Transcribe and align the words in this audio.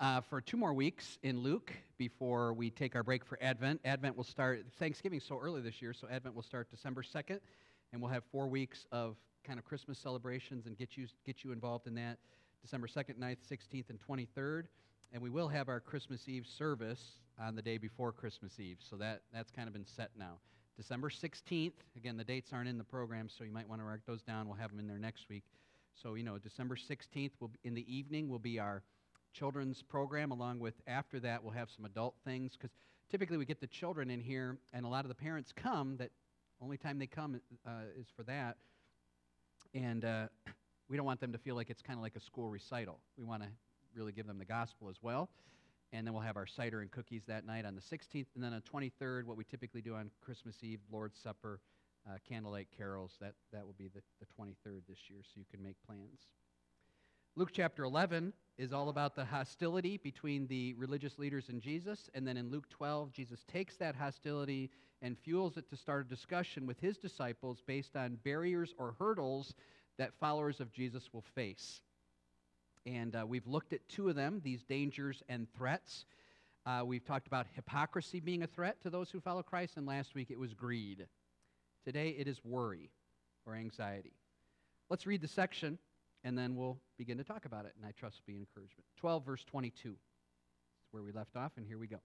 uh, 0.00 0.20
for 0.20 0.40
two 0.40 0.56
more 0.56 0.72
weeks 0.72 1.18
in 1.22 1.40
Luke 1.40 1.72
before 1.98 2.52
we 2.52 2.70
take 2.70 2.94
our 2.94 3.02
break 3.02 3.24
for 3.24 3.38
Advent. 3.40 3.80
Advent 3.84 4.16
will 4.16 4.24
start, 4.24 4.64
Thanksgiving 4.78 5.20
so 5.20 5.38
early 5.38 5.60
this 5.60 5.80
year, 5.80 5.92
so 5.92 6.06
Advent 6.10 6.34
will 6.34 6.42
start 6.42 6.70
December 6.70 7.02
2nd, 7.02 7.40
and 7.92 8.02
we'll 8.02 8.10
have 8.10 8.24
four 8.30 8.48
weeks 8.48 8.86
of 8.92 9.16
kind 9.44 9.58
of 9.58 9.64
Christmas 9.64 9.98
celebrations 9.98 10.66
and 10.66 10.76
get 10.76 10.96
you, 10.96 11.06
get 11.24 11.44
you 11.44 11.52
involved 11.52 11.86
in 11.86 11.94
that 11.94 12.18
December 12.62 12.86
2nd, 12.86 13.18
9th, 13.18 13.38
16th, 13.50 13.90
and 13.90 13.98
23rd. 14.00 14.64
And 15.12 15.22
we 15.22 15.30
will 15.30 15.48
have 15.48 15.68
our 15.68 15.80
Christmas 15.80 16.28
Eve 16.28 16.46
service 16.46 17.20
on 17.40 17.54
the 17.54 17.62
day 17.62 17.78
before 17.78 18.12
Christmas 18.12 18.58
Eve, 18.58 18.78
so 18.80 18.96
that, 18.96 19.22
that's 19.32 19.50
kind 19.50 19.68
of 19.68 19.72
been 19.72 19.86
set 19.86 20.10
now. 20.18 20.38
December 20.76 21.08
16th, 21.08 21.72
again, 21.96 22.16
the 22.16 22.24
dates 22.24 22.52
aren't 22.52 22.68
in 22.68 22.76
the 22.76 22.84
program, 22.84 23.28
so 23.28 23.44
you 23.44 23.52
might 23.52 23.68
want 23.68 23.80
to 23.80 23.84
write 23.86 24.00
those 24.06 24.22
down. 24.22 24.46
We'll 24.46 24.56
have 24.56 24.70
them 24.70 24.80
in 24.80 24.86
there 24.86 24.98
next 24.98 25.28
week. 25.30 25.44
So, 25.94 26.14
you 26.14 26.24
know, 26.24 26.36
December 26.36 26.76
16th 26.76 27.30
will 27.40 27.50
in 27.64 27.72
the 27.72 27.86
evening 27.94 28.28
will 28.28 28.38
be 28.38 28.58
our 28.58 28.82
children's 29.36 29.82
program, 29.82 30.30
along 30.30 30.58
with 30.58 30.74
after 30.86 31.20
that, 31.20 31.42
we'll 31.42 31.52
have 31.52 31.68
some 31.70 31.84
adult 31.84 32.14
things. 32.24 32.52
Because 32.52 32.70
typically 33.10 33.36
we 33.36 33.44
get 33.44 33.60
the 33.60 33.66
children 33.66 34.10
in 34.10 34.20
here, 34.20 34.58
and 34.72 34.86
a 34.86 34.88
lot 34.88 35.04
of 35.04 35.08
the 35.08 35.14
parents 35.14 35.52
come, 35.54 35.96
that 35.98 36.10
only 36.60 36.78
time 36.78 36.98
they 36.98 37.06
come 37.06 37.40
uh, 37.66 37.70
is 37.98 38.06
for 38.16 38.22
that. 38.24 38.56
And 39.74 40.04
uh, 40.04 40.26
we 40.88 40.96
don't 40.96 41.06
want 41.06 41.20
them 41.20 41.32
to 41.32 41.38
feel 41.38 41.54
like 41.54 41.68
it's 41.68 41.82
kind 41.82 41.98
of 41.98 42.02
like 42.02 42.16
a 42.16 42.20
school 42.20 42.48
recital. 42.48 42.98
We 43.18 43.24
want 43.24 43.42
to 43.42 43.48
really 43.94 44.12
give 44.12 44.26
them 44.26 44.38
the 44.38 44.44
gospel 44.44 44.88
as 44.88 44.96
well. 45.02 45.28
And 45.92 46.06
then 46.06 46.14
we'll 46.14 46.22
have 46.22 46.36
our 46.36 46.46
cider 46.46 46.80
and 46.80 46.90
cookies 46.90 47.22
that 47.28 47.46
night 47.46 47.64
on 47.64 47.74
the 47.74 47.80
16th. 47.80 48.26
And 48.34 48.42
then 48.42 48.52
on 48.52 48.62
the 48.64 48.90
23rd, 49.02 49.24
what 49.24 49.36
we 49.36 49.44
typically 49.44 49.82
do 49.82 49.94
on 49.94 50.10
Christmas 50.24 50.56
Eve, 50.62 50.80
Lord's 50.90 51.18
Supper, 51.18 51.60
uh, 52.08 52.16
candlelight 52.28 52.68
carols. 52.76 53.12
That, 53.20 53.34
that 53.52 53.64
will 53.64 53.74
be 53.76 53.88
the, 53.88 54.00
the 54.20 54.26
23rd 54.26 54.82
this 54.88 54.98
year, 55.08 55.20
so 55.22 55.32
you 55.36 55.44
can 55.50 55.62
make 55.62 55.76
plans. 55.86 56.26
Luke 57.38 57.50
chapter 57.52 57.84
11 57.84 58.32
is 58.56 58.72
all 58.72 58.88
about 58.88 59.14
the 59.14 59.26
hostility 59.26 59.98
between 59.98 60.46
the 60.46 60.72
religious 60.72 61.18
leaders 61.18 61.50
and 61.50 61.60
Jesus. 61.60 62.08
And 62.14 62.26
then 62.26 62.38
in 62.38 62.50
Luke 62.50 62.66
12, 62.70 63.12
Jesus 63.12 63.44
takes 63.44 63.76
that 63.76 63.94
hostility 63.94 64.70
and 65.02 65.18
fuels 65.18 65.58
it 65.58 65.68
to 65.68 65.76
start 65.76 66.06
a 66.06 66.08
discussion 66.08 66.66
with 66.66 66.80
his 66.80 66.96
disciples 66.96 67.62
based 67.66 67.94
on 67.94 68.16
barriers 68.24 68.72
or 68.78 68.94
hurdles 68.98 69.54
that 69.98 70.18
followers 70.18 70.60
of 70.60 70.72
Jesus 70.72 71.10
will 71.12 71.24
face. 71.34 71.82
And 72.86 73.14
uh, 73.14 73.26
we've 73.28 73.46
looked 73.46 73.74
at 73.74 73.86
two 73.86 74.08
of 74.08 74.16
them, 74.16 74.40
these 74.42 74.62
dangers 74.62 75.22
and 75.28 75.46
threats. 75.52 76.06
Uh, 76.64 76.84
we've 76.86 77.04
talked 77.04 77.26
about 77.26 77.46
hypocrisy 77.54 78.18
being 78.18 78.44
a 78.44 78.46
threat 78.46 78.80
to 78.80 78.88
those 78.88 79.10
who 79.10 79.20
follow 79.20 79.42
Christ, 79.42 79.76
and 79.76 79.84
last 79.84 80.14
week 80.14 80.30
it 80.30 80.38
was 80.38 80.54
greed. 80.54 81.06
Today 81.84 82.16
it 82.18 82.28
is 82.28 82.42
worry 82.42 82.88
or 83.44 83.54
anxiety. 83.54 84.14
Let's 84.88 85.06
read 85.06 85.20
the 85.20 85.28
section 85.28 85.78
and 86.26 86.36
then 86.36 86.56
we'll 86.56 86.76
begin 86.98 87.18
to 87.18 87.24
talk 87.24 87.44
about 87.44 87.66
it, 87.66 87.72
and 87.76 87.86
I 87.86 87.92
trust 87.92 88.20
will 88.26 88.34
be 88.34 88.36
encouragement. 88.36 88.84
12, 88.96 89.24
verse 89.24 89.44
22. 89.44 89.90
That's 89.90 90.92
where 90.92 91.04
we 91.04 91.12
left 91.12 91.36
off, 91.36 91.52
and 91.56 91.64
here 91.64 91.78
we 91.78 91.86
go. 91.86 91.98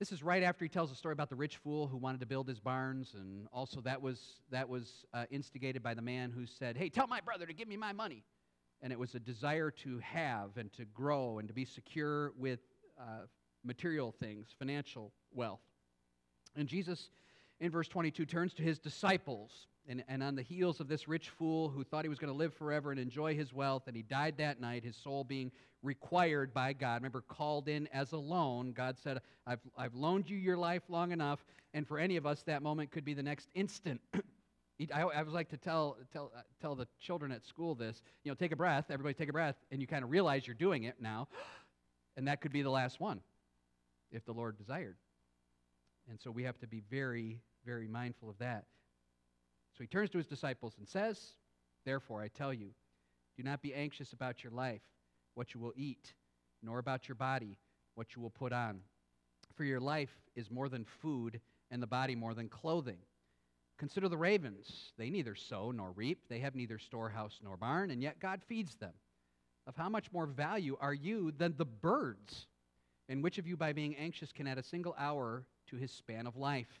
This 0.00 0.10
is 0.10 0.24
right 0.24 0.42
after 0.42 0.64
he 0.64 0.68
tells 0.68 0.90
the 0.90 0.96
story 0.96 1.12
about 1.12 1.28
the 1.28 1.36
rich 1.36 1.58
fool 1.58 1.86
who 1.86 1.96
wanted 1.96 2.18
to 2.18 2.26
build 2.26 2.48
his 2.48 2.58
barns, 2.58 3.14
and 3.14 3.46
also 3.52 3.80
that 3.82 4.02
was, 4.02 4.40
that 4.50 4.68
was 4.68 5.06
uh, 5.14 5.24
instigated 5.30 5.84
by 5.84 5.94
the 5.94 6.02
man 6.02 6.32
who 6.32 6.46
said, 6.46 6.76
Hey, 6.76 6.88
tell 6.88 7.06
my 7.06 7.20
brother 7.20 7.46
to 7.46 7.54
give 7.54 7.68
me 7.68 7.76
my 7.76 7.92
money. 7.92 8.24
And 8.82 8.92
it 8.92 8.98
was 8.98 9.14
a 9.14 9.20
desire 9.20 9.70
to 9.70 10.00
have 10.00 10.56
and 10.56 10.72
to 10.72 10.84
grow 10.84 11.38
and 11.38 11.46
to 11.46 11.54
be 11.54 11.64
secure 11.64 12.32
with 12.36 12.58
uh, 13.00 13.26
material 13.64 14.10
things, 14.10 14.48
financial 14.58 15.12
wealth. 15.32 15.62
And 16.56 16.66
Jesus, 16.66 17.08
in 17.60 17.70
verse 17.70 17.86
22, 17.86 18.26
turns 18.26 18.52
to 18.54 18.62
his 18.64 18.80
disciples 18.80 19.68
and, 19.88 20.02
and 20.08 20.22
on 20.22 20.34
the 20.34 20.42
heels 20.42 20.80
of 20.80 20.88
this 20.88 21.06
rich 21.08 21.28
fool 21.30 21.68
who 21.68 21.84
thought 21.84 22.04
he 22.04 22.08
was 22.08 22.18
going 22.18 22.32
to 22.32 22.36
live 22.36 22.54
forever 22.54 22.90
and 22.90 23.00
enjoy 23.00 23.34
his 23.34 23.52
wealth, 23.52 23.84
and 23.86 23.96
he 23.96 24.02
died 24.02 24.36
that 24.38 24.60
night, 24.60 24.84
his 24.84 24.96
soul 24.96 25.24
being 25.24 25.50
required 25.82 26.54
by 26.54 26.72
God. 26.72 26.96
Remember, 26.96 27.20
called 27.22 27.68
in 27.68 27.86
as 27.92 28.12
a 28.12 28.16
loan. 28.16 28.72
God 28.72 28.96
said, 29.02 29.20
I've, 29.46 29.60
I've 29.76 29.94
loaned 29.94 30.28
you 30.30 30.36
your 30.36 30.56
life 30.56 30.82
long 30.88 31.12
enough, 31.12 31.44
and 31.74 31.86
for 31.86 31.98
any 31.98 32.16
of 32.16 32.26
us, 32.26 32.42
that 32.44 32.62
moment 32.62 32.90
could 32.90 33.04
be 33.04 33.14
the 33.14 33.22
next 33.22 33.48
instant. 33.54 34.00
I, 34.92 35.02
I 35.02 35.22
like 35.22 35.50
to 35.50 35.56
tell, 35.56 35.98
tell, 36.12 36.32
uh, 36.36 36.40
tell 36.60 36.74
the 36.74 36.88
children 36.98 37.30
at 37.30 37.46
school 37.46 37.74
this 37.74 38.02
you 38.24 38.30
know, 38.30 38.34
take 38.34 38.52
a 38.52 38.56
breath, 38.56 38.86
everybody 38.90 39.14
take 39.14 39.28
a 39.28 39.32
breath, 39.32 39.56
and 39.70 39.80
you 39.80 39.86
kind 39.86 40.02
of 40.02 40.10
realize 40.10 40.46
you're 40.46 40.54
doing 40.54 40.84
it 40.84 40.96
now, 41.00 41.28
and 42.16 42.26
that 42.26 42.40
could 42.40 42.52
be 42.52 42.62
the 42.62 42.70
last 42.70 43.00
one 43.00 43.20
if 44.10 44.24
the 44.24 44.32
Lord 44.32 44.56
desired. 44.56 44.96
And 46.08 46.20
so 46.20 46.30
we 46.30 46.42
have 46.44 46.58
to 46.60 46.66
be 46.66 46.82
very, 46.90 47.40
very 47.64 47.88
mindful 47.88 48.28
of 48.28 48.38
that. 48.38 48.64
So 49.76 49.82
he 49.82 49.88
turns 49.88 50.10
to 50.10 50.18
his 50.18 50.26
disciples 50.26 50.74
and 50.78 50.88
says, 50.88 51.34
Therefore, 51.84 52.22
I 52.22 52.28
tell 52.28 52.54
you, 52.54 52.70
do 53.36 53.42
not 53.42 53.60
be 53.60 53.74
anxious 53.74 54.12
about 54.12 54.44
your 54.44 54.52
life, 54.52 54.82
what 55.34 55.52
you 55.52 55.60
will 55.60 55.72
eat, 55.76 56.14
nor 56.62 56.78
about 56.78 57.08
your 57.08 57.16
body, 57.16 57.58
what 57.96 58.14
you 58.14 58.22
will 58.22 58.30
put 58.30 58.52
on. 58.52 58.80
For 59.56 59.64
your 59.64 59.80
life 59.80 60.14
is 60.36 60.50
more 60.50 60.68
than 60.68 60.84
food, 60.84 61.40
and 61.70 61.82
the 61.82 61.86
body 61.86 62.14
more 62.14 62.34
than 62.34 62.48
clothing. 62.48 62.98
Consider 63.78 64.08
the 64.08 64.16
ravens. 64.16 64.92
They 64.96 65.10
neither 65.10 65.34
sow 65.34 65.72
nor 65.72 65.90
reap, 65.90 66.28
they 66.28 66.38
have 66.38 66.54
neither 66.54 66.78
storehouse 66.78 67.40
nor 67.42 67.56
barn, 67.56 67.90
and 67.90 68.00
yet 68.00 68.20
God 68.20 68.40
feeds 68.46 68.76
them. 68.76 68.92
Of 69.66 69.76
how 69.76 69.88
much 69.88 70.12
more 70.12 70.26
value 70.26 70.76
are 70.80 70.94
you 70.94 71.32
than 71.32 71.54
the 71.56 71.64
birds? 71.64 72.46
And 73.08 73.22
which 73.22 73.38
of 73.38 73.46
you, 73.46 73.56
by 73.56 73.72
being 73.72 73.96
anxious, 73.96 74.30
can 74.30 74.46
add 74.46 74.58
a 74.58 74.62
single 74.62 74.94
hour 74.98 75.44
to 75.68 75.76
his 75.76 75.90
span 75.90 76.26
of 76.26 76.36
life? 76.36 76.80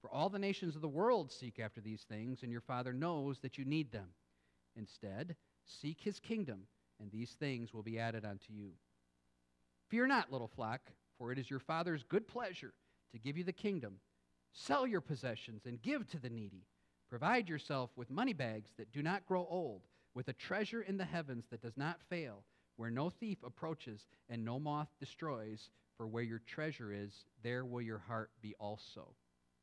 For 0.00 0.10
all 0.10 0.30
the 0.30 0.38
nations 0.38 0.76
of 0.76 0.82
the 0.82 0.88
world 0.88 1.30
seek 1.30 1.58
after 1.58 1.80
these 1.80 2.02
things, 2.02 2.42
and 2.42 2.50
your 2.50 2.62
Father 2.62 2.92
knows 2.92 3.38
that 3.40 3.58
you 3.58 3.64
need 3.66 3.92
them. 3.92 4.08
Instead, 4.74 5.36
seek 5.66 6.00
his 6.00 6.18
kingdom, 6.18 6.66
and 6.98 7.10
these 7.10 7.32
things 7.32 7.74
will 7.74 7.82
be 7.82 7.98
added 7.98 8.24
unto 8.24 8.52
you. 8.52 8.72
Fear 9.88 10.06
not, 10.06 10.32
little 10.32 10.48
flock, 10.48 10.80
for 11.18 11.32
it 11.32 11.38
is 11.38 11.50
your 11.50 11.58
Father's 11.58 12.02
good 12.02 12.26
pleasure 12.26 12.72
to 13.12 13.18
give 13.18 13.36
you 13.36 13.44
the 13.44 13.52
kingdom. 13.52 14.00
Sell 14.52 14.86
your 14.86 15.02
possessions 15.02 15.66
and 15.66 15.82
give 15.82 16.06
to 16.08 16.18
the 16.18 16.30
needy. 16.30 16.66
Provide 17.10 17.48
yourself 17.48 17.90
with 17.96 18.08
money 18.10 18.32
bags 18.32 18.70
that 18.78 18.92
do 18.92 19.02
not 19.02 19.26
grow 19.26 19.46
old, 19.50 19.82
with 20.14 20.28
a 20.28 20.32
treasure 20.32 20.80
in 20.82 20.96
the 20.96 21.04
heavens 21.04 21.44
that 21.50 21.60
does 21.60 21.76
not 21.76 22.00
fail, 22.08 22.44
where 22.76 22.90
no 22.90 23.10
thief 23.10 23.38
approaches 23.44 24.06
and 24.30 24.44
no 24.44 24.58
moth 24.58 24.88
destroys. 24.98 25.70
For 25.96 26.06
where 26.06 26.22
your 26.22 26.40
treasure 26.46 26.90
is, 26.90 27.26
there 27.42 27.66
will 27.66 27.82
your 27.82 27.98
heart 27.98 28.30
be 28.40 28.54
also 28.58 29.14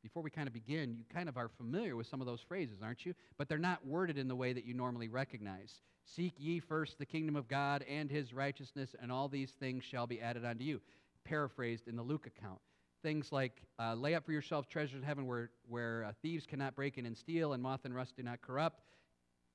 before 0.07 0.23
we 0.23 0.29
kind 0.29 0.47
of 0.47 0.53
begin, 0.53 0.95
you 0.97 1.03
kind 1.13 1.28
of 1.28 1.35
are 1.35 1.50
familiar 1.50 1.97
with 1.97 2.07
some 2.07 2.22
of 2.22 2.28
those 2.28 2.40
phrases, 2.40 2.78
aren't 2.81 3.06
you? 3.06 3.13
But 3.38 3.50
they're 3.50 3.57
not 3.57 3.85
worded 3.85 4.18
in 4.18 4.29
the 4.29 4.35
way 4.35 4.53
that 4.53 4.63
you 4.63 4.73
normally 4.73 5.09
recognize. 5.09 5.81
Seek 6.06 6.34
ye 6.38 6.62
first 6.62 6.97
the 6.97 7.06
kingdom 7.06 7.35
of 7.35 7.50
God 7.50 7.84
and 7.90 8.09
his 8.09 8.34
righteousness, 8.34 8.95
and 9.01 9.12
all 9.12 9.28
these 9.28 9.51
things 9.59 9.84
shall 9.84 10.07
be 10.07 10.22
added 10.22 10.45
unto 10.45 10.63
you. 10.63 10.79
Paraphrased 11.25 11.90
in 11.90 11.97
the 11.97 12.03
Luke 12.03 12.25
account. 12.25 12.59
Things 13.03 13.34
like, 13.34 13.62
uh, 13.79 13.95
lay 13.95 14.16
up 14.16 14.25
for 14.25 14.31
yourself 14.31 14.69
treasures 14.69 14.95
in 14.95 15.03
heaven 15.03 15.28
where, 15.28 15.50
where 15.68 16.06
uh, 16.06 16.13
thieves 16.22 16.45
cannot 16.45 16.74
break 16.74 16.97
in 16.97 17.06
and 17.06 17.18
steal, 17.18 17.51
and 17.51 17.62
moth 17.62 17.81
and 17.84 17.94
rust 17.94 18.16
do 18.16 18.24
not 18.24 18.41
corrupt. 18.41 18.79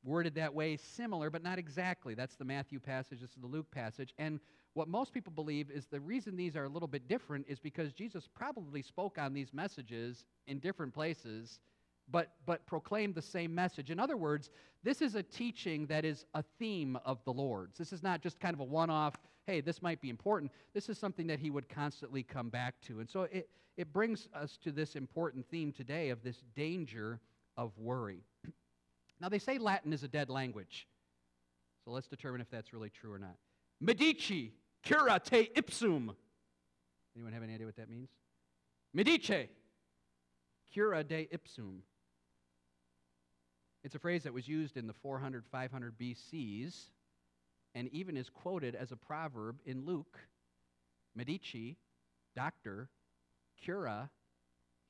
Worded 0.04 0.34
that 0.34 0.52
way, 0.52 0.76
similar, 0.76 1.30
but 1.30 1.42
not 1.42 1.58
exactly. 1.58 2.14
That's 2.14 2.34
the 2.34 2.44
Matthew 2.44 2.80
passage, 2.80 3.20
this 3.20 3.30
is 3.30 3.36
the 3.40 3.46
Luke 3.46 3.70
passage. 3.70 4.14
And 4.18 4.40
what 4.74 4.88
most 4.88 5.12
people 5.12 5.32
believe 5.32 5.70
is 5.70 5.86
the 5.86 6.00
reason 6.00 6.36
these 6.36 6.56
are 6.56 6.64
a 6.64 6.68
little 6.68 6.88
bit 6.88 7.06
different 7.08 7.46
is 7.48 7.60
because 7.60 7.92
Jesus 7.92 8.28
probably 8.34 8.82
spoke 8.82 9.18
on 9.18 9.32
these 9.32 9.52
messages 9.52 10.24
in 10.46 10.58
different 10.58 10.92
places, 10.94 11.60
but, 12.10 12.32
but 12.46 12.66
proclaimed 12.66 13.14
the 13.14 13.22
same 13.22 13.54
message. 13.54 13.90
In 13.90 14.00
other 14.00 14.16
words, 14.16 14.50
this 14.82 15.02
is 15.02 15.14
a 15.14 15.22
teaching 15.22 15.86
that 15.86 16.04
is 16.04 16.24
a 16.34 16.42
theme 16.58 16.98
of 17.04 17.22
the 17.24 17.32
Lord's. 17.32 17.78
This 17.78 17.92
is 17.92 18.02
not 18.02 18.22
just 18.22 18.40
kind 18.40 18.54
of 18.54 18.60
a 18.60 18.64
one 18.64 18.90
off, 18.90 19.14
hey, 19.46 19.60
this 19.60 19.82
might 19.82 20.00
be 20.00 20.10
important. 20.10 20.50
This 20.74 20.88
is 20.88 20.98
something 20.98 21.26
that 21.26 21.38
he 21.38 21.50
would 21.50 21.68
constantly 21.68 22.22
come 22.22 22.48
back 22.48 22.74
to. 22.82 23.00
And 23.00 23.08
so 23.08 23.22
it, 23.24 23.48
it 23.76 23.92
brings 23.92 24.28
us 24.34 24.58
to 24.64 24.72
this 24.72 24.96
important 24.96 25.46
theme 25.48 25.72
today 25.72 26.10
of 26.10 26.22
this 26.22 26.42
danger 26.56 27.20
of 27.56 27.76
worry. 27.78 28.24
now, 29.22 29.28
they 29.28 29.38
say 29.38 29.56
Latin 29.56 29.92
is 29.92 30.02
a 30.02 30.08
dead 30.08 30.28
language. 30.28 30.88
So 31.84 31.92
let's 31.92 32.08
determine 32.08 32.40
if 32.40 32.50
that's 32.50 32.72
really 32.72 32.90
true 32.90 33.12
or 33.12 33.20
not. 33.20 33.36
Medici 33.80 34.52
Cura 34.82 35.20
te 35.20 35.48
ipsum. 35.54 36.10
Anyone 37.14 37.32
have 37.32 37.44
any 37.44 37.54
idea 37.54 37.66
what 37.66 37.76
that 37.76 37.88
means? 37.88 38.08
Medice. 38.92 39.48
Cura 40.72 41.04
de 41.04 41.28
ipsum. 41.30 41.82
It's 43.84 43.94
a 43.94 44.00
phrase 44.00 44.24
that 44.24 44.32
was 44.32 44.48
used 44.48 44.76
in 44.76 44.88
the 44.88 44.92
400, 44.92 45.44
500 45.52 45.94
BCs 45.98 46.74
and 47.76 47.88
even 47.92 48.16
is 48.16 48.28
quoted 48.28 48.74
as 48.74 48.90
a 48.90 48.96
proverb 48.96 49.56
in 49.64 49.86
Luke 49.86 50.18
Medici, 51.14 51.76
doctor, 52.34 52.88
cura, 53.62 54.10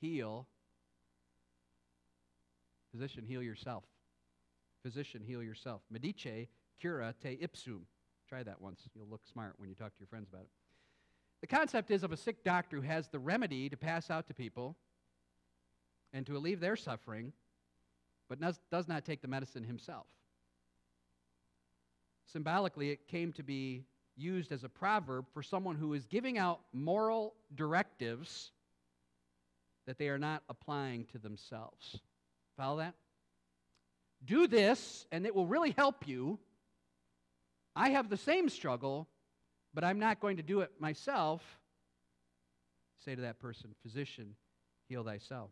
heal. 0.01 0.47
Physician, 2.93 3.25
heal 3.27 3.43
yourself. 3.43 3.85
Physician, 4.83 5.23
heal 5.25 5.43
yourself. 5.43 5.83
Medice, 5.91 6.49
cura 6.81 7.15
te 7.23 7.39
ipsum. 7.41 7.83
Try 8.29 8.43
that 8.43 8.61
once. 8.61 8.89
You'll 8.95 9.09
look 9.09 9.27
smart 9.31 9.55
when 9.59 9.69
you 9.69 9.75
talk 9.75 9.95
to 9.95 10.01
your 10.01 10.09
friends 10.09 10.29
about 10.29 10.43
it. 10.43 10.51
The 11.41 11.47
concept 11.47 11.91
is 11.91 12.03
of 12.03 12.13
a 12.13 12.17
sick 12.17 12.45
doctor 12.45 12.77
who 12.77 12.83
has 12.83 13.09
the 13.09 13.19
remedy 13.19 13.69
to 13.69 13.77
pass 13.77 14.11
out 14.11 14.27
to 14.29 14.35
people 14.35 14.77
and 16.13 16.25
to 16.27 16.37
alleviate 16.37 16.61
their 16.61 16.77
suffering, 16.77 17.33
but 18.29 18.41
does, 18.41 18.89
not 18.89 19.05
take 19.05 19.23
the 19.23 19.29
medicine 19.29 19.65
himself. 19.65 20.07
Symbolically, 22.33 22.91
it 22.91 23.09
came 23.09 23.33
to 23.33 23.43
be 23.43 23.85
used 24.17 24.53
as 24.53 24.65
a 24.65 24.69
proverb 24.69 25.27
for 25.33 25.43
someone 25.43 25.77
who 25.77 25.95
is 25.95 26.07
giving 26.07 26.39
out 26.39 26.61
moral 26.73 27.35
directives 27.55 28.53
that 29.87 29.99
they 29.99 30.09
are 30.09 30.19
not 30.19 30.43
applying 30.49 31.05
to 31.07 31.19
themselves. 31.19 31.99
Follow 32.57 32.79
that? 32.79 32.95
Do 34.25 34.47
this, 34.47 35.07
and 35.11 35.27
it 35.27 35.35
will 35.35 35.47
really 35.47 35.73
help 35.73 36.07
you. 36.07 36.39
I 37.75 37.91
have 37.91 38.09
the 38.09 38.17
same 38.17 38.49
struggle, 38.49 39.09
but 39.75 39.85
I'm 39.85 39.99
not 39.99 40.21
going 40.21 40.37
to 40.37 40.43
do 40.43 40.61
it 40.61 40.71
myself. 40.79 41.43
Say 43.05 43.15
to 43.15 43.23
that 43.23 43.41
person, 43.41 43.75
Physician, 43.83 44.37
heal 44.89 45.03
thyself. 45.03 45.51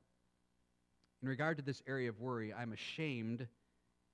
In 1.23 1.29
regard 1.29 1.57
to 1.59 1.63
this 1.63 1.83
area 1.87 2.09
of 2.09 2.21
worry, 2.21 2.53
I'm 2.55 2.73
ashamed 2.73 3.47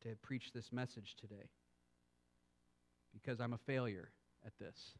to 0.02 0.16
preach 0.22 0.52
this 0.52 0.72
message 0.72 1.16
today 1.20 1.50
because 3.12 3.40
I'm 3.40 3.52
a 3.52 3.58
failure 3.58 4.10
at 4.44 4.52
this. 4.58 4.94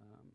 Um, 0.00 0.32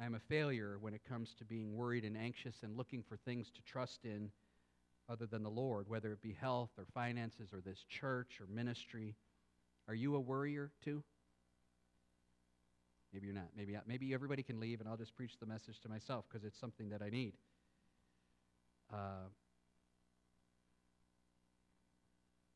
I'm 0.00 0.14
a 0.14 0.20
failure 0.20 0.78
when 0.80 0.94
it 0.94 1.02
comes 1.08 1.34
to 1.38 1.44
being 1.44 1.76
worried 1.76 2.04
and 2.04 2.16
anxious 2.16 2.56
and 2.62 2.76
looking 2.76 3.02
for 3.02 3.16
things 3.16 3.50
to 3.50 3.62
trust 3.62 4.04
in 4.04 4.30
other 5.08 5.26
than 5.26 5.42
the 5.42 5.50
Lord, 5.50 5.88
whether 5.88 6.12
it 6.12 6.20
be 6.20 6.32
health 6.32 6.70
or 6.76 6.86
finances 6.94 7.52
or 7.52 7.60
this 7.60 7.84
church 7.88 8.40
or 8.40 8.46
ministry. 8.46 9.16
Are 9.88 9.94
you 9.94 10.16
a 10.16 10.20
worrier 10.20 10.70
too? 10.84 11.02
Maybe 13.12 13.26
you're 13.26 13.34
not. 13.34 13.48
Maybe, 13.56 13.76
maybe 13.86 14.12
everybody 14.12 14.42
can 14.42 14.60
leave 14.60 14.80
and 14.80 14.88
I'll 14.88 14.96
just 14.96 15.16
preach 15.16 15.38
the 15.40 15.46
message 15.46 15.80
to 15.80 15.88
myself 15.88 16.26
because 16.28 16.44
it's 16.44 16.58
something 16.58 16.90
that 16.90 17.00
I 17.02 17.08
need. 17.08 17.32
Uh, 18.92 19.28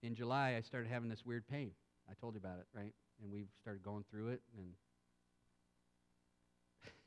in 0.02 0.14
July, 0.14 0.56
I 0.56 0.60
started 0.60 0.90
having 0.90 1.08
this 1.08 1.24
weird 1.24 1.46
pain. 1.46 1.70
I 2.10 2.14
told 2.14 2.34
you 2.34 2.40
about 2.40 2.58
it, 2.58 2.66
right? 2.74 2.92
And 3.22 3.30
we've 3.30 3.48
started 3.60 3.82
going 3.82 4.04
through 4.10 4.28
it, 4.28 4.40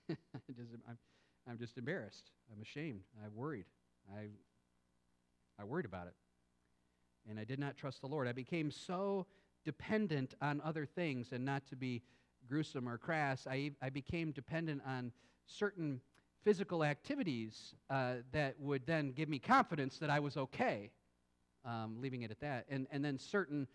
and 0.09 0.17
I'm, 0.87 0.97
I'm 1.49 1.57
just 1.57 1.77
embarrassed. 1.77 2.31
I'm 2.53 2.61
ashamed. 2.61 3.01
I'm 3.23 3.35
worried. 3.35 3.65
I, 4.09 4.27
I 5.59 5.63
worried 5.63 5.85
about 5.85 6.07
it. 6.07 6.13
And 7.29 7.39
I 7.39 7.43
did 7.43 7.59
not 7.59 7.77
trust 7.77 8.01
the 8.01 8.07
Lord. 8.07 8.27
I 8.27 8.33
became 8.33 8.69
so 8.69 9.25
dependent 9.63 10.35
on 10.41 10.61
other 10.63 10.85
things, 10.85 11.31
and 11.31 11.43
not 11.43 11.65
to 11.67 11.75
be 11.75 12.03
gruesome 12.47 12.87
or 12.87 12.97
crass, 12.97 13.47
I, 13.49 13.71
I 13.81 13.89
became 13.89 14.31
dependent 14.31 14.81
on 14.85 15.11
certain 15.47 16.01
physical 16.43 16.83
activities 16.83 17.73
uh, 17.89 18.15
that 18.31 18.59
would 18.59 18.85
then 18.85 19.11
give 19.11 19.27
me 19.27 19.39
confidence 19.39 19.97
that 19.97 20.11
I 20.11 20.19
was 20.19 20.37
okay, 20.37 20.91
um, 21.65 21.97
leaving 21.99 22.21
it 22.21 22.29
at 22.29 22.39
that. 22.41 22.65
And, 22.69 22.85
and 22.91 23.03
then 23.03 23.17
certain, 23.17 23.67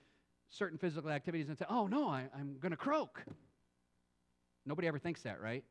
certain 0.50 0.78
physical 0.78 1.10
activities 1.10 1.48
and 1.48 1.58
say, 1.58 1.64
oh 1.68 1.88
no, 1.88 2.08
I, 2.08 2.28
I'm 2.38 2.56
going 2.60 2.70
to 2.70 2.76
croak. 2.76 3.24
Nobody 4.64 4.86
ever 4.86 4.98
thinks 4.98 5.22
that, 5.22 5.40
right? 5.40 5.64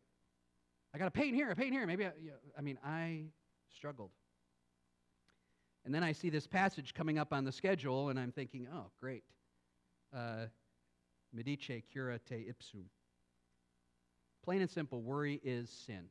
I 0.93 0.97
got 0.97 1.07
a 1.07 1.11
pain 1.11 1.33
here, 1.33 1.51
a 1.51 1.55
pain 1.55 1.71
here. 1.71 1.85
Maybe 1.85 2.05
I, 2.05 2.11
I 2.57 2.61
mean, 2.61 2.77
I 2.83 3.27
struggled. 3.73 4.11
And 5.85 5.93
then 5.93 6.03
I 6.03 6.11
see 6.11 6.29
this 6.29 6.45
passage 6.45 6.93
coming 6.93 7.17
up 7.17 7.33
on 7.33 7.45
the 7.45 7.51
schedule, 7.51 8.09
and 8.09 8.19
I'm 8.19 8.31
thinking, 8.31 8.67
oh, 8.73 8.87
great. 8.99 9.23
Uh, 10.15 10.45
Medice 11.33 11.83
cura 11.91 12.19
te 12.19 12.47
ipsum. 12.49 12.85
Plain 14.43 14.61
and 14.61 14.69
simple, 14.69 15.01
worry 15.01 15.39
is 15.43 15.69
sin 15.69 16.05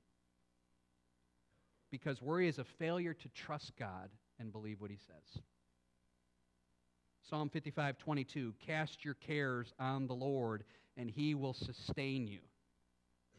because 1.90 2.20
worry 2.20 2.48
is 2.48 2.58
a 2.58 2.64
failure 2.64 3.14
to 3.14 3.28
trust 3.30 3.72
God 3.78 4.10
and 4.38 4.52
believe 4.52 4.80
what 4.80 4.90
he 4.90 4.98
says. 4.98 5.42
Psalm 7.28 7.48
55, 7.48 7.98
22, 7.98 8.54
cast 8.64 9.04
your 9.04 9.14
cares 9.14 9.74
on 9.78 10.06
the 10.06 10.14
Lord 10.14 10.64
and 10.96 11.10
he 11.10 11.34
will 11.34 11.54
sustain 11.54 12.26
you. 12.26 12.40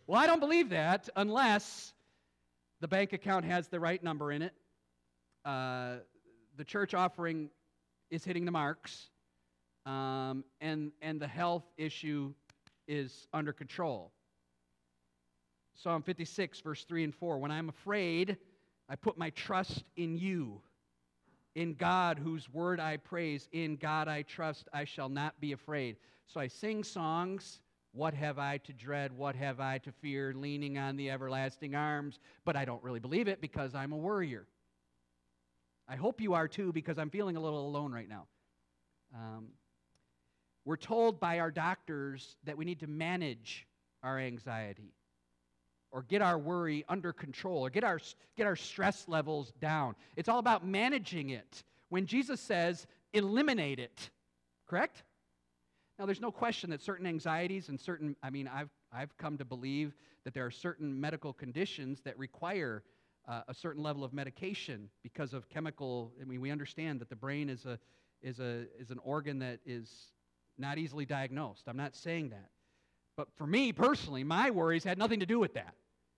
Well, 0.07 0.19
I 0.19 0.27
don't 0.27 0.39
believe 0.39 0.69
that 0.69 1.09
unless 1.15 1.93
the 2.81 2.87
bank 2.87 3.13
account 3.13 3.45
has 3.45 3.67
the 3.67 3.79
right 3.79 4.03
number 4.03 4.31
in 4.31 4.41
it, 4.41 4.53
uh, 5.45 5.97
the 6.59 6.65
church 6.65 6.93
offering 6.93 7.49
is 8.11 8.25
hitting 8.25 8.43
the 8.43 8.51
marks, 8.51 9.11
um, 9.85 10.43
and, 10.59 10.91
and 11.01 11.17
the 11.17 11.27
health 11.27 11.63
issue 11.77 12.33
is 12.85 13.27
under 13.33 13.53
control. 13.53 14.11
Psalm 15.73 16.03
56, 16.03 16.59
verse 16.59 16.83
3 16.83 17.05
and 17.05 17.15
4. 17.15 17.37
When 17.37 17.49
I'm 17.49 17.69
afraid, 17.69 18.35
I 18.89 18.97
put 18.97 19.17
my 19.17 19.29
trust 19.29 19.85
in 19.95 20.17
you. 20.17 20.59
In 21.55 21.75
God, 21.75 22.19
whose 22.19 22.51
word 22.51 22.81
I 22.81 22.97
praise, 22.97 23.47
in 23.53 23.77
God 23.77 24.09
I 24.09 24.23
trust, 24.23 24.67
I 24.73 24.83
shall 24.83 25.07
not 25.07 25.39
be 25.39 25.53
afraid. 25.53 25.95
So 26.27 26.41
I 26.41 26.47
sing 26.47 26.83
songs. 26.83 27.61
What 27.93 28.13
have 28.13 28.37
I 28.37 28.57
to 28.57 28.73
dread? 28.73 29.13
What 29.13 29.37
have 29.37 29.61
I 29.61 29.77
to 29.79 29.93
fear? 29.93 30.33
Leaning 30.35 30.77
on 30.77 30.97
the 30.97 31.09
everlasting 31.09 31.73
arms. 31.73 32.19
But 32.43 32.57
I 32.57 32.65
don't 32.65 32.83
really 32.83 32.99
believe 32.99 33.29
it 33.29 33.39
because 33.39 33.75
I'm 33.75 33.93
a 33.93 33.97
worrier. 33.97 34.45
I 35.89 35.95
hope 35.95 36.21
you 36.21 36.35
are 36.35 36.47
too 36.47 36.71
because 36.71 36.99
I'm 36.99 37.09
feeling 37.09 37.35
a 37.35 37.39
little 37.39 37.65
alone 37.67 37.91
right 37.91 38.07
now. 38.07 38.27
Um, 39.15 39.47
we're 40.63 40.77
told 40.77 41.19
by 41.19 41.39
our 41.39 41.49
doctors 41.49 42.35
that 42.43 42.55
we 42.55 42.63
need 42.63 42.81
to 42.81 42.87
manage 42.87 43.65
our 44.03 44.19
anxiety 44.19 44.93
or 45.91 46.03
get 46.03 46.21
our 46.21 46.37
worry 46.37 46.85
under 46.87 47.11
control 47.11 47.65
or 47.65 47.71
get 47.71 47.83
our, 47.83 47.99
get 48.37 48.45
our 48.45 48.55
stress 48.55 49.07
levels 49.07 49.51
down. 49.59 49.95
It's 50.15 50.29
all 50.29 50.37
about 50.37 50.63
managing 50.63 51.31
it. 51.31 51.63
When 51.89 52.05
Jesus 52.05 52.39
says, 52.39 52.85
eliminate 53.13 53.79
it, 53.79 54.11
correct? 54.67 55.03
Now, 55.97 56.05
there's 56.05 56.21
no 56.21 56.31
question 56.31 56.69
that 56.69 56.83
certain 56.83 57.07
anxieties 57.07 57.69
and 57.69 57.79
certain, 57.79 58.15
I 58.21 58.29
mean, 58.29 58.47
I've, 58.47 58.69
I've 58.93 59.17
come 59.17 59.39
to 59.39 59.45
believe 59.45 59.95
that 60.23 60.35
there 60.35 60.45
are 60.45 60.51
certain 60.51 61.01
medical 61.01 61.33
conditions 61.33 62.01
that 62.01 62.15
require 62.19 62.83
uh, 63.27 63.41
a 63.47 63.53
certain 63.53 63.83
level 63.83 64.03
of 64.03 64.13
medication 64.13 64.89
because 65.03 65.33
of 65.33 65.49
chemical. 65.49 66.11
I 66.21 66.25
mean, 66.25 66.41
we 66.41 66.51
understand 66.51 66.99
that 67.01 67.09
the 67.09 67.15
brain 67.15 67.49
is, 67.49 67.65
a, 67.65 67.79
is, 68.21 68.39
a, 68.39 68.65
is 68.79 68.89
an 68.89 68.99
organ 69.03 69.39
that 69.39 69.59
is 69.65 70.11
not 70.57 70.77
easily 70.77 71.05
diagnosed. 71.05 71.63
I'm 71.67 71.77
not 71.77 71.95
saying 71.95 72.29
that. 72.29 72.49
But 73.15 73.27
for 73.35 73.45
me 73.45 73.73
personally, 73.73 74.23
my 74.23 74.51
worries 74.51 74.83
had 74.83 74.97
nothing 74.97 75.19
to 75.19 75.25
do 75.25 75.39
with 75.39 75.53
that. 75.55 75.75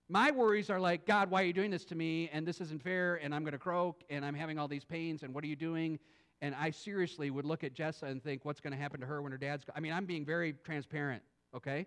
My 0.08 0.30
worries 0.30 0.68
are 0.68 0.80
like, 0.80 1.06
God, 1.06 1.30
why 1.30 1.42
are 1.42 1.46
you 1.46 1.52
doing 1.52 1.70
this 1.70 1.84
to 1.86 1.94
me? 1.94 2.28
And 2.32 2.46
this 2.46 2.60
isn't 2.60 2.82
fair, 2.82 3.16
and 3.16 3.34
I'm 3.34 3.42
going 3.42 3.52
to 3.52 3.58
croak, 3.58 4.02
and 4.10 4.24
I'm 4.24 4.34
having 4.34 4.58
all 4.58 4.68
these 4.68 4.84
pains, 4.84 5.22
and 5.22 5.32
what 5.34 5.42
are 5.42 5.46
you 5.46 5.56
doing? 5.56 5.98
And 6.42 6.54
I 6.54 6.70
seriously 6.70 7.30
would 7.30 7.44
look 7.44 7.64
at 7.64 7.74
Jessa 7.74 8.04
and 8.04 8.22
think, 8.22 8.44
what's 8.44 8.60
going 8.60 8.72
to 8.72 8.78
happen 8.78 9.00
to 9.00 9.06
her 9.06 9.22
when 9.22 9.32
her 9.32 9.38
dad's. 9.38 9.64
I 9.74 9.80
mean, 9.80 9.92
I'm 9.92 10.06
being 10.06 10.24
very 10.24 10.54
transparent, 10.64 11.22
okay? 11.56 11.86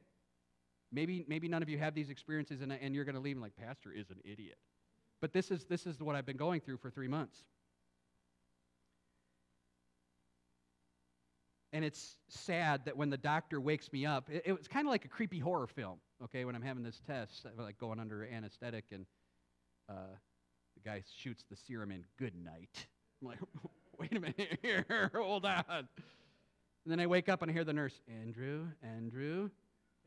Maybe, 0.91 1.25
maybe 1.27 1.47
none 1.47 1.61
of 1.61 1.69
you 1.69 1.77
have 1.77 1.93
these 1.93 2.09
experiences, 2.09 2.61
and, 2.61 2.71
and 2.71 2.95
you're 2.95 3.05
going 3.05 3.15
to 3.15 3.21
leave 3.21 3.35
and 3.35 3.43
like, 3.43 3.55
Pastor 3.57 3.91
is 3.91 4.09
an 4.09 4.17
idiot. 4.23 4.57
But 5.25 5.33
this 5.33 5.49
is, 5.49 5.65
this 5.65 5.87
is 5.87 5.99
what 5.99 6.15
I've 6.15 6.27
been 6.27 6.37
going 6.37 6.61
through 6.61 6.77
for 6.77 6.91
three 6.91 7.07
months. 7.07 7.43
and 11.73 11.83
it's 11.83 12.17
sad 12.29 12.85
that 12.85 12.95
when 12.95 13.09
the 13.09 13.17
doctor 13.17 13.59
wakes 13.59 13.91
me 13.91 14.05
up, 14.05 14.29
it, 14.29 14.43
it 14.45 14.53
was 14.55 14.67
kind 14.67 14.85
of 14.85 14.91
like 14.91 15.03
a 15.03 15.07
creepy 15.07 15.39
horror 15.39 15.65
film, 15.65 15.97
okay, 16.23 16.45
when 16.45 16.55
I'm 16.55 16.61
having 16.61 16.83
this 16.83 17.01
test, 17.07 17.47
like 17.57 17.79
going 17.79 17.99
under 17.99 18.23
anesthetic, 18.23 18.85
and 18.91 19.07
uh, 19.89 20.13
the 20.75 20.87
guy 20.87 21.01
shoots 21.17 21.43
the 21.49 21.55
serum 21.55 21.89
in, 21.89 22.05
good 22.19 22.35
night. 22.35 22.85
I'm 23.23 23.29
like, 23.29 23.39
wait 23.99 24.15
a 24.15 24.19
minute 24.19 24.59
here, 24.61 25.09
hold 25.15 25.43
on. 25.43 25.63
And 25.69 25.87
then 26.85 26.99
I 26.99 27.07
wake 27.07 27.29
up 27.29 27.41
and 27.41 27.49
I 27.49 27.53
hear 27.55 27.63
the 27.63 27.73
nurse, 27.73 27.99
Andrew, 28.21 28.67
Andrew, 28.83 29.49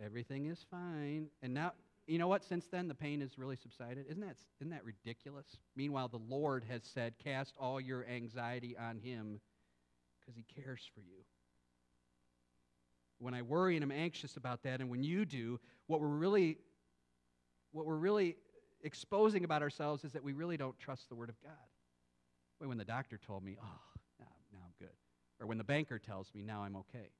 everything 0.00 0.46
is 0.46 0.64
fine. 0.70 1.26
And 1.42 1.54
now, 1.54 1.72
you 2.08 2.18
know 2.18 2.28
what? 2.28 2.42
Since 2.42 2.66
then, 2.66 2.88
the 2.88 2.94
pain 2.94 3.20
has 3.20 3.38
really 3.38 3.56
subsided. 3.56 4.06
Isn't 4.08 4.22
that, 4.22 4.36
isn't 4.60 4.70
that 4.70 4.84
ridiculous? 4.84 5.46
Meanwhile, 5.76 6.08
the 6.08 6.20
Lord 6.28 6.64
has 6.68 6.82
said, 6.82 7.14
cast 7.22 7.54
all 7.60 7.80
your 7.80 8.04
anxiety 8.06 8.76
on 8.76 8.98
him 8.98 9.40
because 10.20 10.34
he 10.34 10.44
cares 10.54 10.82
for 10.94 11.00
you 11.00 11.24
when 13.18 13.34
I 13.34 13.42
worry 13.42 13.76
and 13.76 13.82
I'm 13.82 13.92
anxious 13.92 14.36
about 14.36 14.62
that, 14.62 14.80
and 14.80 14.90
when 14.90 15.02
you 15.02 15.24
do, 15.24 15.60
what 15.86 16.00
we're 16.00 16.06
really, 16.06 16.58
what 17.72 17.86
we're 17.86 17.96
really 17.96 18.36
exposing 18.82 19.44
about 19.44 19.62
ourselves 19.62 20.04
is 20.04 20.12
that 20.12 20.22
we 20.22 20.32
really 20.32 20.56
don't 20.56 20.78
trust 20.78 21.08
the 21.08 21.14
Word 21.14 21.28
of 21.28 21.40
God. 21.42 21.52
When 22.66 22.78
the 22.78 22.84
doctor 22.84 23.18
told 23.18 23.44
me, 23.44 23.56
oh, 23.60 23.80
now, 24.18 24.26
now 24.52 24.58
I'm 24.64 24.72
good. 24.78 24.94
Or 25.40 25.46
when 25.46 25.58
the 25.58 25.64
banker 25.64 25.98
tells 25.98 26.32
me, 26.34 26.42
now 26.42 26.62
I'm 26.62 26.76
okay. 26.76 27.10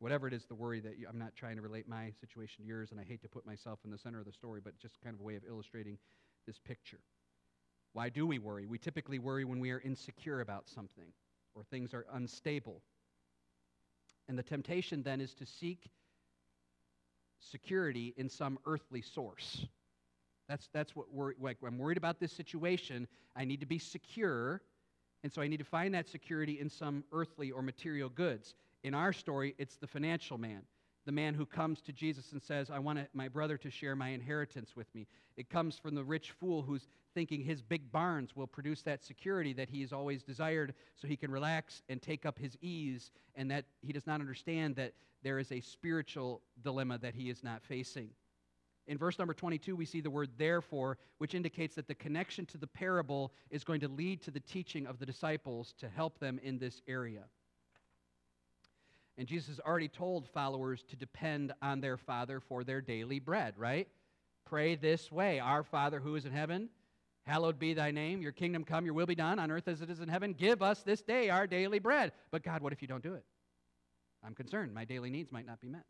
Whatever 0.00 0.26
it 0.26 0.34
is, 0.34 0.46
the 0.46 0.54
worry 0.54 0.80
that 0.80 0.98
you, 0.98 1.06
I'm 1.08 1.18
not 1.18 1.36
trying 1.36 1.56
to 1.56 1.62
relate 1.62 1.86
my 1.86 2.10
situation 2.20 2.62
to 2.62 2.68
yours, 2.68 2.90
and 2.90 2.98
I 2.98 3.04
hate 3.04 3.22
to 3.22 3.28
put 3.28 3.46
myself 3.46 3.78
in 3.84 3.90
the 3.90 3.98
center 3.98 4.18
of 4.18 4.26
the 4.26 4.32
story, 4.32 4.60
but 4.62 4.76
just 4.78 5.00
kind 5.02 5.14
of 5.14 5.20
a 5.20 5.22
way 5.22 5.36
of 5.36 5.42
illustrating 5.48 5.98
this 6.46 6.58
picture. 6.58 7.00
Why 7.92 8.08
do 8.08 8.26
we 8.26 8.38
worry? 8.38 8.66
We 8.66 8.78
typically 8.78 9.18
worry 9.18 9.44
when 9.44 9.60
we 9.60 9.70
are 9.70 9.80
insecure 9.80 10.40
about 10.40 10.68
something 10.68 11.12
or 11.54 11.64
things 11.64 11.92
are 11.92 12.06
unstable. 12.12 12.82
And 14.28 14.38
the 14.38 14.42
temptation 14.42 15.02
then 15.02 15.20
is 15.20 15.34
to 15.34 15.46
seek 15.46 15.90
security 17.40 18.14
in 18.16 18.28
some 18.28 18.58
earthly 18.64 19.02
source. 19.02 19.66
That's, 20.48 20.68
that's 20.72 20.96
what 20.96 21.12
we're 21.12 21.32
like. 21.40 21.58
I'm 21.66 21.78
worried 21.78 21.98
about 21.98 22.20
this 22.20 22.32
situation. 22.32 23.06
I 23.36 23.44
need 23.44 23.60
to 23.60 23.66
be 23.66 23.78
secure. 23.78 24.62
And 25.22 25.32
so 25.32 25.42
I 25.42 25.48
need 25.48 25.58
to 25.58 25.64
find 25.64 25.94
that 25.94 26.08
security 26.08 26.60
in 26.60 26.70
some 26.70 27.04
earthly 27.12 27.50
or 27.50 27.62
material 27.62 28.08
goods. 28.08 28.54
In 28.82 28.94
our 28.94 29.12
story, 29.12 29.54
it's 29.58 29.76
the 29.76 29.86
financial 29.86 30.38
man, 30.38 30.62
the 31.04 31.12
man 31.12 31.34
who 31.34 31.44
comes 31.44 31.80
to 31.82 31.92
Jesus 31.92 32.32
and 32.32 32.42
says, 32.42 32.70
I 32.70 32.78
want 32.78 33.00
my 33.12 33.28
brother 33.28 33.56
to 33.58 33.70
share 33.70 33.94
my 33.94 34.08
inheritance 34.08 34.74
with 34.74 34.92
me. 34.94 35.06
It 35.36 35.50
comes 35.50 35.78
from 35.78 35.94
the 35.94 36.04
rich 36.04 36.30
fool 36.30 36.62
who's 36.62 36.88
thinking 37.14 37.42
his 37.42 37.62
big 37.62 37.90
barns 37.92 38.36
will 38.36 38.46
produce 38.46 38.82
that 38.82 39.04
security 39.04 39.52
that 39.54 39.68
he 39.68 39.80
has 39.82 39.92
always 39.92 40.22
desired 40.22 40.74
so 40.96 41.08
he 41.08 41.16
can 41.16 41.30
relax 41.30 41.82
and 41.88 42.00
take 42.00 42.24
up 42.24 42.38
his 42.38 42.56
ease, 42.62 43.10
and 43.34 43.50
that 43.50 43.66
he 43.82 43.92
does 43.92 44.06
not 44.06 44.20
understand 44.20 44.76
that 44.76 44.94
there 45.22 45.38
is 45.38 45.52
a 45.52 45.60
spiritual 45.60 46.40
dilemma 46.62 46.98
that 46.98 47.14
he 47.14 47.28
is 47.28 47.44
not 47.44 47.62
facing. 47.62 48.10
In 48.86 48.96
verse 48.96 49.18
number 49.18 49.34
22, 49.34 49.76
we 49.76 49.84
see 49.84 50.00
the 50.00 50.10
word 50.10 50.30
therefore, 50.38 50.98
which 51.18 51.34
indicates 51.34 51.74
that 51.74 51.86
the 51.86 51.94
connection 51.94 52.46
to 52.46 52.58
the 52.58 52.66
parable 52.66 53.32
is 53.50 53.62
going 53.62 53.80
to 53.80 53.88
lead 53.88 54.22
to 54.22 54.30
the 54.30 54.40
teaching 54.40 54.86
of 54.86 54.98
the 54.98 55.06
disciples 55.06 55.74
to 55.78 55.88
help 55.88 56.18
them 56.18 56.40
in 56.42 56.58
this 56.58 56.80
area. 56.88 57.24
And 59.18 59.26
Jesus 59.26 59.48
has 59.48 59.60
already 59.60 59.88
told 59.88 60.28
followers 60.28 60.82
to 60.88 60.96
depend 60.96 61.52
on 61.60 61.80
their 61.80 61.96
Father 61.96 62.40
for 62.40 62.64
their 62.64 62.80
daily 62.80 63.18
bread, 63.18 63.54
right? 63.56 63.88
Pray 64.46 64.74
this 64.74 65.12
way 65.12 65.38
Our 65.38 65.62
Father 65.62 66.00
who 66.00 66.16
is 66.16 66.24
in 66.24 66.32
heaven, 66.32 66.68
hallowed 67.24 67.58
be 67.58 67.74
thy 67.74 67.90
name. 67.90 68.22
Your 68.22 68.32
kingdom 68.32 68.64
come, 68.64 68.84
your 68.84 68.94
will 68.94 69.06
be 69.06 69.14
done 69.14 69.38
on 69.38 69.50
earth 69.50 69.68
as 69.68 69.82
it 69.82 69.90
is 69.90 70.00
in 70.00 70.08
heaven. 70.08 70.32
Give 70.32 70.62
us 70.62 70.82
this 70.82 71.02
day 71.02 71.30
our 71.30 71.46
daily 71.46 71.78
bread. 71.78 72.12
But 72.30 72.42
God, 72.42 72.62
what 72.62 72.72
if 72.72 72.82
you 72.82 72.88
don't 72.88 73.02
do 73.02 73.14
it? 73.14 73.24
I'm 74.24 74.34
concerned. 74.34 74.74
My 74.74 74.84
daily 74.84 75.10
needs 75.10 75.32
might 75.32 75.46
not 75.46 75.60
be 75.60 75.68
met. 75.68 75.84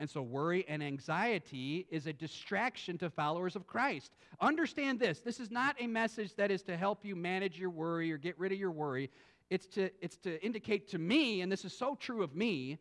And 0.00 0.08
so, 0.08 0.22
worry 0.22 0.64
and 0.68 0.82
anxiety 0.82 1.86
is 1.90 2.06
a 2.06 2.12
distraction 2.12 2.98
to 2.98 3.10
followers 3.10 3.56
of 3.56 3.66
Christ. 3.66 4.12
Understand 4.40 5.00
this 5.00 5.20
this 5.20 5.40
is 5.40 5.50
not 5.50 5.74
a 5.80 5.88
message 5.88 6.36
that 6.36 6.52
is 6.52 6.62
to 6.64 6.76
help 6.76 7.04
you 7.04 7.16
manage 7.16 7.58
your 7.58 7.70
worry 7.70 8.12
or 8.12 8.18
get 8.18 8.38
rid 8.38 8.52
of 8.52 8.58
your 8.58 8.70
worry. 8.70 9.10
It's 9.50 9.66
to, 9.68 9.90
it's 10.02 10.16
to 10.18 10.42
indicate 10.44 10.88
to 10.88 10.98
me, 10.98 11.40
and 11.40 11.50
this 11.50 11.64
is 11.64 11.76
so 11.76 11.94
true 11.94 12.22
of 12.22 12.34
me, 12.34 12.78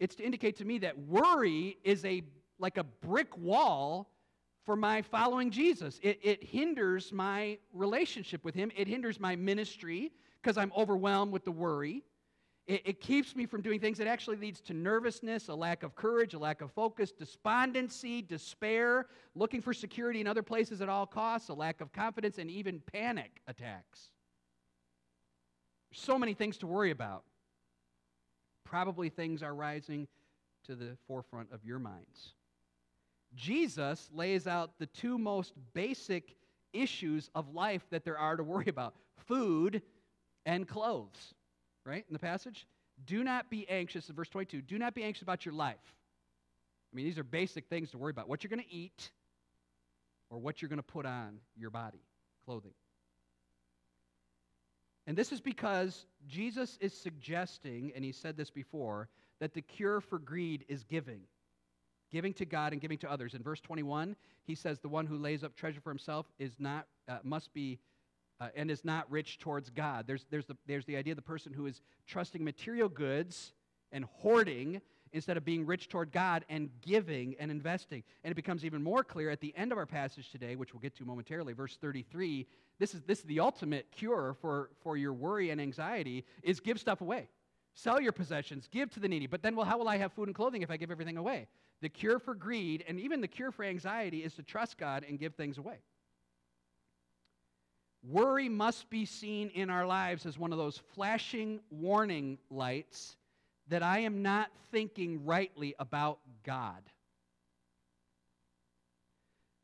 it's 0.00 0.16
to 0.16 0.24
indicate 0.24 0.56
to 0.56 0.64
me 0.64 0.78
that 0.78 0.98
worry 0.98 1.78
is 1.84 2.04
a 2.04 2.22
like 2.58 2.78
a 2.78 2.84
brick 2.84 3.36
wall 3.36 4.10
for 4.64 4.76
my 4.76 5.02
following 5.02 5.50
Jesus. 5.50 6.00
It, 6.02 6.18
it 6.22 6.42
hinders 6.42 7.12
my 7.12 7.58
relationship 7.72 8.44
with 8.44 8.54
Him, 8.54 8.70
it 8.76 8.88
hinders 8.88 9.20
my 9.20 9.36
ministry 9.36 10.12
because 10.42 10.56
I'm 10.56 10.72
overwhelmed 10.76 11.32
with 11.32 11.44
the 11.44 11.52
worry. 11.52 12.02
It, 12.66 12.82
it, 12.86 13.00
keeps 13.02 13.36
me 13.36 13.44
from 13.44 13.60
doing 13.60 13.78
things. 13.78 14.00
It 14.00 14.06
actually 14.06 14.38
leads 14.38 14.62
to 14.62 14.72
nervousness, 14.72 15.48
a 15.48 15.54
lack 15.54 15.82
of 15.82 15.94
courage, 15.94 16.32
a 16.32 16.38
lack 16.38 16.62
of 16.62 16.72
focus, 16.72 17.12
despondency, 17.12 18.22
despair, 18.22 19.06
looking 19.34 19.60
for 19.60 19.74
security 19.74 20.22
in 20.22 20.26
other 20.26 20.42
places 20.42 20.80
at 20.80 20.88
all 20.88 21.06
costs, 21.06 21.50
a 21.50 21.54
lack 21.54 21.82
of 21.82 21.92
confidence, 21.92 22.38
and 22.38 22.50
even 22.50 22.80
panic 22.90 23.42
attacks 23.48 24.08
so 25.94 26.18
many 26.18 26.34
things 26.34 26.58
to 26.58 26.66
worry 26.66 26.90
about. 26.90 27.24
Probably 28.64 29.08
things 29.08 29.42
are 29.42 29.54
rising 29.54 30.08
to 30.66 30.74
the 30.74 30.96
forefront 31.06 31.52
of 31.52 31.64
your 31.64 31.78
minds. 31.78 32.34
Jesus 33.34 34.08
lays 34.12 34.46
out 34.46 34.78
the 34.78 34.86
two 34.86 35.18
most 35.18 35.54
basic 35.74 36.36
issues 36.72 37.30
of 37.34 37.54
life 37.54 37.86
that 37.90 38.04
there 38.04 38.18
are 38.18 38.36
to 38.36 38.42
worry 38.42 38.68
about 38.68 38.94
food 39.26 39.82
and 40.46 40.68
clothes, 40.68 41.34
right? 41.84 42.04
In 42.08 42.12
the 42.12 42.18
passage. 42.18 42.66
Do 43.06 43.24
not 43.24 43.50
be 43.50 43.68
anxious, 43.68 44.08
in 44.08 44.14
verse 44.14 44.28
22, 44.28 44.62
do 44.62 44.78
not 44.78 44.94
be 44.94 45.02
anxious 45.02 45.22
about 45.22 45.44
your 45.44 45.54
life. 45.54 45.76
I 46.92 46.96
mean, 46.96 47.04
these 47.04 47.18
are 47.18 47.24
basic 47.24 47.66
things 47.66 47.90
to 47.90 47.98
worry 47.98 48.10
about 48.10 48.28
what 48.28 48.44
you're 48.44 48.50
going 48.50 48.62
to 48.62 48.72
eat 48.72 49.10
or 50.30 50.38
what 50.38 50.62
you're 50.62 50.68
going 50.68 50.78
to 50.78 50.82
put 50.82 51.06
on 51.06 51.38
your 51.56 51.70
body, 51.70 52.02
clothing. 52.44 52.72
And 55.06 55.16
this 55.16 55.32
is 55.32 55.40
because 55.40 56.06
Jesus 56.26 56.78
is 56.80 56.96
suggesting, 56.96 57.92
and 57.94 58.04
he 58.04 58.12
said 58.12 58.36
this 58.36 58.50
before, 58.50 59.08
that 59.40 59.52
the 59.52 59.60
cure 59.60 60.00
for 60.00 60.18
greed 60.18 60.64
is 60.68 60.84
giving. 60.84 61.20
Giving 62.10 62.32
to 62.34 62.46
God 62.46 62.72
and 62.72 62.80
giving 62.80 62.98
to 62.98 63.10
others. 63.10 63.34
In 63.34 63.42
verse 63.42 63.60
21, 63.60 64.16
he 64.44 64.54
says, 64.54 64.78
The 64.78 64.88
one 64.88 65.06
who 65.06 65.18
lays 65.18 65.44
up 65.44 65.56
treasure 65.56 65.80
for 65.80 65.90
himself 65.90 66.26
is 66.38 66.54
not, 66.58 66.86
uh, 67.08 67.18
must 67.22 67.52
be, 67.52 67.78
uh, 68.40 68.48
and 68.54 68.70
is 68.70 68.84
not 68.84 69.10
rich 69.10 69.38
towards 69.38 69.68
God. 69.70 70.06
There's, 70.06 70.24
there's, 70.30 70.46
the, 70.46 70.56
there's 70.66 70.86
the 70.86 70.96
idea 70.96 71.12
of 71.12 71.16
the 71.16 71.22
person 71.22 71.52
who 71.52 71.66
is 71.66 71.82
trusting 72.06 72.42
material 72.42 72.88
goods 72.88 73.52
and 73.92 74.04
hoarding 74.04 74.80
instead 75.14 75.36
of 75.36 75.44
being 75.44 75.64
rich 75.64 75.88
toward 75.88 76.12
God 76.12 76.44
and 76.48 76.68
giving 76.82 77.36
and 77.38 77.50
investing. 77.50 78.02
And 78.24 78.32
it 78.32 78.34
becomes 78.34 78.64
even 78.64 78.82
more 78.82 79.04
clear 79.04 79.30
at 79.30 79.40
the 79.40 79.54
end 79.56 79.70
of 79.70 79.78
our 79.78 79.86
passage 79.86 80.30
today, 80.30 80.56
which 80.56 80.74
we'll 80.74 80.80
get 80.80 80.94
to 80.96 81.04
momentarily, 81.04 81.54
verse 81.54 81.78
33. 81.80 82.46
This 82.80 82.94
is, 82.94 83.02
this 83.02 83.20
is 83.20 83.24
the 83.24 83.40
ultimate 83.40 83.86
cure 83.92 84.36
for, 84.40 84.70
for 84.82 84.96
your 84.96 85.12
worry 85.12 85.50
and 85.50 85.60
anxiety 85.60 86.24
is 86.42 86.58
give 86.58 86.80
stuff 86.80 87.00
away. 87.00 87.28
Sell 87.74 88.00
your 88.00 88.12
possessions, 88.12 88.68
give 88.70 88.90
to 88.90 89.00
the 89.00 89.08
needy. 89.08 89.26
But 89.28 89.42
then, 89.42 89.56
well, 89.56 89.64
how 89.64 89.78
will 89.78 89.88
I 89.88 89.96
have 89.96 90.12
food 90.12 90.28
and 90.28 90.34
clothing 90.34 90.62
if 90.62 90.70
I 90.70 90.76
give 90.76 90.90
everything 90.90 91.16
away? 91.16 91.46
The 91.80 91.88
cure 91.88 92.18
for 92.18 92.34
greed 92.34 92.84
and 92.88 92.98
even 92.98 93.20
the 93.20 93.28
cure 93.28 93.52
for 93.52 93.64
anxiety 93.64 94.24
is 94.24 94.34
to 94.34 94.42
trust 94.42 94.78
God 94.78 95.04
and 95.08 95.18
give 95.18 95.34
things 95.34 95.58
away. 95.58 95.78
Worry 98.02 98.48
must 98.48 98.90
be 98.90 99.06
seen 99.06 99.48
in 99.50 99.70
our 99.70 99.86
lives 99.86 100.26
as 100.26 100.38
one 100.38 100.52
of 100.52 100.58
those 100.58 100.80
flashing 100.94 101.60
warning 101.70 102.38
lights 102.50 103.16
that 103.68 103.82
I 103.82 104.00
am 104.00 104.22
not 104.22 104.50
thinking 104.70 105.24
rightly 105.24 105.74
about 105.78 106.18
God. 106.44 106.82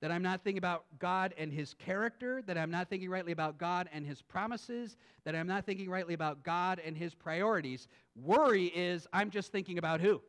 That 0.01 0.11
I'm 0.11 0.23
not 0.23 0.43
thinking 0.43 0.59
about 0.59 0.85
God 0.99 1.35
and 1.37 1.53
His 1.53 1.75
character, 1.75 2.41
that 2.47 2.57
I'm 2.57 2.71
not 2.71 2.89
thinking 2.89 3.11
rightly 3.11 3.33
about 3.33 3.59
God 3.59 3.89
and 3.93 4.07
His 4.07 4.23
promises, 4.23 4.97
that 5.25 5.37
I'm 5.37 5.47
not 5.47 5.67
thinking 5.67 5.91
rightly 5.91 6.15
about 6.15 6.43
God 6.43 6.81
and 6.85 6.97
His 6.97 7.15
priorities. 7.15 7.87
Worry 8.17 8.67
is 8.67 9.07
I'm 9.13 9.31
just 9.31 9.53
thinking 9.53 9.77
about 9.77 10.01
who? 10.01 10.23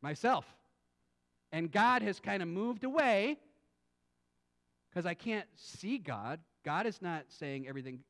Myself. 0.00 0.46
And 1.52 1.70
God 1.70 2.00
has 2.00 2.18
kind 2.18 2.42
of 2.42 2.48
moved 2.48 2.84
away 2.84 3.36
because 4.88 5.04
I 5.04 5.12
can't 5.12 5.46
see 5.54 5.98
God. 5.98 6.40
God 6.64 6.86
is 6.86 7.02
not 7.02 7.24
saying 7.28 7.68
everything 7.68 8.00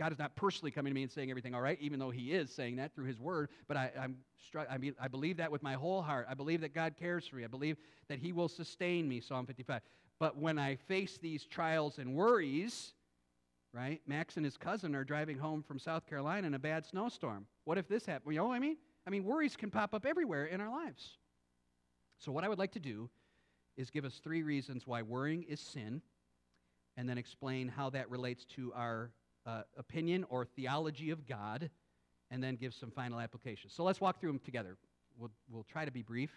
God 0.00 0.12
is 0.12 0.18
not 0.18 0.34
personally 0.34 0.70
coming 0.70 0.90
to 0.90 0.94
me 0.94 1.02
and 1.02 1.12
saying 1.12 1.28
everything 1.28 1.54
all 1.54 1.60
right, 1.60 1.76
even 1.78 1.98
though 1.98 2.08
He 2.08 2.32
is 2.32 2.50
saying 2.50 2.76
that 2.76 2.94
through 2.94 3.04
His 3.04 3.20
Word. 3.20 3.50
But 3.68 3.76
I, 3.76 3.92
I'm 4.00 4.16
struck, 4.46 4.66
I, 4.70 4.78
mean, 4.78 4.94
I 4.98 5.08
believe 5.08 5.36
that 5.36 5.52
with 5.52 5.62
my 5.62 5.74
whole 5.74 6.00
heart. 6.00 6.26
I 6.28 6.32
believe 6.32 6.62
that 6.62 6.74
God 6.74 6.94
cares 6.98 7.26
for 7.26 7.36
me. 7.36 7.44
I 7.44 7.48
believe 7.48 7.76
that 8.08 8.18
He 8.18 8.32
will 8.32 8.48
sustain 8.48 9.06
me, 9.06 9.20
Psalm 9.20 9.44
55. 9.44 9.82
But 10.18 10.38
when 10.38 10.58
I 10.58 10.76
face 10.76 11.18
these 11.20 11.44
trials 11.44 11.98
and 11.98 12.14
worries, 12.14 12.94
right? 13.74 14.00
Max 14.06 14.36
and 14.38 14.44
his 14.44 14.56
cousin 14.56 14.94
are 14.94 15.04
driving 15.04 15.36
home 15.36 15.62
from 15.62 15.78
South 15.78 16.06
Carolina 16.06 16.46
in 16.46 16.54
a 16.54 16.58
bad 16.58 16.86
snowstorm. 16.86 17.46
What 17.64 17.76
if 17.76 17.86
this 17.86 18.06
happened? 18.06 18.32
You 18.32 18.40
know 18.40 18.48
what 18.48 18.54
I 18.54 18.58
mean? 18.58 18.78
I 19.06 19.10
mean, 19.10 19.24
worries 19.24 19.54
can 19.54 19.70
pop 19.70 19.94
up 19.94 20.06
everywhere 20.06 20.46
in 20.46 20.62
our 20.62 20.70
lives. 20.70 21.18
So, 22.18 22.32
what 22.32 22.42
I 22.42 22.48
would 22.48 22.58
like 22.58 22.72
to 22.72 22.80
do 22.80 23.10
is 23.76 23.90
give 23.90 24.06
us 24.06 24.18
three 24.24 24.42
reasons 24.42 24.86
why 24.86 25.02
worrying 25.02 25.42
is 25.42 25.60
sin, 25.60 26.00
and 26.96 27.06
then 27.06 27.18
explain 27.18 27.68
how 27.68 27.90
that 27.90 28.10
relates 28.10 28.46
to 28.56 28.72
our 28.74 29.10
uh, 29.50 29.62
opinion 29.76 30.24
or 30.28 30.44
theology 30.44 31.10
of 31.10 31.26
God, 31.26 31.70
and 32.30 32.42
then 32.42 32.56
give 32.56 32.72
some 32.72 32.90
final 32.90 33.18
applications. 33.18 33.72
So 33.74 33.82
let's 33.82 34.00
walk 34.00 34.20
through 34.20 34.30
them 34.30 34.40
together. 34.44 34.76
We'll, 35.18 35.30
we'll 35.50 35.64
try 35.64 35.84
to 35.84 35.90
be 35.90 36.02
brief, 36.02 36.30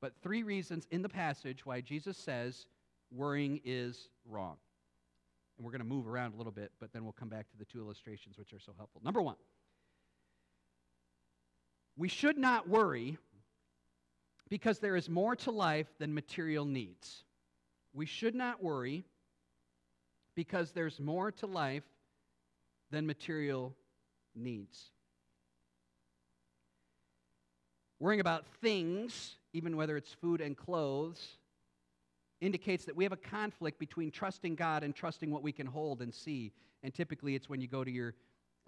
but 0.00 0.12
three 0.22 0.42
reasons 0.42 0.86
in 0.90 1.02
the 1.02 1.08
passage 1.08 1.64
why 1.64 1.80
Jesus 1.80 2.16
says 2.16 2.66
worrying 3.10 3.60
is 3.64 4.08
wrong. 4.28 4.56
And 5.56 5.64
we're 5.64 5.70
going 5.70 5.80
to 5.80 5.86
move 5.86 6.06
around 6.06 6.34
a 6.34 6.36
little 6.36 6.52
bit, 6.52 6.72
but 6.80 6.92
then 6.92 7.04
we'll 7.04 7.12
come 7.12 7.28
back 7.28 7.48
to 7.50 7.56
the 7.56 7.64
two 7.64 7.80
illustrations 7.80 8.36
which 8.36 8.52
are 8.52 8.58
so 8.58 8.72
helpful. 8.76 9.00
Number 9.04 9.22
one, 9.22 9.36
we 11.96 12.08
should 12.08 12.36
not 12.36 12.68
worry 12.68 13.16
because 14.48 14.80
there 14.80 14.96
is 14.96 15.08
more 15.08 15.34
to 15.36 15.50
life 15.50 15.86
than 15.98 16.12
material 16.12 16.64
needs. 16.64 17.24
We 17.94 18.06
should 18.06 18.34
not 18.34 18.62
worry 18.62 19.04
because 20.34 20.72
there's 20.72 21.00
more 21.00 21.32
to 21.32 21.46
life 21.46 21.84
than 22.90 23.06
material 23.06 23.74
needs. 24.34 24.90
Worrying 27.98 28.20
about 28.20 28.44
things, 28.60 29.36
even 29.52 29.76
whether 29.76 29.96
it's 29.96 30.12
food 30.12 30.40
and 30.40 30.56
clothes, 30.56 31.38
indicates 32.40 32.84
that 32.84 32.94
we 32.94 33.04
have 33.04 33.12
a 33.12 33.16
conflict 33.16 33.78
between 33.78 34.10
trusting 34.10 34.54
God 34.54 34.82
and 34.82 34.94
trusting 34.94 35.30
what 35.30 35.42
we 35.42 35.52
can 35.52 35.66
hold 35.66 36.02
and 36.02 36.12
see. 36.12 36.52
And 36.82 36.92
typically, 36.92 37.34
it's 37.34 37.48
when 37.48 37.60
you 37.60 37.68
go 37.68 37.82
to 37.82 37.90
your, 37.90 38.14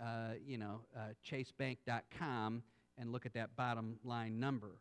uh, 0.02 0.32
you 0.46 0.56
know, 0.56 0.80
uh, 0.96 1.12
chasebank.com 1.26 2.62
and 2.96 3.12
look 3.12 3.26
at 3.26 3.34
that 3.34 3.54
bottom 3.54 3.98
line 4.02 4.40
number. 4.40 4.80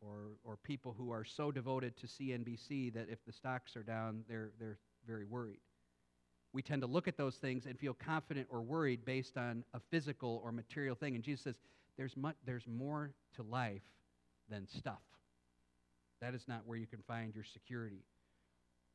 Or, 0.00 0.36
or 0.44 0.56
people 0.56 0.94
who 0.96 1.10
are 1.10 1.24
so 1.24 1.50
devoted 1.50 1.96
to 1.96 2.06
CNBC 2.06 2.94
that 2.94 3.08
if 3.10 3.24
the 3.26 3.32
stocks 3.32 3.76
are 3.76 3.82
down, 3.82 4.22
they're, 4.28 4.52
they're 4.60 4.78
very 5.04 5.24
worried. 5.24 5.58
We 6.52 6.62
tend 6.62 6.82
to 6.82 6.88
look 6.88 7.08
at 7.08 7.16
those 7.16 7.36
things 7.36 7.66
and 7.66 7.78
feel 7.78 7.94
confident 7.94 8.48
or 8.50 8.62
worried 8.62 9.04
based 9.04 9.36
on 9.36 9.64
a 9.74 9.80
physical 9.90 10.40
or 10.42 10.52
material 10.52 10.94
thing. 10.94 11.14
And 11.14 11.22
Jesus 11.22 11.44
says, 11.44 11.54
there's, 11.96 12.16
much, 12.16 12.36
there's 12.46 12.66
more 12.66 13.12
to 13.36 13.42
life 13.42 13.82
than 14.48 14.66
stuff. 14.66 15.02
That 16.20 16.34
is 16.34 16.48
not 16.48 16.62
where 16.66 16.78
you 16.78 16.86
can 16.86 17.00
find 17.06 17.34
your 17.34 17.44
security. 17.44 18.02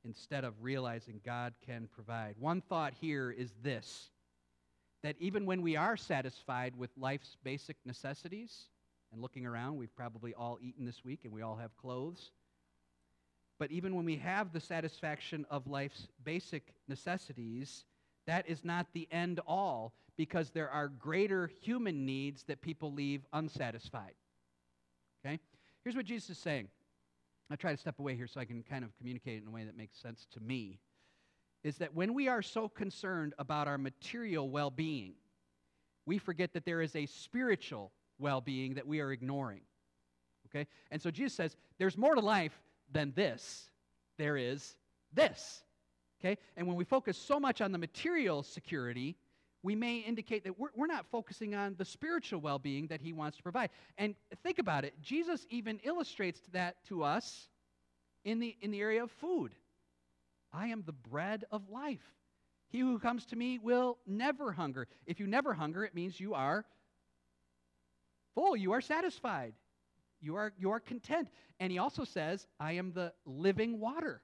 Instead 0.03 0.43
of 0.43 0.53
realizing 0.61 1.21
God 1.23 1.53
can 1.65 1.87
provide. 1.93 2.35
One 2.39 2.61
thought 2.61 2.93
here 2.99 3.31
is 3.31 3.53
this 3.61 4.09
that 5.03 5.15
even 5.19 5.45
when 5.45 5.61
we 5.61 5.75
are 5.75 5.97
satisfied 5.97 6.73
with 6.77 6.89
life's 6.97 7.35
basic 7.43 7.75
necessities, 7.85 8.67
and 9.13 9.21
looking 9.21 9.45
around, 9.45 9.77
we've 9.77 9.95
probably 9.95 10.33
all 10.33 10.57
eaten 10.61 10.85
this 10.85 11.05
week 11.05 11.21
and 11.23 11.31
we 11.31 11.43
all 11.43 11.55
have 11.55 11.75
clothes. 11.77 12.31
But 13.63 13.71
even 13.71 13.95
when 13.95 14.03
we 14.03 14.17
have 14.17 14.51
the 14.51 14.59
satisfaction 14.59 15.45
of 15.49 15.67
life's 15.67 16.09
basic 16.25 16.73
necessities, 16.89 17.85
that 18.27 18.43
is 18.49 18.65
not 18.65 18.87
the 18.91 19.07
end 19.09 19.39
all 19.47 19.93
because 20.17 20.49
there 20.49 20.69
are 20.69 20.89
greater 20.89 21.49
human 21.61 22.05
needs 22.05 22.43
that 22.49 22.59
people 22.59 22.91
leave 22.91 23.25
unsatisfied. 23.31 24.15
Okay? 25.25 25.39
Here's 25.81 25.95
what 25.95 26.03
Jesus 26.03 26.31
is 26.31 26.37
saying. 26.39 26.67
I'll 27.49 27.55
try 27.55 27.71
to 27.71 27.77
step 27.77 27.99
away 27.99 28.17
here 28.17 28.27
so 28.27 28.41
I 28.41 28.43
can 28.43 28.63
kind 28.63 28.83
of 28.83 28.93
communicate 28.97 29.37
it 29.37 29.43
in 29.43 29.47
a 29.47 29.51
way 29.51 29.63
that 29.63 29.77
makes 29.77 29.97
sense 29.97 30.27
to 30.33 30.41
me. 30.41 30.81
Is 31.63 31.77
that 31.77 31.95
when 31.95 32.13
we 32.13 32.27
are 32.27 32.41
so 32.41 32.67
concerned 32.67 33.33
about 33.39 33.69
our 33.69 33.77
material 33.77 34.49
well 34.49 34.71
being, 34.71 35.13
we 36.05 36.17
forget 36.17 36.51
that 36.51 36.65
there 36.65 36.81
is 36.81 36.97
a 36.97 37.05
spiritual 37.05 37.93
well 38.19 38.41
being 38.41 38.73
that 38.73 38.85
we 38.85 38.99
are 38.99 39.13
ignoring. 39.13 39.61
Okay? 40.49 40.67
And 40.91 41.01
so 41.01 41.09
Jesus 41.09 41.33
says, 41.33 41.55
there's 41.77 41.97
more 41.97 42.15
to 42.15 42.19
life 42.19 42.59
than 42.93 43.13
this. 43.15 43.69
There 44.17 44.37
is 44.37 44.75
this. 45.13 45.63
Okay? 46.21 46.37
And 46.55 46.67
when 46.67 46.77
we 46.77 46.85
focus 46.85 47.17
so 47.17 47.39
much 47.39 47.61
on 47.61 47.71
the 47.71 47.77
material 47.77 48.43
security, 48.43 49.17
we 49.63 49.75
may 49.75 49.99
indicate 49.99 50.43
that 50.43 50.59
we're, 50.59 50.69
we're 50.75 50.87
not 50.87 51.05
focusing 51.11 51.55
on 51.55 51.75
the 51.77 51.85
spiritual 51.85 52.39
well 52.39 52.59
being 52.59 52.87
that 52.87 53.01
he 53.01 53.13
wants 53.13 53.37
to 53.37 53.43
provide. 53.43 53.69
And 53.97 54.15
think 54.43 54.59
about 54.59 54.85
it 54.85 54.93
Jesus 55.01 55.45
even 55.49 55.79
illustrates 55.83 56.41
that 56.51 56.83
to 56.85 57.03
us 57.03 57.47
in 58.23 58.39
the, 58.39 58.55
in 58.61 58.71
the 58.71 58.81
area 58.81 59.03
of 59.03 59.11
food. 59.11 59.53
I 60.53 60.67
am 60.67 60.83
the 60.85 60.93
bread 60.93 61.45
of 61.51 61.69
life. 61.69 62.05
He 62.69 62.79
who 62.79 62.99
comes 62.99 63.25
to 63.27 63.35
me 63.35 63.59
will 63.59 63.97
never 64.05 64.51
hunger. 64.51 64.87
If 65.05 65.19
you 65.19 65.27
never 65.27 65.53
hunger, 65.53 65.83
it 65.83 65.95
means 65.95 66.19
you 66.19 66.33
are 66.33 66.65
full, 68.33 68.55
you 68.55 68.71
are 68.71 68.81
satisfied, 68.81 69.53
you 70.23 70.37
are, 70.37 70.53
you 70.57 70.71
are 70.71 70.79
content. 70.79 71.27
And 71.59 71.71
he 71.71 71.77
also 71.77 72.05
says, 72.05 72.47
I 72.59 72.73
am 72.73 72.93
the 72.93 73.13
living 73.25 73.79
water. 73.79 74.21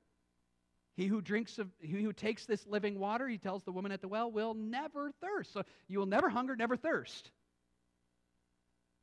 He 0.96 1.06
who 1.06 1.22
drinks 1.22 1.60
of, 1.60 1.68
he 1.80 2.02
who 2.02 2.14
takes 2.14 2.46
this 2.46 2.66
living 2.66 3.00
water, 3.00 3.28
he 3.28 3.38
tells 3.38 3.64
the 3.64 3.72
woman 3.72 3.92
at 3.92 4.02
the 4.02 4.08
well, 4.08 4.32
will 4.32 4.54
never 4.54 5.12
thirst. 5.22 5.54
So 5.54 5.64
you 5.88 6.00
will 6.00 6.06
never 6.06 6.30
hunger, 6.30 6.56
never 6.56 6.76
thirst. 6.76 7.32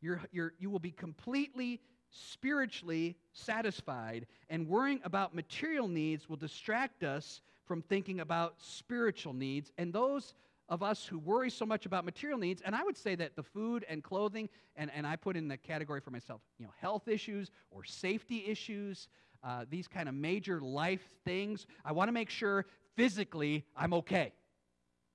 You're, 0.00 0.20
you're, 0.32 0.52
you 0.58 0.70
will 0.70 0.78
be 0.78 0.90
completely 0.90 1.80
spiritually 2.10 3.16
satisfied, 3.32 4.26
and 4.48 4.68
worrying 4.68 5.00
about 5.04 5.34
material 5.34 5.88
needs 5.88 6.28
will 6.28 6.36
distract 6.36 7.02
us 7.02 7.40
from 7.66 7.82
thinking 7.82 8.20
about 8.20 8.54
spiritual 8.58 9.32
needs. 9.32 9.72
And 9.76 9.92
those 9.92 10.34
of 10.68 10.82
us 10.82 11.06
who 11.06 11.18
worry 11.18 11.50
so 11.50 11.64
much 11.64 11.86
about 11.86 12.04
material 12.04 12.38
needs, 12.38 12.62
and 12.62 12.74
I 12.74 12.82
would 12.82 12.96
say 12.96 13.14
that 13.16 13.36
the 13.36 13.42
food 13.42 13.84
and 13.88 14.02
clothing, 14.02 14.48
and, 14.76 14.90
and 14.94 15.06
I 15.06 15.16
put 15.16 15.36
in 15.36 15.48
the 15.48 15.56
category 15.56 16.00
for 16.00 16.10
myself, 16.10 16.40
you 16.58 16.64
know, 16.64 16.72
health 16.80 17.08
issues 17.08 17.50
or 17.70 17.84
safety 17.84 18.44
issues, 18.46 19.08
uh, 19.44 19.64
these 19.70 19.86
kind 19.86 20.08
of 20.08 20.14
major 20.14 20.60
life 20.60 21.08
things, 21.24 21.66
I 21.84 21.92
want 21.92 22.08
to 22.08 22.12
make 22.12 22.30
sure 22.30 22.66
physically 22.96 23.64
I'm 23.76 23.94
okay. 23.94 24.32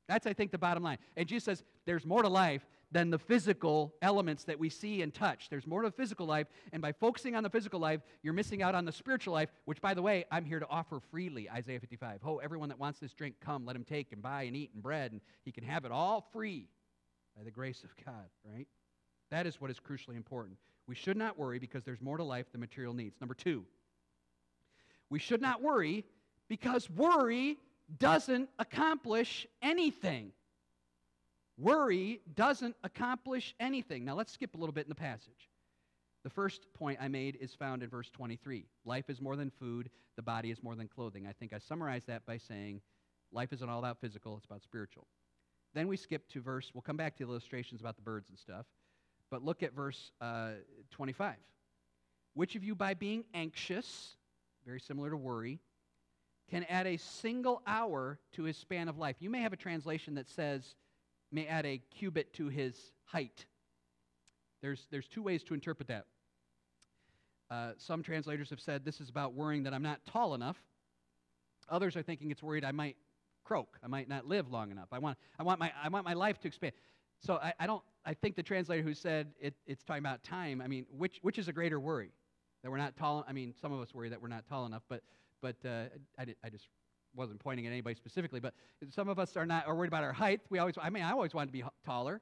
That's, 0.07 0.25
I 0.27 0.33
think, 0.33 0.51
the 0.51 0.57
bottom 0.57 0.83
line. 0.83 0.97
And 1.15 1.27
Jesus 1.27 1.45
says 1.45 1.63
there's 1.85 2.05
more 2.05 2.21
to 2.21 2.29
life 2.29 2.65
than 2.91 3.09
the 3.09 3.17
physical 3.17 3.93
elements 4.01 4.43
that 4.43 4.59
we 4.59 4.69
see 4.69 5.01
and 5.01 5.13
touch. 5.13 5.49
There's 5.49 5.65
more 5.65 5.81
to 5.81 5.89
the 5.89 5.95
physical 5.95 6.25
life, 6.25 6.47
and 6.73 6.81
by 6.81 6.91
focusing 6.91 7.35
on 7.35 7.43
the 7.43 7.49
physical 7.49 7.79
life, 7.79 8.01
you're 8.21 8.33
missing 8.33 8.61
out 8.61 8.75
on 8.75 8.85
the 8.85 8.91
spiritual 8.91 9.33
life, 9.33 9.49
which, 9.65 9.81
by 9.81 9.93
the 9.93 10.01
way, 10.01 10.25
I'm 10.31 10.45
here 10.45 10.59
to 10.59 10.67
offer 10.69 10.99
freely, 10.99 11.49
Isaiah 11.49 11.79
55. 11.79 12.19
Oh, 12.25 12.37
everyone 12.37 12.69
that 12.69 12.79
wants 12.79 12.99
this 12.99 13.13
drink, 13.13 13.35
come, 13.39 13.65
let 13.65 13.75
him 13.75 13.85
take 13.85 14.11
and 14.11 14.21
buy 14.21 14.43
and 14.43 14.55
eat 14.55 14.71
and 14.73 14.83
bread, 14.83 15.13
and 15.13 15.21
he 15.43 15.51
can 15.51 15.63
have 15.63 15.85
it 15.85 15.91
all 15.91 16.27
free 16.33 16.67
by 17.37 17.43
the 17.43 17.51
grace 17.51 17.83
of 17.83 17.89
God, 18.05 18.29
right? 18.43 18.67
That 19.29 19.47
is 19.47 19.61
what 19.61 19.71
is 19.71 19.79
crucially 19.79 20.17
important. 20.17 20.57
We 20.87 20.95
should 20.95 21.15
not 21.15 21.39
worry 21.39 21.59
because 21.59 21.85
there's 21.85 22.01
more 22.01 22.17
to 22.17 22.23
life 22.23 22.51
than 22.51 22.59
material 22.59 22.93
needs. 22.93 23.15
Number 23.21 23.33
two, 23.33 23.65
we 25.09 25.19
should 25.19 25.41
not 25.41 25.61
worry 25.61 26.03
because 26.49 26.89
worry 26.89 27.57
doesn't 27.97 28.49
accomplish 28.59 29.47
anything. 29.61 30.33
Worry 31.61 32.21
doesn't 32.35 32.75
accomplish 32.83 33.53
anything. 33.59 34.03
Now 34.03 34.15
let's 34.15 34.33
skip 34.33 34.55
a 34.55 34.57
little 34.57 34.73
bit 34.73 34.85
in 34.85 34.89
the 34.89 34.95
passage. 34.95 35.49
The 36.23 36.29
first 36.29 36.65
point 36.73 36.97
I 36.99 37.07
made 37.07 37.37
is 37.39 37.53
found 37.53 37.83
in 37.83 37.89
verse 37.89 38.09
23. 38.09 38.65
Life 38.83 39.09
is 39.09 39.21
more 39.21 39.35
than 39.35 39.51
food, 39.51 39.91
the 40.15 40.23
body 40.23 40.49
is 40.49 40.63
more 40.63 40.75
than 40.75 40.87
clothing. 40.87 41.27
I 41.27 41.33
think 41.33 41.53
I 41.53 41.59
summarized 41.59 42.07
that 42.07 42.25
by 42.25 42.37
saying 42.37 42.81
life 43.31 43.53
isn't 43.53 43.69
all 43.69 43.77
about 43.77 44.01
physical, 44.01 44.37
it's 44.37 44.45
about 44.45 44.63
spiritual. 44.63 45.05
Then 45.75 45.87
we 45.87 45.97
skip 45.97 46.27
to 46.29 46.41
verse, 46.41 46.71
we'll 46.73 46.81
come 46.81 46.97
back 46.97 47.15
to 47.17 47.25
the 47.25 47.29
illustrations 47.29 47.79
about 47.79 47.95
the 47.95 48.01
birds 48.01 48.29
and 48.29 48.39
stuff, 48.39 48.65
but 49.29 49.43
look 49.43 49.61
at 49.61 49.73
verse 49.73 50.11
uh, 50.19 50.53
25. 50.89 51.35
Which 52.33 52.55
of 52.55 52.63
you, 52.63 52.73
by 52.73 52.95
being 52.95 53.23
anxious, 53.35 54.15
very 54.65 54.79
similar 54.79 55.11
to 55.11 55.17
worry, 55.17 55.59
can 56.49 56.63
add 56.65 56.87
a 56.87 56.97
single 56.97 57.61
hour 57.67 58.19
to 58.33 58.43
his 58.43 58.57
span 58.57 58.89
of 58.89 58.97
life? 58.97 59.17
You 59.19 59.29
may 59.29 59.41
have 59.41 59.53
a 59.53 59.57
translation 59.57 60.15
that 60.15 60.29
says, 60.29 60.75
may 61.31 61.47
add 61.47 61.65
a 61.65 61.81
cubit 61.97 62.33
to 62.33 62.47
his 62.47 62.75
height. 63.05 63.45
There's, 64.61 64.87
there's 64.91 65.07
two 65.07 65.23
ways 65.23 65.43
to 65.43 65.53
interpret 65.53 65.87
that. 65.87 66.05
Uh, 67.49 67.71
some 67.77 68.03
translators 68.03 68.49
have 68.49 68.61
said 68.61 68.85
this 68.85 69.01
is 69.01 69.09
about 69.09 69.33
worrying 69.33 69.63
that 69.63 69.73
I'm 69.73 69.83
not 69.83 69.99
tall 70.05 70.33
enough. 70.33 70.57
Others 71.69 71.95
are 71.95 72.01
thinking 72.01 72.31
it's 72.31 72.43
worried 72.43 72.63
I 72.63 72.71
might 72.71 72.95
croak. 73.43 73.77
I 73.83 73.87
might 73.87 74.07
not 74.07 74.25
live 74.27 74.49
long 74.51 74.71
enough. 74.71 74.87
I 74.91 74.99
want, 74.99 75.17
I 75.37 75.43
want, 75.43 75.59
my, 75.59 75.71
I 75.83 75.89
want 75.89 76.05
my 76.05 76.13
life 76.13 76.39
to 76.41 76.47
expand. 76.47 76.73
So 77.19 77.35
I, 77.35 77.53
I 77.59 77.67
don't, 77.67 77.83
I 78.05 78.13
think 78.13 78.35
the 78.35 78.43
translator 78.43 78.81
who 78.81 78.93
said 78.93 79.33
it, 79.39 79.53
it's 79.67 79.83
talking 79.83 80.01
about 80.01 80.23
time, 80.23 80.61
I 80.61 80.67
mean, 80.67 80.85
which, 80.95 81.19
which 81.21 81.37
is 81.37 81.47
a 81.47 81.53
greater 81.53 81.79
worry? 81.79 82.11
That 82.63 82.71
we're 82.71 82.77
not 82.77 82.95
tall, 82.95 83.25
I 83.27 83.33
mean, 83.33 83.53
some 83.59 83.71
of 83.71 83.81
us 83.81 83.93
worry 83.93 84.09
that 84.09 84.21
we're 84.21 84.27
not 84.27 84.47
tall 84.47 84.65
enough, 84.65 84.83
but, 84.87 85.01
but 85.41 85.55
uh, 85.65 85.85
I, 86.17 86.27
I 86.43 86.49
just 86.49 86.67
wasn't 87.15 87.39
pointing 87.39 87.65
at 87.67 87.71
anybody 87.71 87.95
specifically, 87.95 88.39
but 88.39 88.53
some 88.89 89.09
of 89.09 89.19
us 89.19 89.35
are 89.35 89.45
not 89.45 89.67
are 89.67 89.75
worried 89.75 89.89
about 89.89 90.03
our 90.03 90.13
height. 90.13 90.41
We 90.49 90.59
always, 90.59 90.75
I 90.81 90.89
mean, 90.89 91.03
I 91.03 91.11
always 91.11 91.33
wanted 91.33 91.47
to 91.47 91.53
be 91.53 91.63
taller. 91.85 92.21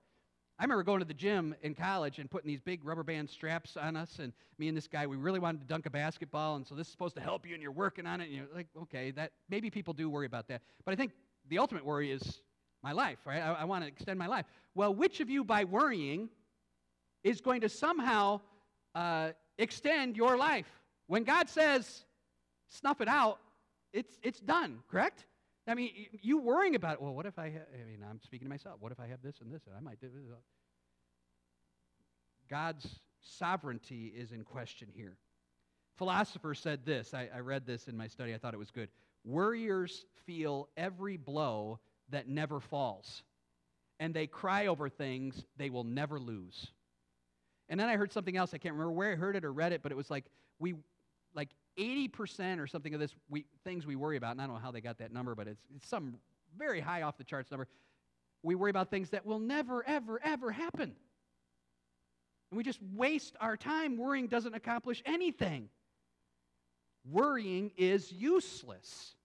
I 0.58 0.64
remember 0.64 0.84
going 0.84 1.00
to 1.00 1.06
the 1.06 1.14
gym 1.14 1.56
in 1.62 1.74
college 1.74 2.20
and 2.20 2.30
putting 2.30 2.50
these 2.50 2.60
big 2.60 2.84
rubber 2.84 3.04
band 3.04 3.30
straps 3.30 3.78
on 3.78 3.96
us, 3.96 4.20
and 4.20 4.34
me 4.58 4.68
and 4.68 4.76
this 4.76 4.88
guy, 4.88 5.08
we 5.08 5.16
really 5.16 5.40
wanted 5.40 5.62
to 5.62 5.68
dunk 5.68 5.86
a 5.86 5.90
basketball, 5.90 6.58
and 6.58 6.68
so 6.68 6.76
this 6.76 6.88
is 6.88 6.92
supposed 6.92 7.16
to 7.16 7.22
help 7.22 7.48
you, 7.48 7.54
and 7.54 7.64
you're 7.64 7.72
working 7.72 8.06
on 8.06 8.20
it, 8.20 8.26
and 8.26 8.34
you're 8.34 8.48
like, 8.54 8.68
okay, 8.82 9.12
that 9.12 9.32
maybe 9.50 9.70
people 9.70 9.94
do 9.94 10.10
worry 10.10 10.26
about 10.26 10.50
that, 10.50 10.62
but 10.84 10.92
I 10.92 10.96
think 10.96 11.14
the 11.48 11.60
ultimate 11.60 11.86
worry 11.86 12.12
is 12.12 12.42
my 12.84 12.92
life, 12.92 13.20
right? 13.26 13.42
I, 13.42 13.54
I 13.54 13.64
want 13.64 13.86
to 13.86 13.88
extend 13.88 14.20
my 14.20 14.28
life. 14.28 14.46
Well, 14.76 14.94
which 14.94 15.22
of 15.22 15.30
you, 15.30 15.46
by 15.46 15.64
worrying, 15.64 16.28
is 17.24 17.40
going 17.40 17.62
to 17.62 17.70
somehow 17.70 18.42
uh, 18.96 19.30
extend 19.58 20.18
your 20.18 20.38
life? 20.38 20.68
When 21.08 21.24
God 21.24 21.48
says, 21.50 22.04
snuff 22.68 23.00
it 23.00 23.08
out, 23.08 23.40
it's, 23.94 24.18
it's 24.24 24.40
done, 24.40 24.80
correct? 24.90 25.26
I 25.68 25.76
mean, 25.76 25.92
you 26.22 26.40
worrying 26.40 26.76
about 26.76 26.94
it. 26.94 27.02
Well, 27.02 27.14
what 27.14 27.26
if 27.26 27.38
I, 27.38 27.46
I 27.46 27.86
mean, 27.88 28.04
I'm 28.08 28.20
speaking 28.20 28.48
to 28.48 28.50
myself. 28.50 28.78
What 28.80 28.92
if 28.92 29.00
I 29.00 29.08
have 29.08 29.22
this 29.22 29.36
and 29.42 29.54
this? 29.54 29.62
And 29.68 29.76
I 29.76 29.80
might 29.80 30.02
do 30.02 30.08
this. 30.08 30.36
God's 32.50 33.00
sovereignty 33.22 34.12
is 34.16 34.32
in 34.32 34.44
question 34.44 34.88
here. 34.96 35.18
Philosopher 35.98 36.56
said 36.56 36.86
this. 36.86 37.14
I, 37.14 37.30
I 37.36 37.40
read 37.40 37.68
this 37.68 37.88
in 37.88 37.96
my 37.96 38.08
study. 38.08 38.34
I 38.34 38.38
thought 38.38 38.54
it 38.54 38.58
was 38.58 38.72
good. 38.72 38.90
Worriers 39.26 40.06
feel 40.26 40.70
every 40.78 41.18
blow 41.18 41.80
that 42.10 42.28
never 42.28 42.60
falls, 42.60 43.24
and 44.00 44.14
they 44.14 44.26
cry 44.26 44.68
over 44.68 44.90
things 44.90 45.44
they 45.58 45.70
will 45.70 45.84
never 45.84 46.20
lose. 46.20 46.68
And 47.68 47.80
then 47.80 47.90
I 47.90 47.98
heard 47.98 48.12
something 48.12 48.38
else. 48.38 48.54
I 48.54 48.58
can't 48.58 48.74
remember 48.74 48.94
where 48.94 49.12
I 49.12 49.16
heard 49.16 49.36
it 49.36 49.46
or 49.46 49.54
read 49.54 49.74
it, 49.74 49.84
but 49.84 49.92
it 49.92 49.96
was 49.96 50.10
like 50.10 50.26
we, 50.58 50.74
like 51.36 51.50
80% 51.78 52.60
or 52.60 52.68
something 52.68 52.94
of 52.94 53.00
this 53.00 53.14
we, 53.30 53.46
things 53.64 53.86
we 53.86 53.96
worry 53.96 54.18
about, 54.18 54.32
and 54.32 54.42
I 54.42 54.46
don't 54.46 54.56
know 54.56 54.62
how 54.62 54.72
they 54.72 54.82
got 54.82 54.98
that 55.00 55.12
number, 55.12 55.36
but 55.36 55.48
it's, 55.48 55.62
it's 55.76 55.88
some 55.88 56.16
very 56.58 56.80
high 56.80 57.04
off 57.04 57.18
the 57.18 57.24
charts 57.24 57.52
number. 57.52 57.68
We 58.44 58.56
worry 58.56 58.70
about 58.70 58.90
things 58.90 59.10
that 59.10 59.26
will 59.26 59.40
never, 59.40 59.86
ever, 59.88 60.20
ever 60.24 60.52
happen. 60.52 60.96
And 62.52 62.58
we 62.58 62.64
just 62.64 62.80
waste 62.96 63.36
our 63.40 63.58
time. 63.58 63.98
Worrying 63.98 64.28
doesn't 64.28 64.56
accomplish 64.56 65.04
anything. 65.06 65.70
Worrying 67.10 67.72
is 67.78 68.12
useless. 68.12 69.16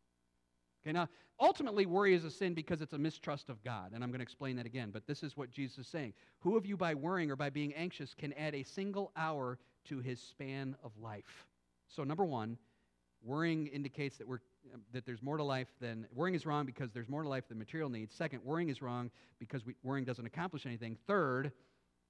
Okay, 0.83 0.92
now, 0.92 1.09
ultimately, 1.40 1.87
worry 1.87 2.14
is 2.14 2.24
a 2.24 2.30
sin 2.30 2.54
because 2.54 2.83
it's 2.83 2.92
a 2.92 2.98
mistrust 2.98 3.48
of 3.48 3.62
God, 3.64 3.92
and 3.94 4.04
I'm 4.04 4.11
going 4.11 4.18
to 4.18 4.24
explain 4.24 4.57
that 4.57 4.66
again, 4.66 4.90
but 4.92 5.07
this 5.07 5.22
is 5.22 5.37
what 5.37 5.50
Jesus 5.50 5.78
is 5.78 5.87
saying. 5.88 6.12
Who 6.40 6.57
of 6.57 6.66
you, 6.66 6.76
by 6.76 6.94
worrying 6.94 7.30
or 7.30 7.37
by 7.37 7.50
being 7.50 7.74
anxious, 7.74 8.14
can 8.14 8.33
add 8.35 8.54
a 8.54 8.62
single 8.62 9.12
hour 9.16 9.59
to 9.87 10.00
his 10.00 10.20
span 10.20 10.76
of 10.85 10.92
life? 10.98 11.46
So, 11.94 12.04
number 12.04 12.24
one, 12.24 12.59
worrying 13.22 13.68
indicates 13.68 14.16
that, 14.18 14.26
we're, 14.26 14.40
that 14.92 15.07
there's 15.07 15.22
more 15.22 15.37
to 15.37 15.44
life 15.44 15.68
than, 15.80 16.07
worrying 16.12 16.35
is 16.35 16.44
wrong 16.44 16.66
because 16.66 16.90
there's 16.92 17.09
more 17.09 17.22
to 17.22 17.28
life 17.28 17.48
than 17.48 17.59
material 17.59 17.88
needs. 17.88 18.14
Second, 18.14 18.40
worrying 18.44 18.68
is 18.68 18.83
wrong 18.83 19.11
because 19.38 19.64
we, 19.64 19.74
worrying 19.83 20.04
doesn't 20.04 20.26
accomplish 20.26 20.66
anything. 20.66 20.96
Third, 21.07 21.52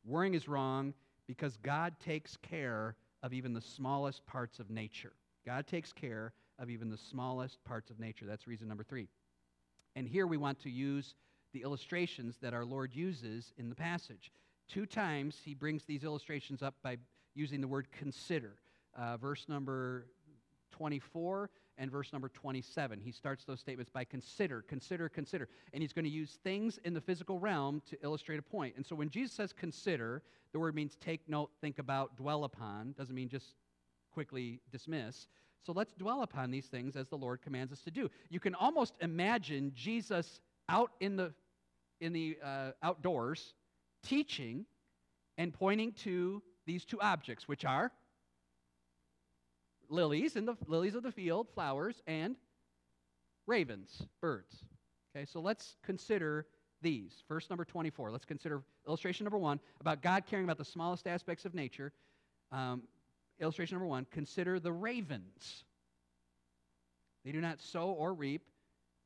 worrying 0.05 0.35
is 0.35 0.49
wrong 0.49 0.95
because 1.27 1.57
God 1.59 1.95
takes 2.01 2.37
care 2.39 2.97
of 3.23 3.33
even 3.33 3.53
the 3.53 3.61
smallest 3.61 4.25
parts 4.27 4.59
of 4.59 4.71
nature. 4.71 5.13
God 5.47 5.67
takes 5.67 5.93
care 5.93 6.33
of 6.59 6.71
even 6.71 6.91
the 6.91 6.99
smallest 6.99 7.63
parts 7.65 7.91
of 7.91 7.99
nature. 7.99 8.27
That's 8.27 8.47
reason 8.47 8.69
number 8.69 8.85
three. 8.85 9.09
And 9.97 10.09
here 10.09 10.27
we 10.27 10.37
want 10.37 10.61
to 10.61 10.71
use 10.71 11.15
the 11.53 11.63
illustrations 11.63 12.37
that 12.43 12.55
our 12.55 12.65
Lord 12.65 12.95
uses 12.95 13.53
in 13.59 13.69
the 13.69 13.75
passage. 13.75 14.33
Two 14.69 14.87
times 14.87 15.41
he 15.45 15.55
brings 15.55 15.85
these 15.85 16.05
illustrations 16.05 16.63
up 16.63 16.75
by 16.83 16.97
using 17.35 17.61
the 17.61 17.69
word 17.69 17.89
consider. 17.93 18.55
Uh, 18.97 19.17
verse 19.17 19.47
number 19.49 20.07
24 20.73 21.51
and 21.79 21.91
verse 21.91 22.13
number 22.13 22.29
27. 22.29 23.01
He 23.01 23.13
starts 23.13 23.45
those 23.45 23.61
statements 23.61 23.91
by 23.91 24.05
consider, 24.05 24.63
consider, 24.63 25.09
consider. 25.09 25.49
And 25.73 25.83
he's 25.83 25.93
going 25.93 26.05
to 26.05 26.11
use 26.11 26.39
things 26.45 26.79
in 26.85 26.95
the 26.95 27.01
physical 27.01 27.39
realm 27.39 27.83
to 27.91 27.97
illustrate 28.03 28.39
a 28.39 28.43
point. 28.43 28.75
And 28.77 28.87
so 28.87 28.95
when 28.95 29.11
Jesus 29.11 29.35
says 29.35 29.53
consider, 29.53 30.23
the 30.53 30.59
word 30.59 30.75
means 30.75 30.97
take 31.01 31.29
note, 31.29 31.51
think 31.61 31.79
about, 31.79 32.17
dwell 32.17 32.45
upon. 32.45 32.95
Doesn't 32.97 33.15
mean 33.15 33.29
just 33.29 33.55
quickly 34.13 34.61
dismiss. 34.71 35.27
So 35.65 35.73
let's 35.73 35.95
dwell 35.95 36.23
upon 36.23 36.51
these 36.51 36.67
things 36.67 36.95
as 36.95 37.09
the 37.09 37.17
Lord 37.17 37.43
commands 37.43 37.73
us 37.73 37.81
to 37.83 37.91
do. 37.91 38.11
You 38.29 38.39
can 38.39 38.55
almost 38.55 38.95
imagine 39.01 39.73
Jesus 39.75 40.41
out 40.69 40.93
in 41.01 41.17
the, 41.17 41.33
in 42.01 42.13
the 42.13 42.37
uh, 42.45 42.71
outdoors 42.83 43.55
teaching 44.03 44.67
and 45.39 45.53
pointing 45.53 45.93
to 45.93 46.43
these 46.67 46.85
two 46.85 47.01
objects, 47.01 47.49
which 47.49 47.65
are 47.65 47.91
lilies 49.95 50.37
in 50.37 50.45
the 50.45 50.57
lilies 50.67 50.95
of 50.95 51.03
the 51.03 51.13
field, 51.13 51.49
flowers, 51.55 52.03
and 52.07 52.37
ravens, 53.47 54.03
birds. 54.21 54.65
Okay, 55.15 55.25
so 55.25 55.41
let's 55.41 55.77
consider 55.85 56.47
these. 56.83 57.23
First, 57.29 57.51
number 57.51 57.65
24. 57.65 58.11
Let's 58.11 58.25
consider 58.25 58.63
illustration 58.87 59.25
number 59.25 59.39
one 59.39 59.61
about 59.81 60.03
God 60.03 60.25
caring 60.27 60.45
about 60.45 60.59
the 60.59 60.65
smallest 60.65 61.07
aspects 61.07 61.45
of 61.45 61.55
nature. 61.55 61.93
Um, 62.53 62.83
illustration 63.41 63.77
number 63.77 63.87
one 63.87 64.07
consider 64.11 64.59
the 64.59 64.73
ravens. 64.73 65.65
They 67.25 67.33
do 67.33 67.41
not 67.41 67.61
sow 67.61 67.91
or 67.91 68.13
reap, 68.13 68.43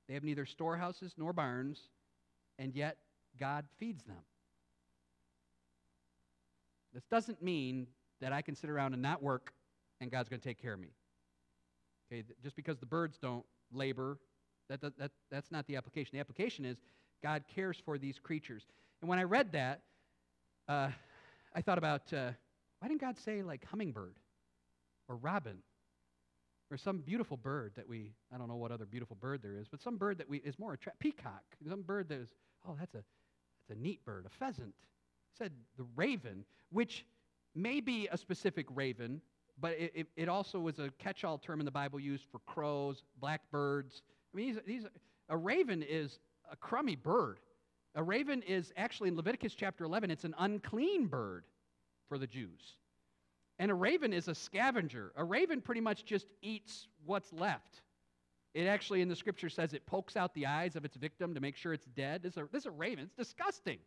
they 0.08 0.14
have 0.14 0.24
neither 0.24 0.46
storehouses 0.46 1.14
nor 1.16 1.32
barns, 1.32 1.90
and 2.58 2.74
yet 2.74 2.96
God 3.38 3.66
feeds 3.78 4.02
them. 4.02 4.16
This 6.92 7.04
doesn't 7.04 7.42
mean 7.42 7.86
that 8.20 8.32
I 8.32 8.42
can 8.42 8.56
sit 8.56 8.70
around 8.70 8.94
and 8.94 9.02
not 9.02 9.22
work 9.22 9.52
and 10.00 10.10
God's 10.10 10.28
going 10.28 10.40
to 10.40 10.48
take 10.48 10.60
care 10.60 10.72
of 10.72 10.80
me. 10.80 10.88
Okay, 12.10 12.24
just 12.42 12.56
because 12.56 12.78
the 12.78 12.86
birds 12.86 13.18
don't 13.18 13.44
labor, 13.72 14.18
that, 14.68 14.80
that, 14.80 14.98
that, 14.98 15.10
that's 15.30 15.50
not 15.50 15.66
the 15.66 15.76
application. 15.76 16.10
The 16.12 16.20
application 16.20 16.64
is 16.64 16.78
God 17.22 17.44
cares 17.54 17.76
for 17.84 17.98
these 17.98 18.18
creatures. 18.18 18.66
And 19.00 19.08
when 19.08 19.18
I 19.18 19.24
read 19.24 19.52
that, 19.52 19.82
uh, 20.68 20.88
I 21.54 21.60
thought 21.62 21.78
about 21.78 22.12
uh, 22.12 22.30
why 22.78 22.88
didn't 22.88 23.00
God 23.00 23.18
say 23.18 23.42
like 23.42 23.64
hummingbird 23.64 24.14
or 25.08 25.16
robin 25.16 25.58
or 26.70 26.76
some 26.76 26.98
beautiful 26.98 27.36
bird 27.36 27.72
that 27.76 27.88
we, 27.88 28.12
I 28.32 28.38
don't 28.38 28.48
know 28.48 28.56
what 28.56 28.70
other 28.70 28.84
beautiful 28.84 29.16
bird 29.16 29.42
there 29.42 29.56
is, 29.56 29.68
but 29.68 29.80
some 29.80 29.96
bird 29.96 30.18
that 30.18 30.28
we 30.28 30.38
is 30.38 30.58
more 30.58 30.74
attractive, 30.74 31.00
peacock, 31.00 31.42
some 31.68 31.82
bird 31.82 32.08
that 32.10 32.20
is, 32.20 32.28
oh, 32.68 32.76
that's 32.78 32.94
a, 32.94 32.98
that's 32.98 33.78
a 33.78 33.82
neat 33.82 34.04
bird, 34.04 34.26
a 34.26 34.28
pheasant. 34.28 34.74
He 35.32 35.44
said 35.44 35.52
the 35.78 35.86
raven, 35.96 36.44
which 36.70 37.06
may 37.54 37.80
be 37.80 38.08
a 38.12 38.18
specific 38.18 38.66
raven, 38.74 39.22
but 39.60 39.72
it, 39.72 40.06
it, 40.16 40.28
also 40.28 40.58
was 40.58 40.78
a 40.78 40.90
catch-all 40.98 41.38
term 41.38 41.60
in 41.60 41.64
the 41.64 41.72
Bible 41.72 41.98
used 41.98 42.24
for 42.30 42.38
crows, 42.40 43.02
blackbirds. 43.20 44.02
I 44.32 44.36
mean, 44.36 44.46
these, 44.46 44.62
these, 44.66 44.86
a 45.28 45.36
raven 45.36 45.82
is 45.82 46.18
a 46.50 46.56
crummy 46.56 46.96
bird. 46.96 47.38
A 47.94 48.02
raven 48.02 48.42
is 48.42 48.72
actually 48.76 49.08
in 49.08 49.16
Leviticus 49.16 49.54
chapter 49.54 49.84
11, 49.84 50.10
it's 50.10 50.24
an 50.24 50.34
unclean 50.38 51.06
bird 51.06 51.44
for 52.08 52.18
the 52.18 52.26
Jews. 52.26 52.76
And 53.58 53.70
a 53.70 53.74
raven 53.74 54.12
is 54.12 54.28
a 54.28 54.34
scavenger. 54.34 55.12
A 55.16 55.24
raven 55.24 55.60
pretty 55.60 55.80
much 55.80 56.04
just 56.04 56.26
eats 56.42 56.86
what's 57.04 57.32
left. 57.32 57.82
It 58.54 58.66
actually, 58.66 59.02
in 59.02 59.08
the 59.08 59.16
scripture, 59.16 59.48
says 59.48 59.72
it 59.72 59.84
pokes 59.84 60.16
out 60.16 60.32
the 60.34 60.46
eyes 60.46 60.76
of 60.76 60.84
its 60.84 60.96
victim 60.96 61.34
to 61.34 61.40
make 61.40 61.56
sure 61.56 61.72
it's 61.72 61.86
dead. 61.96 62.22
This 62.22 62.32
is 62.32 62.38
a, 62.38 62.48
this 62.52 62.62
is 62.62 62.66
a 62.66 62.70
raven. 62.70 63.04
It's 63.04 63.14
disgusting. 63.28 63.78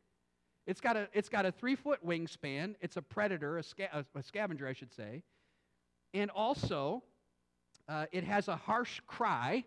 It's 0.68 0.82
got 0.82 0.96
a, 0.98 1.08
it's 1.14 1.30
got 1.30 1.46
a 1.46 1.52
three 1.52 1.76
foot 1.76 2.06
wingspan. 2.06 2.76
It's 2.82 2.98
a 2.98 3.02
predator, 3.02 3.58
a, 3.58 3.64
sca- 3.64 3.90
a, 3.94 4.06
a 4.20 4.22
scavenger, 4.22 4.68
I 4.68 4.74
should 4.74 4.94
say. 4.94 5.24
And 6.14 6.30
also, 6.32 7.04
uh, 7.88 8.06
it 8.12 8.24
has 8.24 8.48
a 8.48 8.56
harsh 8.56 9.00
cry. 9.08 9.64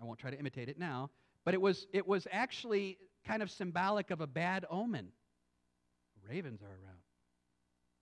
I 0.00 0.04
won't 0.04 0.18
try 0.18 0.30
to 0.30 0.38
imitate 0.38 0.68
it 0.68 0.78
now, 0.78 1.10
but 1.44 1.54
it 1.54 1.60
was, 1.60 1.86
it 1.92 2.06
was 2.06 2.26
actually 2.30 2.98
kind 3.26 3.42
of 3.42 3.50
symbolic 3.50 4.10
of 4.10 4.20
a 4.20 4.26
bad 4.26 4.64
omen. 4.70 5.08
Ravens 6.28 6.62
are 6.62 6.66
around. 6.66 6.98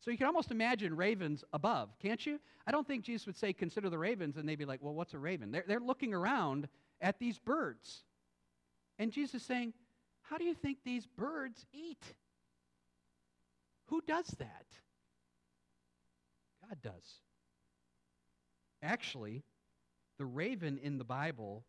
So 0.01 0.11
you 0.11 0.19
can 0.19 0.27
almost 0.27 0.51
imagine 0.51 0.97
ravens 0.97 1.45
above, 1.53 1.91
can't 2.01 2.25
you? 2.25 2.39
I 2.67 2.71
don't 2.71 2.87
think 2.87 3.05
Jesus 3.05 3.27
would 3.27 3.37
say, 3.37 3.53
consider 3.53 3.91
the 3.91 3.99
ravens, 3.99 4.37
and 4.37 4.49
they'd 4.49 4.59
be 4.59 4.65
like, 4.65 4.81
well, 4.83 4.95
what's 4.95 5.15
a 5.15 5.19
raven? 5.19 5.51
They're, 5.51 5.65
they're 5.67 5.81
looking 5.81 6.15
around 6.15 6.69
at 7.01 7.19
these 7.19 7.39
birds. 7.39 8.05
And 8.99 9.11
Jesus 9.11 9.43
is 9.43 9.47
saying, 9.47 9.73
how 10.23 10.39
do 10.39 10.45
you 10.45 10.55
think 10.55 10.79
these 10.85 11.07
birds 11.07 11.67
eat? 11.73 12.03
Who 13.87 14.01
does 14.07 14.27
that? 14.39 14.67
God 16.69 16.79
does. 16.83 17.21
Actually, 18.83 19.43
the 20.19 20.25
raven 20.25 20.79
in 20.83 20.99
the 20.99 21.05
Bible 21.05 21.65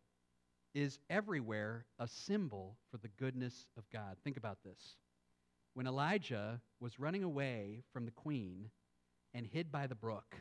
is 0.74 0.98
everywhere 1.10 1.86
a 1.98 2.06
symbol 2.06 2.76
for 2.90 2.98
the 2.98 3.08
goodness 3.18 3.66
of 3.76 3.88
God. 3.90 4.16
Think 4.22 4.36
about 4.36 4.58
this. 4.62 4.96
When 5.74 5.86
Elijah 5.86 6.60
was 6.80 6.98
running 6.98 7.24
away 7.24 7.82
from 7.92 8.04
the 8.04 8.10
queen 8.10 8.70
and 9.34 9.46
hid 9.46 9.70
by 9.70 9.86
the 9.86 9.94
brook 9.94 10.36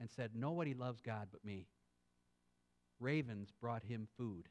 and 0.00 0.10
said, 0.10 0.30
Nobody 0.34 0.74
loves 0.74 1.00
God 1.00 1.28
but 1.30 1.44
me, 1.44 1.66
ravens 3.00 3.52
brought 3.60 3.82
him 3.82 4.08
food. 4.16 4.48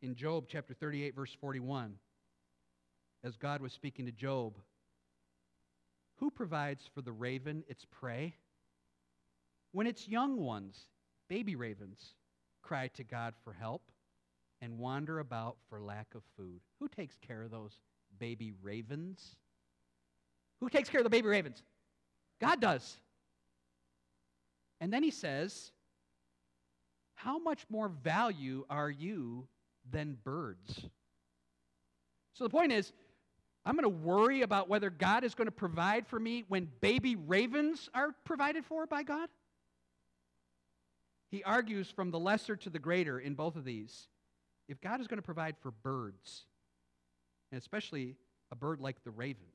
In 0.00 0.14
Job 0.14 0.46
chapter 0.48 0.74
38, 0.74 1.14
verse 1.14 1.36
41, 1.40 1.94
as 3.24 3.36
God 3.36 3.60
was 3.60 3.72
speaking 3.72 4.06
to 4.06 4.12
Job, 4.12 4.54
who 6.16 6.30
provides 6.30 6.88
for 6.94 7.02
the 7.02 7.12
raven 7.12 7.64
its 7.68 7.84
prey? 7.90 8.34
When 9.72 9.86
its 9.86 10.08
young 10.08 10.38
ones, 10.38 10.86
baby 11.28 11.56
ravens, 11.56 12.14
cry 12.62 12.88
to 12.88 13.04
God 13.04 13.34
for 13.44 13.52
help 13.52 13.82
and 14.60 14.78
wander 14.78 15.18
about 15.20 15.56
for 15.68 15.80
lack 15.80 16.14
of 16.14 16.22
food, 16.36 16.60
who 16.80 16.88
takes 16.88 17.16
care 17.18 17.42
of 17.42 17.50
those 17.50 17.80
baby 18.18 18.52
ravens? 18.62 19.36
Who 20.60 20.68
takes 20.68 20.88
care 20.88 21.00
of 21.00 21.04
the 21.04 21.10
baby 21.10 21.28
ravens? 21.28 21.62
God 22.40 22.60
does. 22.60 22.96
And 24.80 24.92
then 24.92 25.02
he 25.02 25.10
says, 25.10 25.72
How 27.14 27.38
much 27.38 27.64
more 27.68 27.88
value 27.88 28.64
are 28.70 28.90
you 28.90 29.46
than 29.90 30.16
birds? 30.24 30.86
So 32.34 32.44
the 32.44 32.50
point 32.50 32.72
is, 32.72 32.92
I'm 33.64 33.74
going 33.74 33.82
to 33.82 33.88
worry 33.88 34.42
about 34.42 34.68
whether 34.68 34.88
God 34.88 35.24
is 35.24 35.34
going 35.34 35.46
to 35.46 35.52
provide 35.52 36.06
for 36.06 36.18
me 36.18 36.44
when 36.48 36.68
baby 36.80 37.16
ravens 37.16 37.90
are 37.92 38.14
provided 38.24 38.64
for 38.64 38.86
by 38.86 39.02
God? 39.02 39.28
He 41.30 41.44
argues 41.44 41.90
from 41.90 42.10
the 42.10 42.18
lesser 42.18 42.56
to 42.56 42.70
the 42.70 42.78
greater 42.78 43.18
in 43.18 43.34
both 43.34 43.56
of 43.56 43.64
these. 43.64 44.08
If 44.68 44.80
God 44.80 45.00
is 45.00 45.06
going 45.06 45.18
to 45.18 45.22
provide 45.22 45.56
for 45.58 45.70
birds, 45.70 46.44
and 47.50 47.60
especially 47.60 48.16
a 48.50 48.56
bird 48.56 48.80
like 48.80 49.02
the 49.04 49.10
raven, 49.10 49.46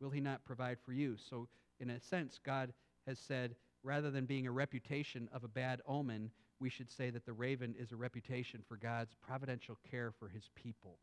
will 0.00 0.10
he 0.10 0.20
not 0.20 0.44
provide 0.44 0.78
for 0.84 0.92
you? 0.92 1.16
So, 1.16 1.48
in 1.80 1.90
a 1.90 2.00
sense, 2.00 2.40
God 2.44 2.72
has 3.06 3.18
said, 3.18 3.54
rather 3.82 4.10
than 4.10 4.26
being 4.26 4.46
a 4.46 4.52
reputation 4.52 5.28
of 5.32 5.44
a 5.44 5.48
bad 5.48 5.80
omen, 5.86 6.30
we 6.60 6.68
should 6.68 6.90
say 6.90 7.10
that 7.10 7.24
the 7.24 7.32
raven 7.32 7.74
is 7.78 7.92
a 7.92 7.96
reputation 7.96 8.62
for 8.66 8.76
God's 8.76 9.14
providential 9.14 9.78
care 9.88 10.12
for 10.18 10.28
his 10.28 10.50
people. 10.54 10.98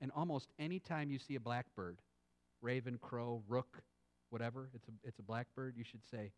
And 0.00 0.10
almost 0.16 0.48
any 0.58 0.78
time 0.78 1.10
you 1.10 1.18
see 1.18 1.34
a 1.34 1.40
blackbird, 1.40 1.98
raven, 2.62 2.98
crow, 3.00 3.42
rook, 3.48 3.82
whatever, 4.30 4.70
it's 4.74 4.88
a, 4.88 4.92
it's 5.04 5.18
a 5.18 5.22
blackbird, 5.22 5.76
you 5.76 5.84
should 5.84 6.04
say, 6.10 6.32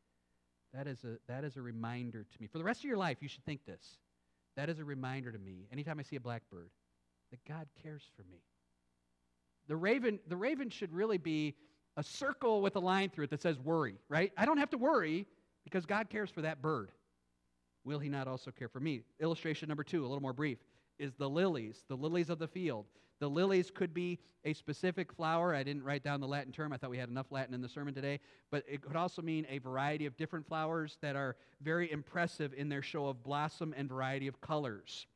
that 0.74 0.86
is, 0.86 1.04
a, 1.04 1.18
that 1.28 1.44
is 1.44 1.56
a 1.56 1.62
reminder 1.62 2.24
to 2.24 2.40
me. 2.40 2.46
For 2.46 2.58
the 2.58 2.64
rest 2.64 2.80
of 2.80 2.84
your 2.84 2.96
life, 2.96 3.18
you 3.20 3.28
should 3.28 3.44
think 3.44 3.64
this. 3.66 3.98
That 4.56 4.68
is 4.68 4.78
a 4.78 4.84
reminder 4.84 5.32
to 5.32 5.38
me, 5.38 5.66
anytime 5.72 5.98
I 5.98 6.02
see 6.02 6.16
a 6.16 6.20
blackbird, 6.20 6.70
that 7.30 7.44
God 7.46 7.66
cares 7.82 8.02
for 8.16 8.22
me. 8.24 8.38
The 9.68 9.76
raven, 9.76 10.18
the 10.28 10.36
raven 10.36 10.68
should 10.70 10.92
really 10.92 11.18
be 11.18 11.54
a 11.96 12.02
circle 12.02 12.62
with 12.62 12.76
a 12.76 12.80
line 12.80 13.10
through 13.10 13.24
it 13.24 13.30
that 13.30 13.42
says 13.42 13.58
worry, 13.58 13.96
right? 14.08 14.32
I 14.36 14.44
don't 14.44 14.58
have 14.58 14.70
to 14.70 14.78
worry 14.78 15.26
because 15.64 15.86
God 15.86 16.10
cares 16.10 16.30
for 16.30 16.42
that 16.42 16.62
bird. 16.62 16.90
will 17.84 17.98
he 17.98 18.08
not 18.08 18.28
also 18.28 18.50
care 18.50 18.68
for 18.68 18.80
me? 18.80 19.02
Illustration 19.20 19.68
number 19.68 19.84
two, 19.84 20.02
a 20.02 20.08
little 20.08 20.20
more 20.20 20.32
brief, 20.32 20.58
is 20.98 21.14
the 21.14 21.28
lilies, 21.28 21.84
the 21.88 21.96
lilies 21.96 22.30
of 22.30 22.38
the 22.38 22.48
field. 22.48 22.86
The 23.22 23.30
lilies 23.30 23.70
could 23.70 23.94
be 23.94 24.18
a 24.44 24.52
specific 24.52 25.12
flower. 25.12 25.54
I 25.54 25.62
didn't 25.62 25.84
write 25.84 26.02
down 26.02 26.20
the 26.20 26.26
Latin 26.26 26.50
term. 26.50 26.72
I 26.72 26.76
thought 26.76 26.90
we 26.90 26.98
had 26.98 27.08
enough 27.08 27.30
Latin 27.30 27.54
in 27.54 27.62
the 27.62 27.68
sermon 27.68 27.94
today. 27.94 28.18
But 28.50 28.64
it 28.68 28.82
could 28.82 28.96
also 28.96 29.22
mean 29.22 29.46
a 29.48 29.58
variety 29.58 30.06
of 30.06 30.16
different 30.16 30.44
flowers 30.44 30.98
that 31.02 31.14
are 31.14 31.36
very 31.60 31.88
impressive 31.92 32.52
in 32.52 32.68
their 32.68 32.82
show 32.82 33.06
of 33.06 33.22
blossom 33.22 33.74
and 33.76 33.88
variety 33.88 34.26
of 34.26 34.40
colors. 34.40 35.06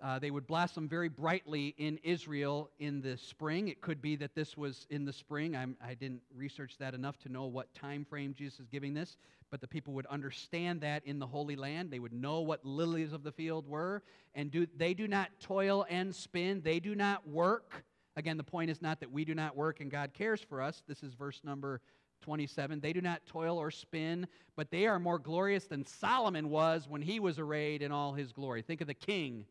Uh, 0.00 0.16
they 0.18 0.30
would 0.30 0.46
blossom 0.46 0.88
very 0.88 1.08
brightly 1.08 1.74
in 1.76 1.98
Israel 2.04 2.70
in 2.78 3.00
the 3.00 3.16
spring. 3.16 3.66
It 3.66 3.80
could 3.80 4.00
be 4.00 4.14
that 4.16 4.32
this 4.32 4.56
was 4.56 4.86
in 4.90 5.04
the 5.04 5.12
spring. 5.12 5.56
I'm, 5.56 5.76
I 5.84 5.94
did 5.94 6.12
not 6.12 6.20
research 6.36 6.76
that 6.78 6.94
enough 6.94 7.18
to 7.20 7.28
know 7.28 7.46
what 7.46 7.74
time 7.74 8.04
frame 8.04 8.32
Jesus 8.32 8.60
is 8.60 8.68
giving 8.68 8.94
this, 8.94 9.16
but 9.50 9.60
the 9.60 9.66
people 9.66 9.92
would 9.94 10.06
understand 10.06 10.82
that 10.82 11.04
in 11.04 11.18
the 11.18 11.26
Holy 11.26 11.56
Land. 11.56 11.90
They 11.90 11.98
would 11.98 12.12
know 12.12 12.40
what 12.40 12.64
lilies 12.64 13.12
of 13.12 13.24
the 13.24 13.32
field 13.32 13.68
were, 13.68 14.04
and 14.36 14.52
do, 14.52 14.68
they 14.76 14.94
do 14.94 15.08
not 15.08 15.30
toil 15.40 15.84
and 15.90 16.14
spin. 16.14 16.60
They 16.62 16.78
do 16.78 16.94
not 16.94 17.26
work. 17.26 17.84
Again, 18.16 18.36
the 18.36 18.44
point 18.44 18.70
is 18.70 18.80
not 18.80 19.00
that 19.00 19.10
we 19.10 19.24
do 19.24 19.34
not 19.34 19.56
work 19.56 19.80
and 19.80 19.90
God 19.90 20.12
cares 20.12 20.40
for 20.40 20.62
us. 20.62 20.82
This 20.86 21.02
is 21.02 21.14
verse 21.14 21.40
number 21.42 21.80
27. 22.22 22.78
They 22.80 22.92
do 22.92 23.00
not 23.00 23.26
toil 23.26 23.58
or 23.58 23.70
spin, 23.72 24.28
but 24.54 24.70
they 24.70 24.86
are 24.86 24.98
more 24.98 25.18
glorious 25.18 25.66
than 25.66 25.84
Solomon 25.84 26.50
was 26.50 26.88
when 26.88 27.02
he 27.02 27.18
was 27.18 27.38
arrayed 27.38 27.82
in 27.82 27.90
all 27.90 28.12
his 28.12 28.32
glory. 28.32 28.62
Think 28.62 28.80
of 28.80 28.86
the 28.86 28.94
king 28.94 29.46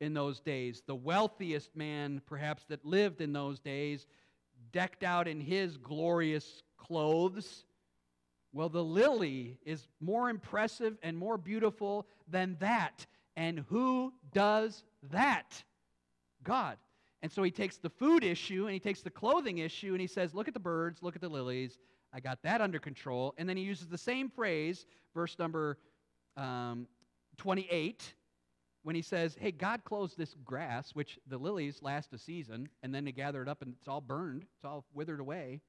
in 0.00 0.14
those 0.14 0.40
days, 0.40 0.82
the 0.86 0.94
wealthiest 0.94 1.74
man 1.74 2.20
perhaps 2.26 2.64
that 2.68 2.84
lived 2.84 3.20
in 3.20 3.32
those 3.32 3.58
days, 3.58 4.06
decked 4.72 5.02
out 5.02 5.26
in 5.26 5.40
his 5.40 5.76
glorious 5.76 6.62
clothes. 6.76 7.64
Well, 8.52 8.68
the 8.68 8.84
lily 8.84 9.58
is 9.64 9.88
more 10.00 10.30
impressive 10.30 10.96
and 11.02 11.16
more 11.16 11.36
beautiful 11.36 12.06
than 12.28 12.56
that. 12.60 13.06
And 13.36 13.64
who 13.68 14.12
does 14.32 14.84
that? 15.10 15.62
God. 16.44 16.76
And 17.22 17.30
so 17.30 17.42
he 17.42 17.50
takes 17.50 17.76
the 17.76 17.90
food 17.90 18.22
issue 18.22 18.64
and 18.64 18.72
he 18.72 18.80
takes 18.80 19.02
the 19.02 19.10
clothing 19.10 19.58
issue 19.58 19.92
and 19.92 20.00
he 20.00 20.06
says, 20.06 20.34
Look 20.34 20.48
at 20.48 20.54
the 20.54 20.60
birds, 20.60 21.02
look 21.02 21.16
at 21.16 21.20
the 21.20 21.28
lilies. 21.28 21.78
I 22.12 22.20
got 22.20 22.42
that 22.42 22.60
under 22.60 22.78
control. 22.78 23.34
And 23.36 23.48
then 23.48 23.56
he 23.56 23.62
uses 23.62 23.88
the 23.88 23.98
same 23.98 24.30
phrase, 24.30 24.86
verse 25.14 25.38
number 25.38 25.78
um, 26.36 26.86
28 27.36 28.14
when 28.82 28.94
he 28.94 29.02
says, 29.02 29.36
Hey, 29.38 29.50
God 29.50 29.84
clothes 29.84 30.14
this 30.14 30.34
grass, 30.44 30.94
which 30.94 31.18
the 31.26 31.38
lilies 31.38 31.80
last 31.82 32.12
a 32.12 32.18
season, 32.18 32.68
and 32.82 32.94
then 32.94 33.04
they 33.04 33.12
gather 33.12 33.42
it 33.42 33.48
up 33.48 33.62
and 33.62 33.74
it's 33.78 33.88
all 33.88 34.00
burned, 34.00 34.42
it's 34.42 34.64
all 34.64 34.84
withered 34.94 35.20
away. 35.20 35.60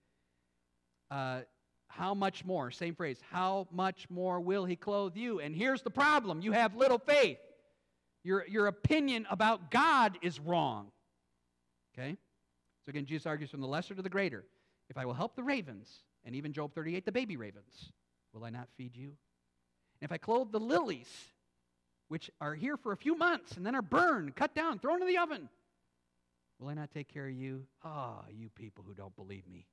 Uh, 1.11 1.41
how 1.87 2.13
much 2.13 2.45
more? 2.45 2.69
Same 2.69 2.95
phrase. 2.95 3.19
How 3.31 3.67
much 3.71 4.07
more 4.09 4.39
will 4.39 4.63
he 4.63 4.75
clothe 4.75 5.15
you? 5.17 5.39
And 5.39 5.55
here's 5.55 5.81
the 5.81 5.89
problem 5.89 6.41
you 6.41 6.51
have 6.51 6.75
little 6.75 6.99
faith. 6.99 7.39
Your, 8.23 8.45
your 8.47 8.67
opinion 8.67 9.25
about 9.29 9.71
God 9.71 10.17
is 10.21 10.39
wrong. 10.39 10.91
Okay? 11.97 12.17
So 12.85 12.89
again, 12.89 13.05
Jesus 13.05 13.25
argues 13.25 13.49
from 13.49 13.61
the 13.61 13.67
lesser 13.67 13.95
to 13.95 14.01
the 14.01 14.09
greater. 14.09 14.45
If 14.89 14.97
I 14.97 15.05
will 15.05 15.13
help 15.13 15.35
the 15.35 15.43
ravens, 15.43 15.89
and 16.25 16.35
even 16.35 16.53
Job 16.53 16.73
38, 16.73 17.05
the 17.05 17.11
baby 17.11 17.37
ravens, 17.37 17.91
will 18.33 18.43
I 18.43 18.49
not 18.49 18.67
feed 18.77 18.95
you? 18.95 19.07
And 19.07 20.09
if 20.09 20.11
I 20.11 20.17
clothe 20.17 20.51
the 20.51 20.59
lilies, 20.59 21.09
which 22.09 22.29
are 22.41 22.55
here 22.55 22.75
for 22.75 22.91
a 22.91 22.97
few 22.97 23.15
months 23.15 23.55
and 23.55 23.65
then 23.65 23.75
are 23.75 23.81
burned, 23.81 24.35
cut 24.35 24.53
down, 24.53 24.79
thrown 24.79 25.01
in 25.01 25.07
the 25.07 25.17
oven. 25.17 25.47
Will 26.59 26.67
I 26.67 26.73
not 26.73 26.91
take 26.91 27.11
care 27.11 27.27
of 27.27 27.33
you? 27.33 27.63
Ah, 27.83 28.17
oh, 28.19 28.25
you 28.29 28.49
people 28.49 28.83
who 28.85 28.93
don't 28.93 29.15
believe 29.15 29.47
me. 29.47 29.65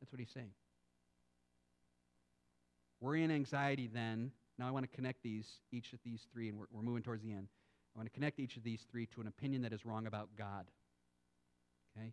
That's 0.00 0.12
what 0.12 0.20
he's 0.20 0.30
saying. 0.30 0.50
Worry 3.00 3.24
and 3.24 3.32
anxiety, 3.32 3.88
then. 3.92 4.30
Now 4.58 4.68
I 4.68 4.70
want 4.70 4.88
to 4.88 4.94
connect 4.94 5.22
these, 5.22 5.46
each 5.72 5.92
of 5.92 5.98
these 6.04 6.20
three, 6.32 6.48
and 6.48 6.58
we're, 6.58 6.66
we're 6.70 6.82
moving 6.82 7.02
towards 7.02 7.22
the 7.22 7.32
end. 7.32 7.48
I 7.94 7.98
want 7.98 8.12
to 8.12 8.14
connect 8.14 8.38
each 8.38 8.56
of 8.56 8.62
these 8.62 8.86
three 8.90 9.06
to 9.06 9.20
an 9.20 9.26
opinion 9.26 9.62
that 9.62 9.72
is 9.72 9.84
wrong 9.84 10.06
about 10.06 10.28
God. 10.36 10.66
Okay? 11.96 12.12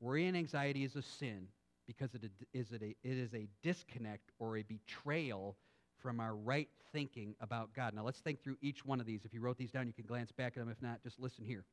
Worry 0.00 0.26
and 0.26 0.36
anxiety 0.36 0.84
is 0.84 0.96
a 0.96 1.02
sin 1.02 1.48
because 1.86 2.14
it 2.14 2.22
is, 2.54 2.72
a, 2.72 2.84
it 2.84 2.96
is 3.02 3.34
a 3.34 3.48
disconnect 3.62 4.30
or 4.38 4.56
a 4.56 4.62
betrayal 4.62 5.56
from 6.02 6.20
our 6.20 6.34
right 6.34 6.68
thinking 6.92 7.34
about 7.40 7.72
God. 7.74 7.94
Now, 7.94 8.04
let's 8.04 8.20
think 8.20 8.42
through 8.42 8.56
each 8.60 8.84
one 8.84 9.00
of 9.00 9.06
these. 9.06 9.24
If 9.24 9.32
you 9.32 9.40
wrote 9.40 9.56
these 9.56 9.70
down, 9.70 9.86
you 9.86 9.92
can 9.92 10.04
glance 10.04 10.32
back 10.32 10.54
at 10.56 10.60
them. 10.60 10.68
If 10.68 10.82
not, 10.82 11.02
just 11.02 11.20
listen 11.20 11.44
here. 11.44 11.64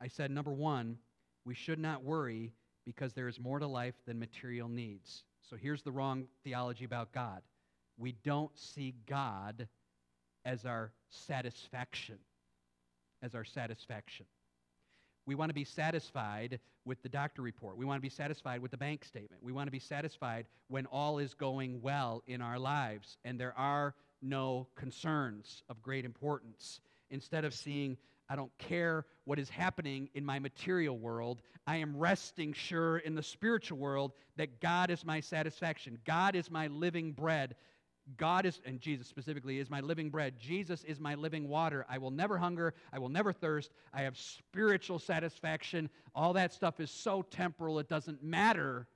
I 0.00 0.08
said, 0.08 0.30
number 0.30 0.52
one, 0.52 0.98
we 1.44 1.54
should 1.54 1.78
not 1.78 2.04
worry 2.04 2.52
because 2.84 3.12
there 3.14 3.28
is 3.28 3.40
more 3.40 3.58
to 3.58 3.66
life 3.66 3.94
than 4.06 4.18
material 4.18 4.68
needs. 4.68 5.24
So 5.48 5.56
here's 5.56 5.82
the 5.82 5.92
wrong 5.92 6.26
theology 6.42 6.84
about 6.84 7.12
God 7.12 7.42
we 7.96 8.12
don't 8.24 8.56
see 8.58 8.94
God 9.06 9.68
as 10.44 10.64
our 10.64 10.92
satisfaction. 11.10 12.18
As 13.22 13.34
our 13.34 13.44
satisfaction. 13.44 14.26
We 15.26 15.34
want 15.34 15.50
to 15.50 15.54
be 15.54 15.64
satisfied 15.64 16.60
with 16.84 17.02
the 17.02 17.08
doctor 17.08 17.42
report. 17.42 17.76
We 17.76 17.84
want 17.84 17.98
to 17.98 18.02
be 18.02 18.10
satisfied 18.10 18.60
with 18.60 18.70
the 18.70 18.76
bank 18.76 19.04
statement. 19.04 19.42
We 19.42 19.52
want 19.52 19.66
to 19.66 19.72
be 19.72 19.78
satisfied 19.78 20.46
when 20.68 20.86
all 20.86 21.18
is 21.18 21.34
going 21.34 21.80
well 21.80 22.22
in 22.26 22.42
our 22.42 22.58
lives 22.58 23.16
and 23.24 23.40
there 23.40 23.56
are 23.56 23.94
no 24.20 24.66
concerns 24.74 25.62
of 25.68 25.82
great 25.82 26.04
importance. 26.04 26.80
Instead 27.10 27.44
of 27.44 27.54
seeing, 27.54 27.96
I 28.28 28.36
don't 28.36 28.56
care 28.58 29.06
what 29.24 29.38
is 29.38 29.48
happening 29.48 30.08
in 30.14 30.24
my 30.24 30.38
material 30.38 30.98
world, 30.98 31.42
I 31.66 31.76
am 31.76 31.96
resting 31.96 32.52
sure 32.52 32.98
in 32.98 33.14
the 33.14 33.22
spiritual 33.22 33.78
world 33.78 34.12
that 34.36 34.60
God 34.60 34.90
is 34.90 35.04
my 35.04 35.20
satisfaction. 35.20 35.98
God 36.04 36.34
is 36.34 36.50
my 36.50 36.66
living 36.66 37.12
bread. 37.12 37.54
God 38.16 38.44
is, 38.44 38.60
and 38.66 38.80
Jesus 38.80 39.06
specifically, 39.06 39.58
is 39.58 39.70
my 39.70 39.80
living 39.80 40.10
bread. 40.10 40.34
Jesus 40.38 40.84
is 40.84 41.00
my 41.00 41.14
living 41.14 41.48
water. 41.48 41.86
I 41.88 41.98
will 41.98 42.10
never 42.10 42.36
hunger. 42.36 42.74
I 42.92 42.98
will 42.98 43.08
never 43.08 43.32
thirst. 43.32 43.72
I 43.92 44.02
have 44.02 44.18
spiritual 44.18 44.98
satisfaction. 44.98 45.88
All 46.14 46.34
that 46.34 46.52
stuff 46.52 46.80
is 46.80 46.90
so 46.90 47.22
temporal, 47.22 47.78
it 47.78 47.88
doesn't 47.88 48.22
matter. 48.22 48.86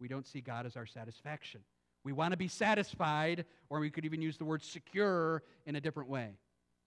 We 0.00 0.08
don't 0.08 0.26
see 0.26 0.40
God 0.40 0.66
as 0.66 0.76
our 0.76 0.86
satisfaction. 0.86 1.60
We 2.04 2.12
want 2.12 2.32
to 2.32 2.36
be 2.36 2.48
satisfied, 2.48 3.44
or 3.68 3.80
we 3.80 3.90
could 3.90 4.04
even 4.04 4.22
use 4.22 4.36
the 4.36 4.44
word 4.44 4.62
secure 4.62 5.42
in 5.66 5.76
a 5.76 5.80
different 5.80 6.08
way. 6.08 6.30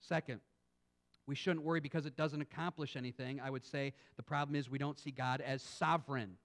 Second, 0.00 0.40
we 1.26 1.34
shouldn't 1.34 1.64
worry 1.64 1.80
because 1.80 2.06
it 2.06 2.16
doesn't 2.16 2.40
accomplish 2.40 2.96
anything. 2.96 3.40
I 3.40 3.50
would 3.50 3.64
say 3.64 3.92
the 4.16 4.22
problem 4.22 4.56
is 4.56 4.70
we 4.70 4.78
don't 4.78 4.98
see 4.98 5.10
God 5.10 5.40
as 5.40 5.62
sovereign. 5.62 6.38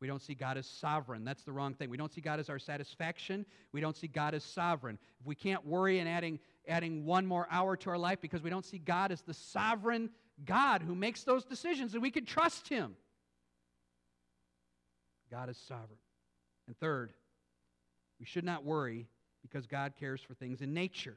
We 0.00 0.08
don't 0.08 0.22
see 0.22 0.34
God 0.34 0.58
as 0.58 0.66
sovereign. 0.66 1.24
That's 1.24 1.44
the 1.44 1.52
wrong 1.52 1.74
thing. 1.74 1.88
We 1.88 1.96
don't 1.96 2.12
see 2.12 2.20
God 2.20 2.40
as 2.40 2.50
our 2.50 2.58
satisfaction. 2.58 3.46
We 3.72 3.80
don't 3.80 3.96
see 3.96 4.08
God 4.08 4.34
as 4.34 4.44
sovereign. 4.44 4.98
If 5.20 5.26
we 5.26 5.34
can't 5.34 5.64
worry 5.66 5.98
in 5.98 6.06
adding, 6.06 6.40
adding 6.68 7.04
one 7.04 7.26
more 7.26 7.46
hour 7.50 7.76
to 7.76 7.90
our 7.90 7.98
life 7.98 8.20
because 8.20 8.42
we 8.42 8.50
don't 8.50 8.64
see 8.64 8.78
God 8.78 9.12
as 9.12 9.22
the 9.22 9.34
sovereign 9.34 10.10
God 10.44 10.82
who 10.82 10.94
makes 10.94 11.22
those 11.22 11.44
decisions 11.44 11.94
and 11.94 12.02
we 12.02 12.10
can 12.10 12.24
trust 12.24 12.68
Him. 12.68 12.96
God 15.30 15.48
is 15.48 15.56
sovereign. 15.56 15.98
And 16.66 16.78
third, 16.78 17.12
we 18.18 18.26
should 18.26 18.44
not 18.44 18.64
worry 18.64 19.06
because 19.42 19.66
God 19.66 19.94
cares 19.98 20.20
for 20.20 20.34
things 20.34 20.60
in 20.60 20.74
nature. 20.74 21.16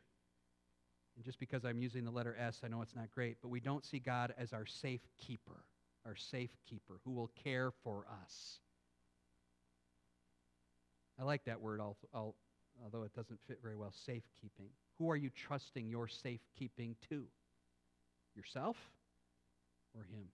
And 1.16 1.26
just 1.26 1.40
because 1.40 1.66
I'm 1.66 1.80
using 1.80 2.06
the 2.06 2.12
letter 2.12 2.36
S, 2.40 2.62
I 2.64 2.68
know 2.68 2.82
it's 2.82 2.96
not 2.96 3.12
great, 3.12 3.38
but 3.42 3.50
we 3.50 3.60
don't 3.60 3.84
see 3.84 4.00
God 4.00 4.34
as 4.38 4.54
our 4.54 4.66
safe 4.66 5.02
keeper, 5.18 5.64
our 6.06 6.16
safe 6.16 6.56
keeper 6.70 7.00
who 7.04 7.12
will 7.12 7.32
care 7.44 7.72
for 7.84 8.06
us. 8.24 8.60
I 11.20 11.24
like 11.24 11.46
that 11.46 11.62
word, 11.62 11.82
although 11.82 12.36
it 13.04 13.14
doesn't 13.14 13.40
fit 13.48 13.60
very 13.62 13.76
well 13.76 13.92
safekeeping. 14.06 14.70
Who 14.98 15.10
are 15.10 15.16
you 15.16 15.30
trusting 15.30 15.90
your 15.90 16.08
safekeeping 16.08 16.96
to? 17.10 17.24
Yourself 18.36 18.78
or 19.96 20.04
Him? 20.04 20.26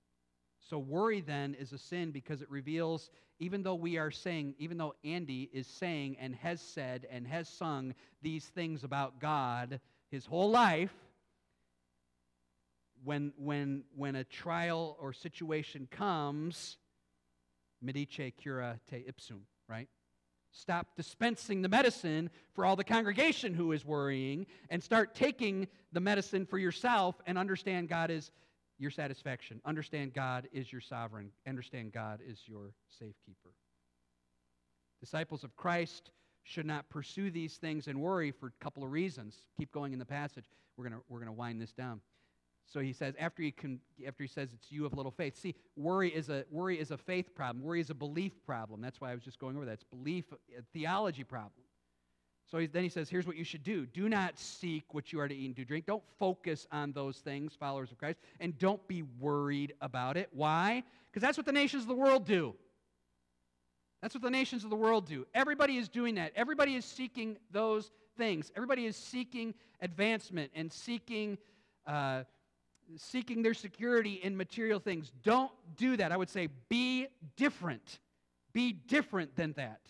So, 0.69 0.77
worry 0.79 1.21
then 1.21 1.55
is 1.55 1.73
a 1.73 1.77
sin 1.77 2.11
because 2.11 2.41
it 2.41 2.49
reveals, 2.49 3.11
even 3.39 3.63
though 3.63 3.75
we 3.75 3.97
are 3.97 4.11
saying, 4.11 4.55
even 4.57 4.77
though 4.77 4.95
Andy 5.03 5.49
is 5.51 5.67
saying 5.67 6.17
and 6.19 6.35
has 6.35 6.61
said 6.61 7.05
and 7.11 7.27
has 7.27 7.49
sung 7.49 7.93
these 8.21 8.45
things 8.45 8.83
about 8.83 9.19
God 9.19 9.81
his 10.09 10.25
whole 10.25 10.49
life, 10.49 10.93
when, 13.03 13.33
when, 13.37 13.83
when 13.95 14.15
a 14.15 14.23
trial 14.23 14.97
or 15.01 15.11
situation 15.11 15.87
comes, 15.91 16.77
medice 17.81 18.31
cura 18.37 18.79
te 18.89 19.03
ipsum, 19.07 19.41
right? 19.67 19.89
Stop 20.55 20.95
dispensing 20.95 21.63
the 21.63 21.67
medicine 21.67 22.29
for 22.53 22.63
all 22.63 22.75
the 22.75 22.83
congregation 22.83 23.55
who 23.55 23.71
is 23.71 23.83
worrying 23.83 24.45
and 24.69 24.83
start 24.83 25.15
taking 25.15 25.67
the 25.91 25.99
medicine 25.99 26.45
for 26.45 26.59
yourself 26.59 27.19
and 27.25 27.39
understand 27.39 27.89
God 27.89 28.11
is 28.11 28.29
your 28.77 28.91
satisfaction. 28.91 29.59
Understand 29.65 30.13
God 30.13 30.47
is 30.53 30.71
your 30.71 30.79
sovereign. 30.79 31.31
Understand 31.47 31.91
God 31.91 32.19
is 32.25 32.43
your 32.45 32.71
safekeeper. 32.87 33.49
Disciples 34.99 35.43
of 35.43 35.55
Christ 35.55 36.11
should 36.43 36.67
not 36.67 36.87
pursue 36.87 37.31
these 37.31 37.57
things 37.57 37.87
and 37.87 37.99
worry 37.99 38.29
for 38.29 38.47
a 38.47 38.63
couple 38.63 38.83
of 38.83 38.91
reasons. 38.91 39.35
Keep 39.57 39.71
going 39.71 39.91
in 39.91 39.99
the 39.99 40.05
passage. 40.05 40.45
We're 40.77 40.87
going 40.87 41.01
we're 41.09 41.19
going 41.19 41.27
to 41.27 41.33
wind 41.33 41.59
this 41.59 41.73
down. 41.73 41.99
So 42.65 42.79
he 42.79 42.93
says, 42.93 43.13
after 43.19 43.43
he, 43.43 43.51
can, 43.51 43.79
after 44.07 44.23
he 44.23 44.27
says 44.27 44.49
it's 44.53 44.71
you 44.71 44.85
of 44.85 44.93
little 44.93 45.11
faith. 45.11 45.37
See, 45.37 45.55
worry 45.75 46.09
is, 46.09 46.29
a, 46.29 46.45
worry 46.49 46.79
is 46.79 46.91
a 46.91 46.97
faith 46.97 47.35
problem. 47.35 47.63
Worry 47.63 47.81
is 47.81 47.89
a 47.89 47.95
belief 47.95 48.33
problem. 48.45 48.81
That's 48.81 48.99
why 48.99 49.11
I 49.11 49.15
was 49.15 49.23
just 49.23 49.39
going 49.39 49.55
over 49.55 49.65
that. 49.65 49.73
It's 49.73 49.83
belief, 49.83 50.25
theology 50.73 51.23
problem. 51.23 51.63
So 52.49 52.57
he, 52.59 52.67
then 52.67 52.83
he 52.83 52.89
says, 52.89 53.09
here's 53.09 53.25
what 53.25 53.35
you 53.35 53.43
should 53.43 53.63
do. 53.63 53.85
Do 53.85 54.09
not 54.09 54.37
seek 54.37 54.93
what 54.93 55.11
you 55.11 55.19
are 55.19 55.27
to 55.27 55.35
eat 55.35 55.45
and 55.47 55.55
to 55.55 55.65
drink. 55.65 55.85
Don't 55.85 56.03
focus 56.19 56.67
on 56.71 56.91
those 56.91 57.17
things, 57.17 57.53
followers 57.59 57.91
of 57.91 57.97
Christ, 57.97 58.19
and 58.39 58.57
don't 58.59 58.85
be 58.87 59.03
worried 59.19 59.73
about 59.81 60.17
it. 60.17 60.29
Why? 60.31 60.83
Because 61.09 61.21
that's 61.21 61.37
what 61.37 61.45
the 61.45 61.51
nations 61.51 61.83
of 61.83 61.89
the 61.89 61.95
world 61.95 62.25
do. 62.25 62.53
That's 64.01 64.13
what 64.13 64.21
the 64.21 64.29
nations 64.29 64.63
of 64.63 64.69
the 64.69 64.75
world 64.75 65.07
do. 65.07 65.25
Everybody 65.33 65.77
is 65.77 65.87
doing 65.87 66.15
that. 66.15 66.33
Everybody 66.35 66.75
is 66.75 66.83
seeking 66.85 67.37
those 67.51 67.89
things. 68.17 68.51
Everybody 68.55 68.85
is 68.85 68.97
seeking 68.97 69.53
advancement 69.81 70.51
and 70.53 70.71
seeking, 70.71 71.37
uh, 71.87 72.23
seeking 72.97 73.41
their 73.41 73.53
security 73.53 74.19
in 74.23 74.35
material 74.35 74.79
things. 74.79 75.11
Don't 75.23 75.51
do 75.77 75.97
that. 75.97 76.11
I 76.11 76.17
would 76.17 76.29
say 76.29 76.49
be 76.69 77.07
different. 77.37 77.99
Be 78.53 78.73
different 78.73 79.35
than 79.35 79.53
that, 79.53 79.81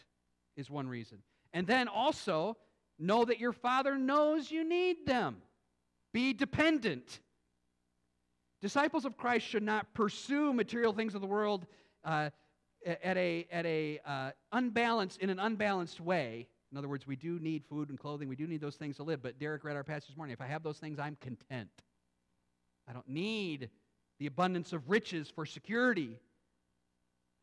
is 0.56 0.70
one 0.70 0.88
reason. 0.88 1.20
And 1.54 1.68
then 1.68 1.88
also, 1.88 2.58
know 3.00 3.26
that 3.26 3.39
your 3.39 3.54
Father 3.54 3.98
knows 3.98 4.52
you 4.52 4.63
need 4.63 5.06
them. 5.06 5.38
Be 6.13 6.34
dependent. 6.34 7.20
Disciples 8.62 9.06
of 9.06 9.18
Christ 9.18 9.46
should 9.46 9.63
not 9.63 9.94
pursue 9.94 10.54
material 10.54 10.94
things 10.94 11.16
of 11.16 11.22
the 11.22 11.28
world 11.28 11.66
uh, 12.06 12.30
at 12.86 13.18
a, 13.18 13.48
at 13.52 13.66
a 13.66 14.00
uh, 14.06 14.32
unbalanced, 14.52 15.20
in 15.20 15.30
an 15.30 15.39
unbalanced 15.39 16.00
way. 16.00 16.48
In 16.72 16.78
other 16.78 16.88
words, 16.88 17.06
we 17.06 17.16
do 17.16 17.39
need 17.39 17.63
food 17.66 17.89
and 17.89 18.00
clothing. 18.00 18.28
We 18.30 18.36
do 18.36 18.48
need 18.48 18.62
those 18.62 18.76
things 18.76 18.96
to 18.98 19.04
live. 19.04 19.22
But 19.22 19.39
Derek 19.39 19.63
read 19.63 19.76
our 19.76 19.84
passage 19.84 20.10
this 20.10 20.18
morning. 20.18 20.34
If 20.34 20.42
I 20.42 20.48
have 20.48 20.63
those 20.63 20.78
things, 20.78 20.98
I'm 20.98 21.18
content. 21.22 21.70
I 22.88 22.93
don't 22.93 23.08
need 23.08 23.69
the 24.19 24.28
abundance 24.28 24.74
of 24.74 24.89
riches 24.89 25.30
for 25.30 25.46
security. 25.46 26.19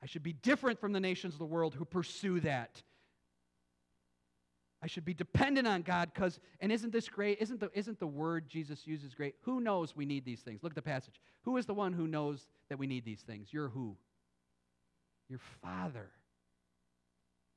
I 0.03 0.07
should 0.07 0.23
be 0.23 0.33
different 0.33 0.81
from 0.81 0.93
the 0.93 1.01
nations 1.01 1.35
of 1.35 1.39
the 1.39 1.47
world 1.47 1.75
who 1.75 1.85
pursue 1.85 2.41
that. 2.41 2.83
I 4.83 4.87
should 4.87 5.05
be 5.05 5.13
dependent 5.13 5.67
on 5.67 5.83
God 5.83 6.11
because, 6.15 6.41
and 6.61 6.73
isn't 6.73 6.91
this 6.91 7.09
great? 7.09 7.39
Isn't 7.41 7.61
the, 7.61 7.71
isn't 7.75 7.99
the 7.99 8.07
word 8.07 8.49
Jesus 8.49 8.87
uses 8.87 9.15
great? 9.15 9.35
Who 9.43 9.61
knows 9.61 9.95
we 9.95 10.07
need 10.07 10.25
these 10.25 10.41
things? 10.41 10.63
Look 10.63 10.73
at 10.73 10.77
the 10.77 10.83
passage. 10.83 11.21
Who 11.43 11.59
is 11.59 11.67
the 11.67 11.75
one 11.75 11.93
who 11.93 12.07
knows 12.07 12.49
that 12.71 12.79
we 12.79 12.87
need 12.87 13.05
these 13.05 13.21
things? 13.21 13.49
You're 13.53 13.69
who? 13.69 13.97
Your 15.29 15.41
Father. 15.63 16.09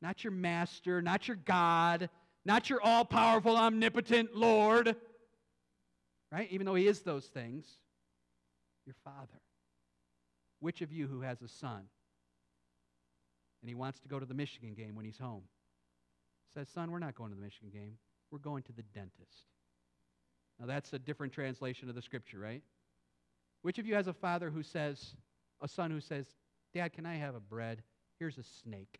Not 0.01 0.25
your 0.25 0.31
master, 0.31 1.01
not 1.01 1.29
your 1.29 1.37
God, 1.37 2.09
not 2.43 2.69
your 2.69 2.81
all 2.81 3.05
powerful, 3.05 3.55
omnipotent 3.55 4.35
Lord. 4.35 4.97
Right? 6.33 6.47
Even 6.51 6.65
though 6.65 6.75
He 6.75 6.87
is 6.87 7.01
those 7.01 7.27
things, 7.27 7.65
your 8.85 8.95
Father. 9.03 9.41
Which 10.59 10.81
of 10.81 10.91
you 10.91 11.07
who 11.07 11.21
has 11.21 11.41
a 11.41 11.47
son 11.47 11.83
and 13.61 13.69
he 13.69 13.75
wants 13.75 13.99
to 13.99 14.07
go 14.07 14.19
to 14.19 14.25
the 14.25 14.33
Michigan 14.33 14.73
game 14.73 14.95
when 14.95 15.05
he's 15.05 15.17
home 15.17 15.43
says, 16.53 16.69
Son, 16.69 16.91
we're 16.91 16.99
not 16.99 17.15
going 17.15 17.31
to 17.31 17.35
the 17.35 17.41
Michigan 17.41 17.69
game. 17.69 17.97
We're 18.31 18.39
going 18.39 18.63
to 18.63 18.73
the 18.73 18.83
dentist. 18.93 19.47
Now, 20.59 20.67
that's 20.67 20.93
a 20.93 20.99
different 20.99 21.33
translation 21.33 21.89
of 21.89 21.95
the 21.95 22.01
scripture, 22.01 22.39
right? 22.39 22.61
Which 23.61 23.79
of 23.79 23.85
you 23.85 23.95
has 23.95 24.07
a 24.07 24.13
father 24.13 24.49
who 24.49 24.63
says, 24.63 25.15
a 25.61 25.67
son 25.67 25.91
who 25.91 25.99
says, 25.99 26.25
Dad, 26.73 26.93
can 26.93 27.05
I 27.05 27.15
have 27.15 27.35
a 27.35 27.39
bread? 27.39 27.81
Here's 28.19 28.37
a 28.37 28.43
snake. 28.43 28.99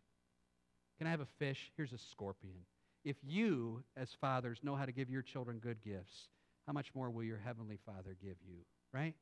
Can 0.98 1.08
I 1.08 1.12
have 1.12 1.20
a 1.20 1.28
fish? 1.38 1.72
Here's 1.76 1.94
a 1.94 1.98
scorpion. 1.98 2.66
If 3.04 3.18
you, 3.22 3.84
as 3.98 4.10
fathers, 4.20 4.60
know 4.64 4.76
how 4.76 4.86
to 4.86 4.92
give 4.92 5.10
your 5.10 5.22
children 5.22 5.60
good 5.60 5.84
gifts, 5.84 6.30
how 6.66 6.74
much 6.74 6.94
more 6.96 7.10
will 7.10 7.24
your 7.24 7.38
heavenly 7.38 7.78
Father 7.86 8.16
give 8.22 8.38
you, 8.48 8.60
right? 8.94 9.16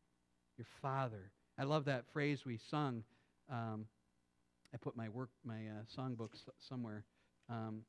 Your 0.58 0.68
Father. 0.82 1.32
I 1.58 1.64
love 1.64 1.86
that 1.86 2.06
phrase 2.12 2.46
we 2.46 2.58
sung. 2.58 3.04
Um, 3.52 3.86
I 4.74 4.78
put 4.78 4.96
my 4.96 5.10
work, 5.10 5.30
my 5.44 5.56
uh, 5.56 5.84
songbook 5.98 6.30
somewhere. 6.60 7.04
Um, 7.50 7.82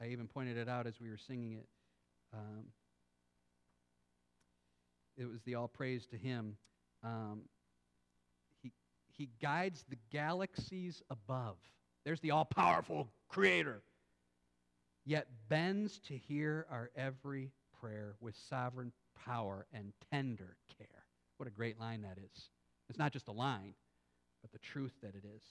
I 0.00 0.08
even 0.08 0.28
pointed 0.28 0.56
it 0.56 0.68
out 0.68 0.86
as 0.86 1.00
we 1.00 1.10
were 1.10 1.18
singing 1.18 1.54
it. 1.54 1.66
Um, 2.32 2.64
it 5.16 5.30
was 5.30 5.42
the 5.42 5.54
all 5.54 5.68
praise 5.68 6.06
to 6.06 6.16
him. 6.16 6.56
Um, 7.04 7.42
he, 8.62 8.72
he 9.12 9.28
guides 9.40 9.84
the 9.88 9.98
galaxies 10.10 11.02
above. 11.10 11.56
There's 12.04 12.20
the 12.20 12.30
all 12.30 12.44
powerful 12.44 13.08
creator. 13.28 13.82
Yet 15.04 15.26
bends 15.48 15.98
to 16.08 16.16
hear 16.16 16.66
our 16.70 16.90
every 16.96 17.50
prayer 17.82 18.14
with 18.20 18.34
sovereign 18.48 18.92
power 19.26 19.66
and 19.74 19.92
tender 20.10 20.56
care. 20.78 21.04
What 21.36 21.48
a 21.48 21.50
great 21.50 21.80
line 21.80 22.02
that 22.02 22.18
is. 22.18 22.50
It's 22.88 22.98
not 22.98 23.12
just 23.12 23.28
a 23.28 23.32
line, 23.32 23.74
but 24.42 24.52
the 24.52 24.58
truth 24.58 24.92
that 25.02 25.14
it 25.14 25.24
is. 25.36 25.42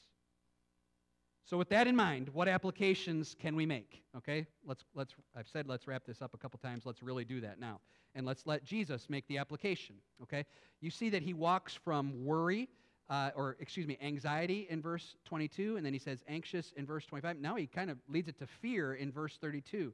So 1.43 1.57
with 1.57 1.69
that 1.69 1.87
in 1.87 1.95
mind, 1.95 2.29
what 2.29 2.47
applications 2.47 3.35
can 3.39 3.55
we 3.55 3.65
make? 3.65 4.03
Okay? 4.15 4.45
Let's 4.65 4.85
let's 4.95 5.15
I've 5.35 5.47
said 5.47 5.67
let's 5.67 5.87
wrap 5.87 6.05
this 6.05 6.21
up 6.21 6.33
a 6.33 6.37
couple 6.37 6.59
times. 6.59 6.85
Let's 6.85 7.03
really 7.03 7.25
do 7.25 7.41
that 7.41 7.59
now. 7.59 7.79
And 8.15 8.25
let's 8.25 8.45
let 8.45 8.63
Jesus 8.63 9.09
make 9.09 9.27
the 9.27 9.37
application. 9.37 9.95
Okay? 10.21 10.45
You 10.81 10.91
see 10.91 11.09
that 11.09 11.23
he 11.23 11.33
walks 11.33 11.73
from 11.73 12.23
worry 12.23 12.69
uh, 13.09 13.31
or 13.35 13.57
excuse 13.59 13.85
me, 13.85 13.97
anxiety 14.01 14.67
in 14.69 14.81
verse 14.81 15.17
22, 15.25 15.75
and 15.75 15.85
then 15.85 15.91
he 15.91 15.99
says 15.99 16.23
anxious 16.29 16.71
in 16.77 16.85
verse 16.85 17.05
25. 17.05 17.39
Now 17.39 17.55
he 17.55 17.67
kind 17.67 17.89
of 17.89 17.97
leads 18.07 18.29
it 18.29 18.39
to 18.39 18.47
fear 18.47 18.93
in 18.93 19.11
verse 19.11 19.37
32. 19.41 19.91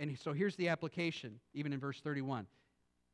And 0.00 0.18
so 0.18 0.32
here's 0.32 0.56
the 0.56 0.68
application, 0.68 1.38
even 1.52 1.74
in 1.74 1.78
verse 1.78 2.00
31. 2.00 2.46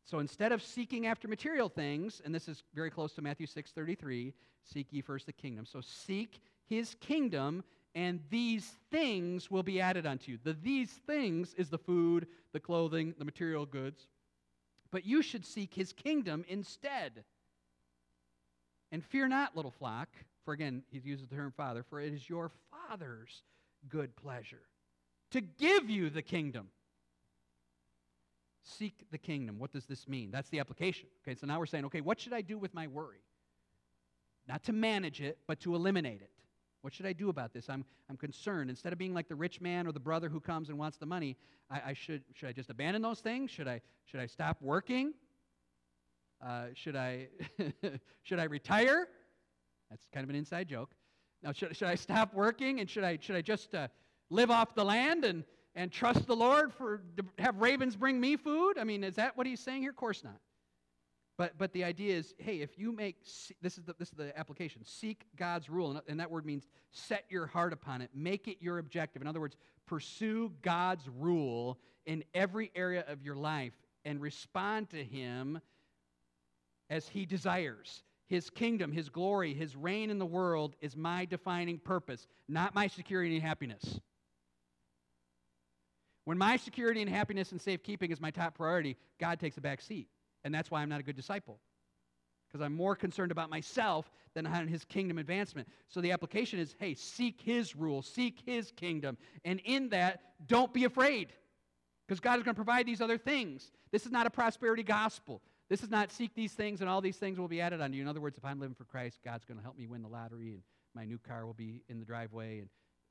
So 0.04 0.20
instead 0.20 0.52
of 0.52 0.62
seeking 0.62 1.08
after 1.08 1.26
material 1.26 1.68
things, 1.68 2.22
and 2.24 2.32
this 2.32 2.48
is 2.48 2.62
very 2.74 2.90
close 2.90 3.12
to 3.14 3.22
Matthew 3.22 3.46
6:33, 3.48 4.32
seek 4.62 4.92
ye 4.92 5.00
first 5.00 5.26
the 5.26 5.32
kingdom. 5.32 5.66
So 5.66 5.80
seek 5.80 6.38
his 6.64 6.94
kingdom 7.00 7.64
and 7.96 8.20
these 8.30 8.76
things 8.90 9.50
will 9.50 9.64
be 9.64 9.80
added 9.80 10.06
unto 10.06 10.30
you. 10.32 10.38
The 10.44 10.52
these 10.52 10.92
things 10.92 11.54
is 11.54 11.70
the 11.70 11.78
food, 11.78 12.28
the 12.52 12.60
clothing, 12.60 13.14
the 13.18 13.24
material 13.24 13.66
goods. 13.66 14.06
But 14.92 15.04
you 15.04 15.22
should 15.22 15.44
seek 15.44 15.74
his 15.74 15.92
kingdom 15.92 16.44
instead. 16.46 17.24
And 18.92 19.02
fear 19.02 19.26
not, 19.26 19.56
little 19.56 19.72
flock, 19.72 20.08
for 20.44 20.52
again, 20.52 20.84
he 20.90 20.98
uses 20.98 21.26
the 21.26 21.34
term 21.34 21.50
father, 21.50 21.82
for 21.82 21.98
it 21.98 22.12
is 22.12 22.28
your 22.28 22.52
father's 22.70 23.42
good 23.88 24.14
pleasure 24.14 24.68
to 25.30 25.40
give 25.40 25.90
you 25.90 26.10
the 26.10 26.22
kingdom. 26.22 26.68
Seek 28.66 29.06
the 29.12 29.18
kingdom. 29.18 29.60
What 29.60 29.72
does 29.72 29.86
this 29.86 30.08
mean? 30.08 30.32
That's 30.32 30.48
the 30.48 30.58
application. 30.58 31.08
Okay, 31.22 31.38
so 31.38 31.46
now 31.46 31.60
we're 31.60 31.66
saying, 31.66 31.84
okay, 31.84 32.00
what 32.00 32.18
should 32.18 32.32
I 32.32 32.40
do 32.40 32.58
with 32.58 32.74
my 32.74 32.88
worry? 32.88 33.22
Not 34.48 34.64
to 34.64 34.72
manage 34.72 35.20
it, 35.20 35.38
but 35.46 35.60
to 35.60 35.76
eliminate 35.76 36.20
it. 36.20 36.30
What 36.82 36.92
should 36.92 37.06
I 37.06 37.12
do 37.12 37.28
about 37.28 37.52
this? 37.52 37.68
I'm, 37.68 37.84
I'm 38.10 38.16
concerned. 38.16 38.70
Instead 38.70 38.92
of 38.92 38.98
being 38.98 39.14
like 39.14 39.28
the 39.28 39.36
rich 39.36 39.60
man 39.60 39.86
or 39.86 39.92
the 39.92 40.00
brother 40.00 40.28
who 40.28 40.40
comes 40.40 40.68
and 40.68 40.78
wants 40.78 40.98
the 40.98 41.06
money, 41.06 41.36
I, 41.70 41.80
I 41.86 41.92
should, 41.92 42.24
should 42.34 42.48
I 42.48 42.52
just 42.52 42.68
abandon 42.68 43.02
those 43.02 43.20
things? 43.20 43.52
Should 43.52 43.68
I, 43.68 43.80
should 44.04 44.20
I 44.20 44.26
stop 44.26 44.60
working? 44.60 45.14
Uh, 46.44 46.66
should, 46.74 46.96
I, 46.96 47.28
should 48.24 48.40
I 48.40 48.44
retire? 48.44 49.08
That's 49.90 50.06
kind 50.12 50.24
of 50.24 50.30
an 50.30 50.36
inside 50.36 50.68
joke. 50.68 50.90
Now, 51.42 51.52
should, 51.52 51.76
should 51.76 51.88
I 51.88 51.94
stop 51.94 52.34
working 52.34 52.80
and 52.80 52.90
should 52.90 53.04
I, 53.04 53.18
should 53.20 53.36
I 53.36 53.42
just 53.42 53.74
uh, 53.76 53.88
live 54.28 54.50
off 54.50 54.74
the 54.74 54.84
land 54.84 55.24
and, 55.24 55.44
and 55.76 55.92
trust 55.92 56.26
the 56.26 56.34
Lord 56.34 56.72
for 56.72 57.02
have 57.38 57.58
ravens 57.58 57.94
bring 57.94 58.18
me 58.18 58.36
food? 58.36 58.78
I 58.78 58.84
mean, 58.84 59.04
is 59.04 59.14
that 59.16 59.36
what 59.36 59.46
he's 59.46 59.60
saying 59.60 59.82
here? 59.82 59.90
Of 59.90 59.96
course 59.96 60.24
not. 60.24 60.40
But, 61.38 61.58
but 61.58 61.72
the 61.74 61.84
idea 61.84 62.16
is 62.16 62.34
hey, 62.38 62.62
if 62.62 62.78
you 62.78 62.92
make, 62.92 63.18
this 63.60 63.76
is, 63.76 63.84
the, 63.84 63.94
this 63.98 64.08
is 64.08 64.14
the 64.14 64.36
application, 64.38 64.82
seek 64.84 65.26
God's 65.36 65.68
rule. 65.68 66.00
And 66.08 66.18
that 66.18 66.30
word 66.30 66.46
means 66.46 66.66
set 66.90 67.24
your 67.28 67.46
heart 67.46 67.74
upon 67.74 68.00
it, 68.00 68.10
make 68.14 68.48
it 68.48 68.56
your 68.60 68.78
objective. 68.78 69.20
In 69.20 69.28
other 69.28 69.40
words, 69.40 69.56
pursue 69.86 70.50
God's 70.62 71.06
rule 71.18 71.78
in 72.06 72.24
every 72.34 72.72
area 72.74 73.04
of 73.06 73.22
your 73.22 73.36
life 73.36 73.74
and 74.06 74.20
respond 74.20 74.88
to 74.90 75.04
Him 75.04 75.60
as 76.88 77.06
He 77.06 77.26
desires. 77.26 78.02
His 78.28 78.48
kingdom, 78.48 78.90
His 78.90 79.10
glory, 79.10 79.52
His 79.52 79.76
reign 79.76 80.08
in 80.08 80.18
the 80.18 80.26
world 80.26 80.74
is 80.80 80.96
my 80.96 81.26
defining 81.26 81.78
purpose, 81.78 82.26
not 82.48 82.74
my 82.74 82.86
security 82.86 83.36
and 83.36 83.44
happiness. 83.44 84.00
When 86.26 86.38
my 86.38 86.56
security 86.56 87.00
and 87.00 87.08
happiness 87.08 87.52
and 87.52 87.60
safekeeping 87.60 88.10
is 88.10 88.20
my 88.20 88.32
top 88.32 88.56
priority, 88.56 88.96
God 89.20 89.38
takes 89.38 89.58
a 89.58 89.60
back 89.60 89.80
seat. 89.80 90.08
And 90.42 90.52
that's 90.52 90.72
why 90.72 90.82
I'm 90.82 90.88
not 90.88 90.98
a 90.98 91.04
good 91.04 91.14
disciple. 91.14 91.60
Because 92.48 92.64
I'm 92.64 92.74
more 92.74 92.96
concerned 92.96 93.30
about 93.30 93.48
myself 93.48 94.10
than 94.34 94.44
on 94.44 94.66
his 94.66 94.84
kingdom 94.84 95.18
advancement. 95.18 95.68
So 95.88 96.00
the 96.00 96.10
application 96.10 96.58
is 96.58 96.74
hey, 96.80 96.94
seek 96.94 97.40
his 97.40 97.76
rule, 97.76 98.02
seek 98.02 98.40
his 98.44 98.72
kingdom. 98.72 99.16
And 99.44 99.60
in 99.64 99.88
that, 99.90 100.20
don't 100.48 100.74
be 100.74 100.82
afraid. 100.82 101.28
Because 102.06 102.18
God 102.18 102.38
is 102.38 102.42
going 102.42 102.56
to 102.56 102.58
provide 102.58 102.86
these 102.86 103.00
other 103.00 103.18
things. 103.18 103.70
This 103.92 104.04
is 104.04 104.10
not 104.10 104.26
a 104.26 104.30
prosperity 104.30 104.82
gospel. 104.82 105.42
This 105.68 105.84
is 105.84 105.90
not 105.90 106.10
seek 106.10 106.34
these 106.34 106.52
things 106.52 106.80
and 106.80 106.90
all 106.90 107.00
these 107.00 107.16
things 107.16 107.38
will 107.38 107.46
be 107.46 107.60
added 107.60 107.80
unto 107.80 107.96
you. 107.96 108.02
In 108.02 108.08
other 108.08 108.20
words, 108.20 108.36
if 108.36 108.44
I'm 108.44 108.58
living 108.58 108.74
for 108.74 108.84
Christ, 108.84 109.20
God's 109.24 109.44
going 109.44 109.58
to 109.58 109.62
help 109.62 109.78
me 109.78 109.86
win 109.86 110.02
the 110.02 110.08
lottery 110.08 110.54
and 110.54 110.62
my 110.92 111.04
new 111.04 111.18
car 111.18 111.46
will 111.46 111.54
be 111.54 111.82
in 111.88 112.00
the 112.00 112.04
driveway. 112.04 112.58
And 112.58 112.68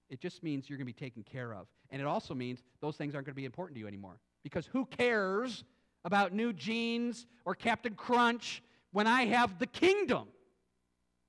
it 0.09 0.19
just 0.19 0.43
means 0.43 0.69
you're 0.69 0.77
going 0.77 0.87
to 0.87 0.93
be 0.93 1.05
taken 1.05 1.23
care 1.23 1.53
of. 1.53 1.67
And 1.89 2.01
it 2.01 2.07
also 2.07 2.33
means 2.33 2.63
those 2.81 2.95
things 2.95 3.15
aren't 3.15 3.25
going 3.25 3.33
to 3.33 3.39
be 3.39 3.45
important 3.45 3.75
to 3.75 3.79
you 3.79 3.87
anymore. 3.87 4.19
Because 4.43 4.65
who 4.67 4.85
cares 4.85 5.63
about 6.03 6.33
new 6.33 6.53
jeans 6.53 7.25
or 7.45 7.55
Captain 7.55 7.95
Crunch 7.95 8.61
when 8.91 9.07
I 9.07 9.25
have 9.25 9.59
the 9.59 9.67
kingdom. 9.67 10.27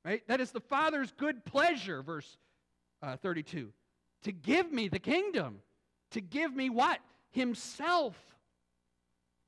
Right? 0.05 0.23
That 0.29 0.41
is 0.41 0.53
the 0.53 0.61
Father's 0.61 1.11
good 1.13 1.45
pleasure, 1.45 2.03
verse 2.03 2.37
uh, 3.03 3.17
32. 3.17 3.73
To 4.25 4.33
give 4.33 4.71
me 4.71 4.89
the 4.89 4.99
kingdom, 4.99 5.59
to 6.13 6.21
give 6.21 6.55
me 6.55 6.71
what? 6.71 7.01
Himself. 7.31 8.17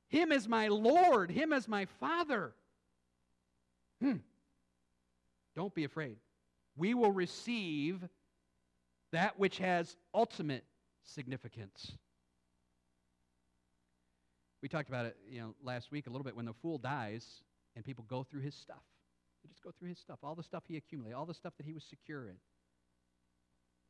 Him 0.09 0.33
as 0.33 0.49
my 0.49 0.69
Lord, 0.69 1.31
Him 1.31 1.53
as 1.53 1.69
my 1.69 1.85
Father. 2.01 2.53
Hmm. 4.01 4.17
Don't 5.55 5.75
be 5.75 5.85
afraid. 5.85 6.17
We 6.77 6.95
will 6.95 7.13
receive 7.13 8.09
that 9.13 9.39
which 9.39 9.59
has 9.59 9.97
ultimate 10.15 10.65
significance. 11.05 11.93
We 14.63 14.69
talked 14.69 14.89
about 14.89 15.07
it, 15.07 15.17
you 15.31 15.41
know, 15.41 15.55
last 15.63 15.91
week 15.91 16.07
a 16.07 16.11
little 16.11 16.25
bit 16.25 16.37
when 16.37 16.47
the 16.47 16.53
fool 16.53 16.79
dies 16.79 17.25
and 17.77 17.85
people 17.85 18.05
go 18.09 18.25
through 18.25 18.41
his 18.41 18.55
stuff. 18.55 18.83
They 19.43 19.49
just 19.49 19.63
go 19.63 19.71
through 19.79 19.89
his 19.91 19.99
stuff, 19.99 20.19
all 20.23 20.35
the 20.35 20.43
stuff 20.43 20.65
he 20.67 20.77
accumulated, 20.77 21.17
all 21.17 21.27
the 21.27 21.35
stuff 21.35 21.53
that 21.59 21.67
he 21.67 21.73
was 21.73 21.85
secure 21.85 22.27
in. 22.27 22.37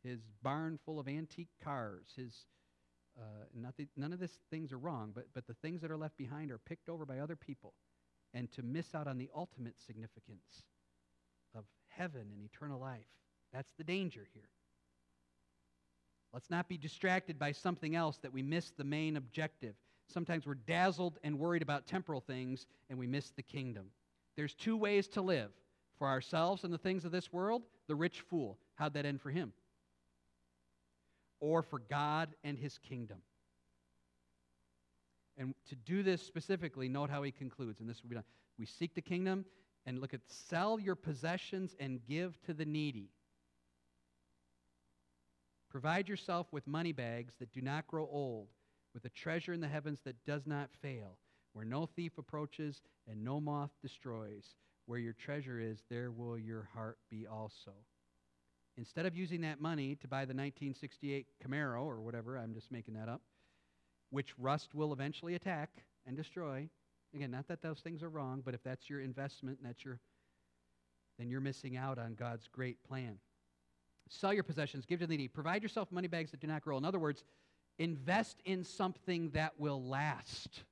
His 0.04 0.20
barn 0.42 0.78
full 0.84 1.00
of 1.00 1.08
antique 1.08 1.48
cars, 1.64 2.06
his 2.16 2.44
uh, 3.18 3.44
nothing, 3.54 3.88
none 3.96 4.12
of 4.12 4.20
these 4.20 4.38
things 4.50 4.72
are 4.72 4.78
wrong, 4.78 5.10
but, 5.12 5.26
but 5.34 5.46
the 5.46 5.54
things 5.54 5.80
that 5.80 5.90
are 5.90 5.96
left 5.96 6.16
behind 6.16 6.52
are 6.52 6.58
picked 6.58 6.88
over 6.88 7.04
by 7.04 7.18
other 7.18 7.34
people. 7.34 7.74
And 8.32 8.52
to 8.52 8.62
miss 8.62 8.94
out 8.94 9.08
on 9.08 9.18
the 9.18 9.30
ultimate 9.34 9.74
significance 9.84 10.62
of 11.56 11.64
heaven 11.88 12.26
and 12.32 12.42
eternal 12.44 12.78
life, 12.78 13.08
that's 13.52 13.72
the 13.76 13.84
danger 13.84 14.26
here. 14.32 14.50
Let's 16.33 16.51
not 16.51 16.68
be 16.68 16.79
distracted 16.79 17.39
by 17.39 17.53
something 17.53 17.97
else 17.97 18.18
that 18.18 18.33
we 18.33 18.43
miss 18.43 18.70
the 18.70 18.85
main 18.85 19.16
objective. 19.16 19.74
Sometimes 20.09 20.47
we're 20.47 20.55
dazzled 20.55 21.18
and 21.24 21.39
worried 21.39 21.62
about 21.62 21.87
temporal 21.87 22.20
things 22.20 22.66
and 22.91 22.99
we 22.99 23.07
miss 23.07 23.31
the 23.31 23.43
kingdom. 23.43 23.87
There's 24.37 24.55
two 24.55 24.76
ways 24.76 25.09
to 25.09 25.22
live 25.22 25.51
for 25.99 26.07
ourselves 26.07 26.64
and 26.64 26.72
the 26.72 26.79
things 26.79 27.05
of 27.05 27.12
this 27.12 27.33
world. 27.33 27.62
The 27.89 27.97
rich 27.97 28.20
fool. 28.20 28.59
How'd 28.74 28.95
that 28.95 29.07
end 29.07 29.20
for 29.20 29.31
him? 29.31 29.53
or 31.41 31.62
for 31.62 31.79
God 31.79 32.35
and 32.45 32.59
his 32.59 32.79
kingdom. 32.79 33.18
And 35.37 35.55
to 35.68 35.76
do 35.76 36.03
this 36.03 36.22
specifically, 36.22 36.89
note 36.89 37.11
how 37.11 37.22
he 37.22 37.31
concludes, 37.31 37.81
and 37.81 37.89
this 37.89 38.03
will 38.03 38.11
be 38.11 38.16
done. 38.16 38.24
We 38.59 38.66
seek 38.66 38.95
the 38.95 39.03
kingdom 39.03 39.45
and 39.87 40.01
look 40.01 40.12
at 40.12 40.20
sell 40.26 40.81
your 40.81 40.97
possessions 40.97 41.76
and 41.79 42.01
give 42.07 42.41
to 42.43 42.55
the 42.55 42.64
needy. 42.64 43.11
Provide 45.70 46.08
yourself 46.08 46.46
with 46.50 46.66
money 46.66 46.92
bags 46.92 47.34
that 47.38 47.52
do 47.52 47.60
not 47.60 47.86
grow 47.86 48.08
old, 48.10 48.48
with 48.94 49.04
a 49.04 49.10
treasure 49.10 49.52
in 49.52 49.60
the 49.60 49.68
heavens 49.68 50.00
that 50.04 50.24
does 50.24 50.46
not 50.46 50.70
fail, 50.80 51.18
where 51.52 51.64
no 51.64 51.86
thief 51.86 52.16
approaches 52.18 52.80
and 53.06 53.22
no 53.22 53.40
moth 53.40 53.70
destroys. 53.82 54.54
Where 54.86 54.98
your 54.98 55.12
treasure 55.12 55.60
is, 55.60 55.82
there 55.90 56.10
will 56.10 56.38
your 56.38 56.70
heart 56.72 56.98
be 57.10 57.26
also. 57.26 57.72
Instead 58.78 59.04
of 59.04 59.14
using 59.14 59.42
that 59.42 59.60
money 59.60 59.96
to 59.96 60.08
buy 60.08 60.20
the 60.20 60.34
1968 60.34 61.26
Camaro 61.44 61.82
or 61.82 62.00
whatever, 62.00 62.38
I'm 62.38 62.54
just 62.54 62.72
making 62.72 62.94
that 62.94 63.08
up, 63.08 63.20
which 64.10 64.38
rust 64.38 64.74
will 64.74 64.94
eventually 64.94 65.34
attack 65.34 65.70
and 66.06 66.16
destroy. 66.16 66.70
Again, 67.14 67.30
not 67.30 67.48
that 67.48 67.60
those 67.60 67.80
things 67.80 68.02
are 68.02 68.08
wrong, 68.08 68.40
but 68.42 68.54
if 68.54 68.62
that's 68.62 68.88
your 68.88 69.00
investment 69.00 69.58
and 69.58 69.68
that's 69.68 69.84
your 69.84 70.00
then 71.18 71.28
you're 71.28 71.40
missing 71.40 71.76
out 71.76 71.98
on 71.98 72.14
God's 72.14 72.46
great 72.46 72.82
plan. 72.84 73.18
Sell 74.09 74.32
your 74.32 74.42
possessions, 74.42 74.86
give 74.86 75.00
to 75.00 75.06
the 75.06 75.16
needy. 75.16 75.28
Provide 75.28 75.62
yourself 75.62 75.92
money 75.92 76.09
bags 76.09 76.30
that 76.30 76.40
do 76.40 76.46
not 76.46 76.62
grow. 76.62 76.78
In 76.78 76.84
other 76.84 76.98
words, 76.98 77.24
invest 77.78 78.40
in 78.44 78.64
something 78.64 79.30
that 79.30 79.52
will 79.59 79.82
last. 79.82 80.64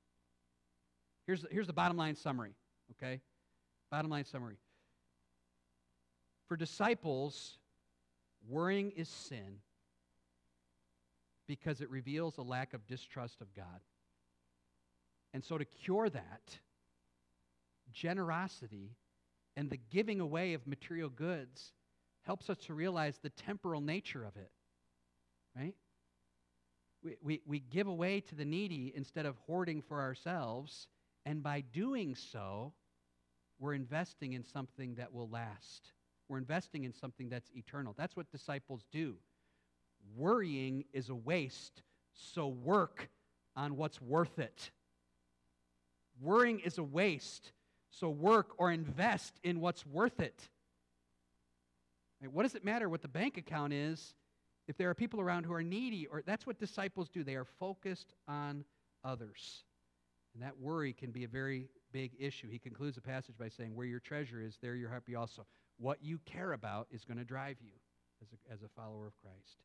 Here's, 1.25 1.45
here's 1.51 1.67
the 1.67 1.73
bottom 1.73 1.97
line 1.97 2.15
summary, 2.15 2.53
okay? 2.91 3.21
Bottom 3.91 4.09
line 4.09 4.25
summary. 4.25 4.57
For 6.47 6.57
disciples, 6.57 7.57
Worrying 8.47 8.91
is 8.91 9.09
sin 9.09 9.59
because 11.47 11.81
it 11.81 11.89
reveals 11.89 12.37
a 12.37 12.41
lack 12.41 12.73
of 12.73 12.87
distrust 12.87 13.41
of 13.41 13.53
God. 13.53 13.81
And 15.33 15.43
so, 15.43 15.57
to 15.57 15.65
cure 15.65 16.09
that, 16.09 16.59
generosity 17.91 18.95
and 19.55 19.69
the 19.69 19.79
giving 19.89 20.19
away 20.19 20.53
of 20.53 20.65
material 20.65 21.09
goods 21.09 21.73
helps 22.27 22.49
us 22.49 22.57
to 22.57 22.73
realize 22.73 23.17
the 23.17 23.29
temporal 23.29 23.79
nature 23.79 24.25
of 24.25 24.35
it, 24.35 24.51
right? 25.55 25.73
We, 27.01 27.15
we, 27.23 27.41
we 27.47 27.59
give 27.59 27.87
away 27.87 28.19
to 28.19 28.35
the 28.35 28.43
needy 28.43 28.91
instead 28.93 29.25
of 29.25 29.37
hoarding 29.47 29.81
for 29.81 30.01
ourselves, 30.01 30.89
and 31.25 31.41
by 31.41 31.61
doing 31.61 32.15
so, 32.15 32.73
we're 33.59 33.75
investing 33.75 34.33
in 34.33 34.43
something 34.43 34.95
that 34.95 35.13
will 35.13 35.29
last. 35.29 35.93
We're 36.27 36.37
investing 36.37 36.83
in 36.83 36.93
something 36.93 37.29
that's 37.29 37.49
eternal. 37.55 37.95
That's 37.97 38.17
what 38.17 38.29
disciples 38.29 38.83
do. 38.91 39.15
Worrying 40.17 40.83
is 40.91 41.07
a 41.07 41.15
waste, 41.15 41.81
so 42.13 42.49
work 42.49 43.07
on 43.55 43.77
what's 43.77 44.01
worth 44.01 44.37
it. 44.37 44.71
Worrying 46.21 46.59
is 46.59 46.77
a 46.77 46.83
waste, 46.83 47.53
so 47.89 48.09
work 48.09 48.49
or 48.57 48.69
invest 48.69 49.39
in 49.43 49.61
what's 49.61 49.85
worth 49.85 50.19
it. 50.19 50.49
What 52.31 52.43
does 52.43 52.55
it 52.55 52.65
matter 52.65 52.89
what 52.89 53.01
the 53.01 53.07
bank 53.07 53.37
account 53.37 53.73
is 53.73 54.15
if 54.67 54.77
there 54.77 54.89
are 54.89 54.95
people 54.95 55.21
around 55.21 55.45
who 55.45 55.53
are 55.53 55.63
needy? 55.63 56.07
Or 56.07 56.23
that's 56.25 56.47
what 56.47 56.59
disciples 56.59 57.09
do. 57.09 57.23
They 57.23 57.35
are 57.35 57.45
focused 57.45 58.13
on 58.27 58.63
others. 59.03 59.63
And 60.33 60.43
that 60.43 60.59
worry 60.59 60.93
can 60.93 61.11
be 61.11 61.23
a 61.23 61.27
very 61.27 61.67
big 61.91 62.11
issue. 62.19 62.49
He 62.49 62.59
concludes 62.59 62.95
the 62.95 63.01
passage 63.01 63.35
by 63.37 63.49
saying, 63.49 63.75
Where 63.75 63.87
your 63.87 63.99
treasure 63.99 64.41
is, 64.41 64.57
there 64.61 64.75
your 64.75 64.89
heart 64.89 65.05
be 65.05 65.15
also. 65.15 65.45
What 65.77 65.99
you 66.01 66.19
care 66.25 66.53
about 66.53 66.87
is 66.91 67.05
going 67.05 67.17
to 67.17 67.23
drive 67.23 67.57
you 67.61 67.73
as 68.21 68.27
a, 68.31 68.53
as 68.53 68.63
a 68.63 68.69
follower 68.69 69.07
of 69.07 69.13
Christ. 69.21 69.61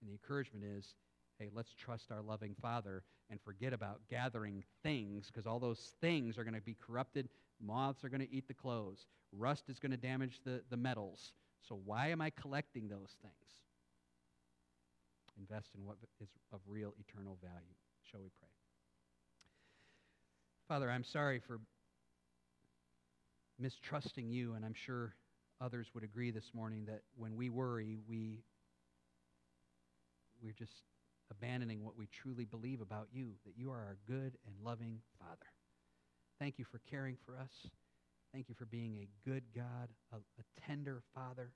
And 0.00 0.08
the 0.08 0.12
encouragement 0.12 0.64
is 0.64 0.94
hey, 1.38 1.50
let's 1.54 1.74
trust 1.74 2.10
our 2.10 2.22
loving 2.22 2.54
Father 2.62 3.02
and 3.30 3.40
forget 3.40 3.72
about 3.72 4.00
gathering 4.08 4.64
things 4.82 5.26
because 5.26 5.46
all 5.46 5.58
those 5.58 5.92
things 6.00 6.38
are 6.38 6.44
going 6.44 6.54
to 6.54 6.60
be 6.60 6.76
corrupted. 6.80 7.28
Moths 7.60 8.04
are 8.04 8.08
going 8.08 8.20
to 8.20 8.34
eat 8.34 8.48
the 8.48 8.54
clothes. 8.54 9.06
Rust 9.32 9.64
is 9.68 9.78
going 9.78 9.90
to 9.90 9.98
damage 9.98 10.40
the, 10.44 10.62
the 10.70 10.76
metals. 10.76 11.32
So 11.68 11.78
why 11.84 12.08
am 12.08 12.20
I 12.20 12.30
collecting 12.30 12.88
those 12.88 13.14
things? 13.22 13.34
Invest 15.38 15.68
in 15.76 15.84
what 15.84 15.96
is 16.20 16.28
of 16.52 16.60
real 16.66 16.94
eternal 16.98 17.38
value. 17.42 17.74
Shall 18.10 18.20
we 18.20 18.30
pray? 18.38 18.48
Father, 20.68 20.90
I'm 20.90 21.04
sorry 21.04 21.40
for 21.40 21.60
mistrusting 23.58 24.28
you, 24.28 24.54
and 24.54 24.64
I'm 24.64 24.74
sure 24.74 25.14
others 25.60 25.88
would 25.94 26.04
agree 26.04 26.30
this 26.30 26.50
morning 26.54 26.84
that 26.86 27.02
when 27.16 27.36
we 27.36 27.50
worry, 27.50 27.98
we, 28.08 28.42
we're 30.42 30.52
just 30.52 30.82
abandoning 31.30 31.84
what 31.84 31.96
we 31.96 32.06
truly 32.06 32.44
believe 32.44 32.80
about 32.80 33.08
you, 33.12 33.32
that 33.44 33.54
you 33.56 33.70
are 33.70 33.78
our 33.78 33.96
good 34.06 34.36
and 34.46 34.54
loving 34.64 35.00
Father. 35.18 35.46
Thank 36.38 36.58
you 36.58 36.64
for 36.64 36.80
caring 36.90 37.16
for 37.24 37.36
us. 37.36 37.70
Thank 38.36 38.50
you 38.50 38.54
for 38.54 38.66
being 38.66 38.98
a 38.98 39.26
good 39.26 39.44
God, 39.54 39.88
a, 40.12 40.16
a 40.16 40.60
tender 40.68 41.02
Father, 41.14 41.52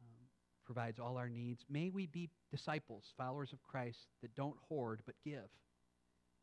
um, 0.00 0.24
provides 0.64 0.98
all 0.98 1.18
our 1.18 1.28
needs. 1.28 1.62
May 1.68 1.90
we 1.90 2.06
be 2.06 2.30
disciples, 2.50 3.12
followers 3.18 3.52
of 3.52 3.62
Christ, 3.62 4.06
that 4.22 4.34
don't 4.34 4.56
hoard 4.66 5.02
but 5.04 5.14
give, 5.22 5.50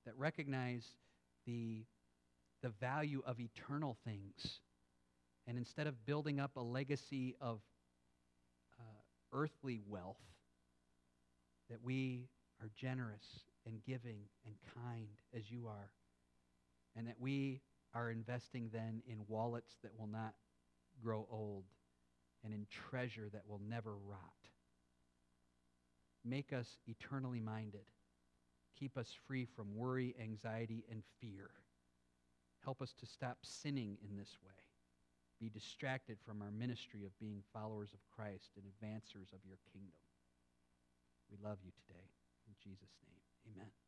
that 0.05 0.15
recognize 0.15 0.85
the, 1.47 1.85
the 2.61 2.69
value 2.79 3.23
of 3.25 3.39
eternal 3.39 3.97
things 4.05 4.59
and 5.47 5.57
instead 5.57 5.87
of 5.87 6.05
building 6.05 6.39
up 6.39 6.51
a 6.55 6.61
legacy 6.61 7.35
of 7.41 7.61
uh, 8.79 8.83
earthly 9.33 9.81
wealth, 9.87 10.21
that 11.71 11.79
we 11.83 12.27
are 12.61 12.69
generous 12.75 13.25
and 13.65 13.83
giving 13.83 14.19
and 14.45 14.53
kind 14.75 15.17
as 15.35 15.49
you 15.49 15.65
are, 15.65 15.89
and 16.95 17.07
that 17.07 17.15
we 17.19 17.61
are 17.95 18.11
investing 18.11 18.69
then 18.71 19.01
in 19.07 19.19
wallets 19.27 19.77
that 19.81 19.97
will 19.97 20.07
not 20.07 20.35
grow 21.01 21.27
old 21.31 21.63
and 22.43 22.53
in 22.53 22.67
treasure 22.69 23.29
that 23.33 23.47
will 23.47 23.61
never 23.67 23.95
rot. 23.95 24.19
Make 26.23 26.53
us 26.53 26.77
eternally 26.87 27.39
minded. 27.39 27.85
Keep 28.79 28.97
us 28.97 29.11
free 29.27 29.45
from 29.45 29.75
worry, 29.75 30.15
anxiety, 30.21 30.83
and 30.91 31.01
fear. 31.21 31.49
Help 32.63 32.81
us 32.81 32.93
to 32.99 33.05
stop 33.05 33.37
sinning 33.43 33.97
in 34.07 34.17
this 34.17 34.37
way 34.43 34.65
be 35.39 35.49
distracted 35.49 36.17
from 36.25 36.41
our 36.41 36.51
ministry 36.51 37.05
of 37.05 37.17
being 37.19 37.43
followers 37.53 37.93
of 37.93 37.99
Christ 38.15 38.51
and 38.55 38.65
advancers 38.65 39.33
of 39.33 39.39
your 39.45 39.57
kingdom. 39.71 40.01
We 41.29 41.37
love 41.43 41.57
you 41.63 41.71
today. 41.85 42.07
In 42.47 42.53
Jesus' 42.63 42.95
name, 43.03 43.53
amen. 43.53 43.84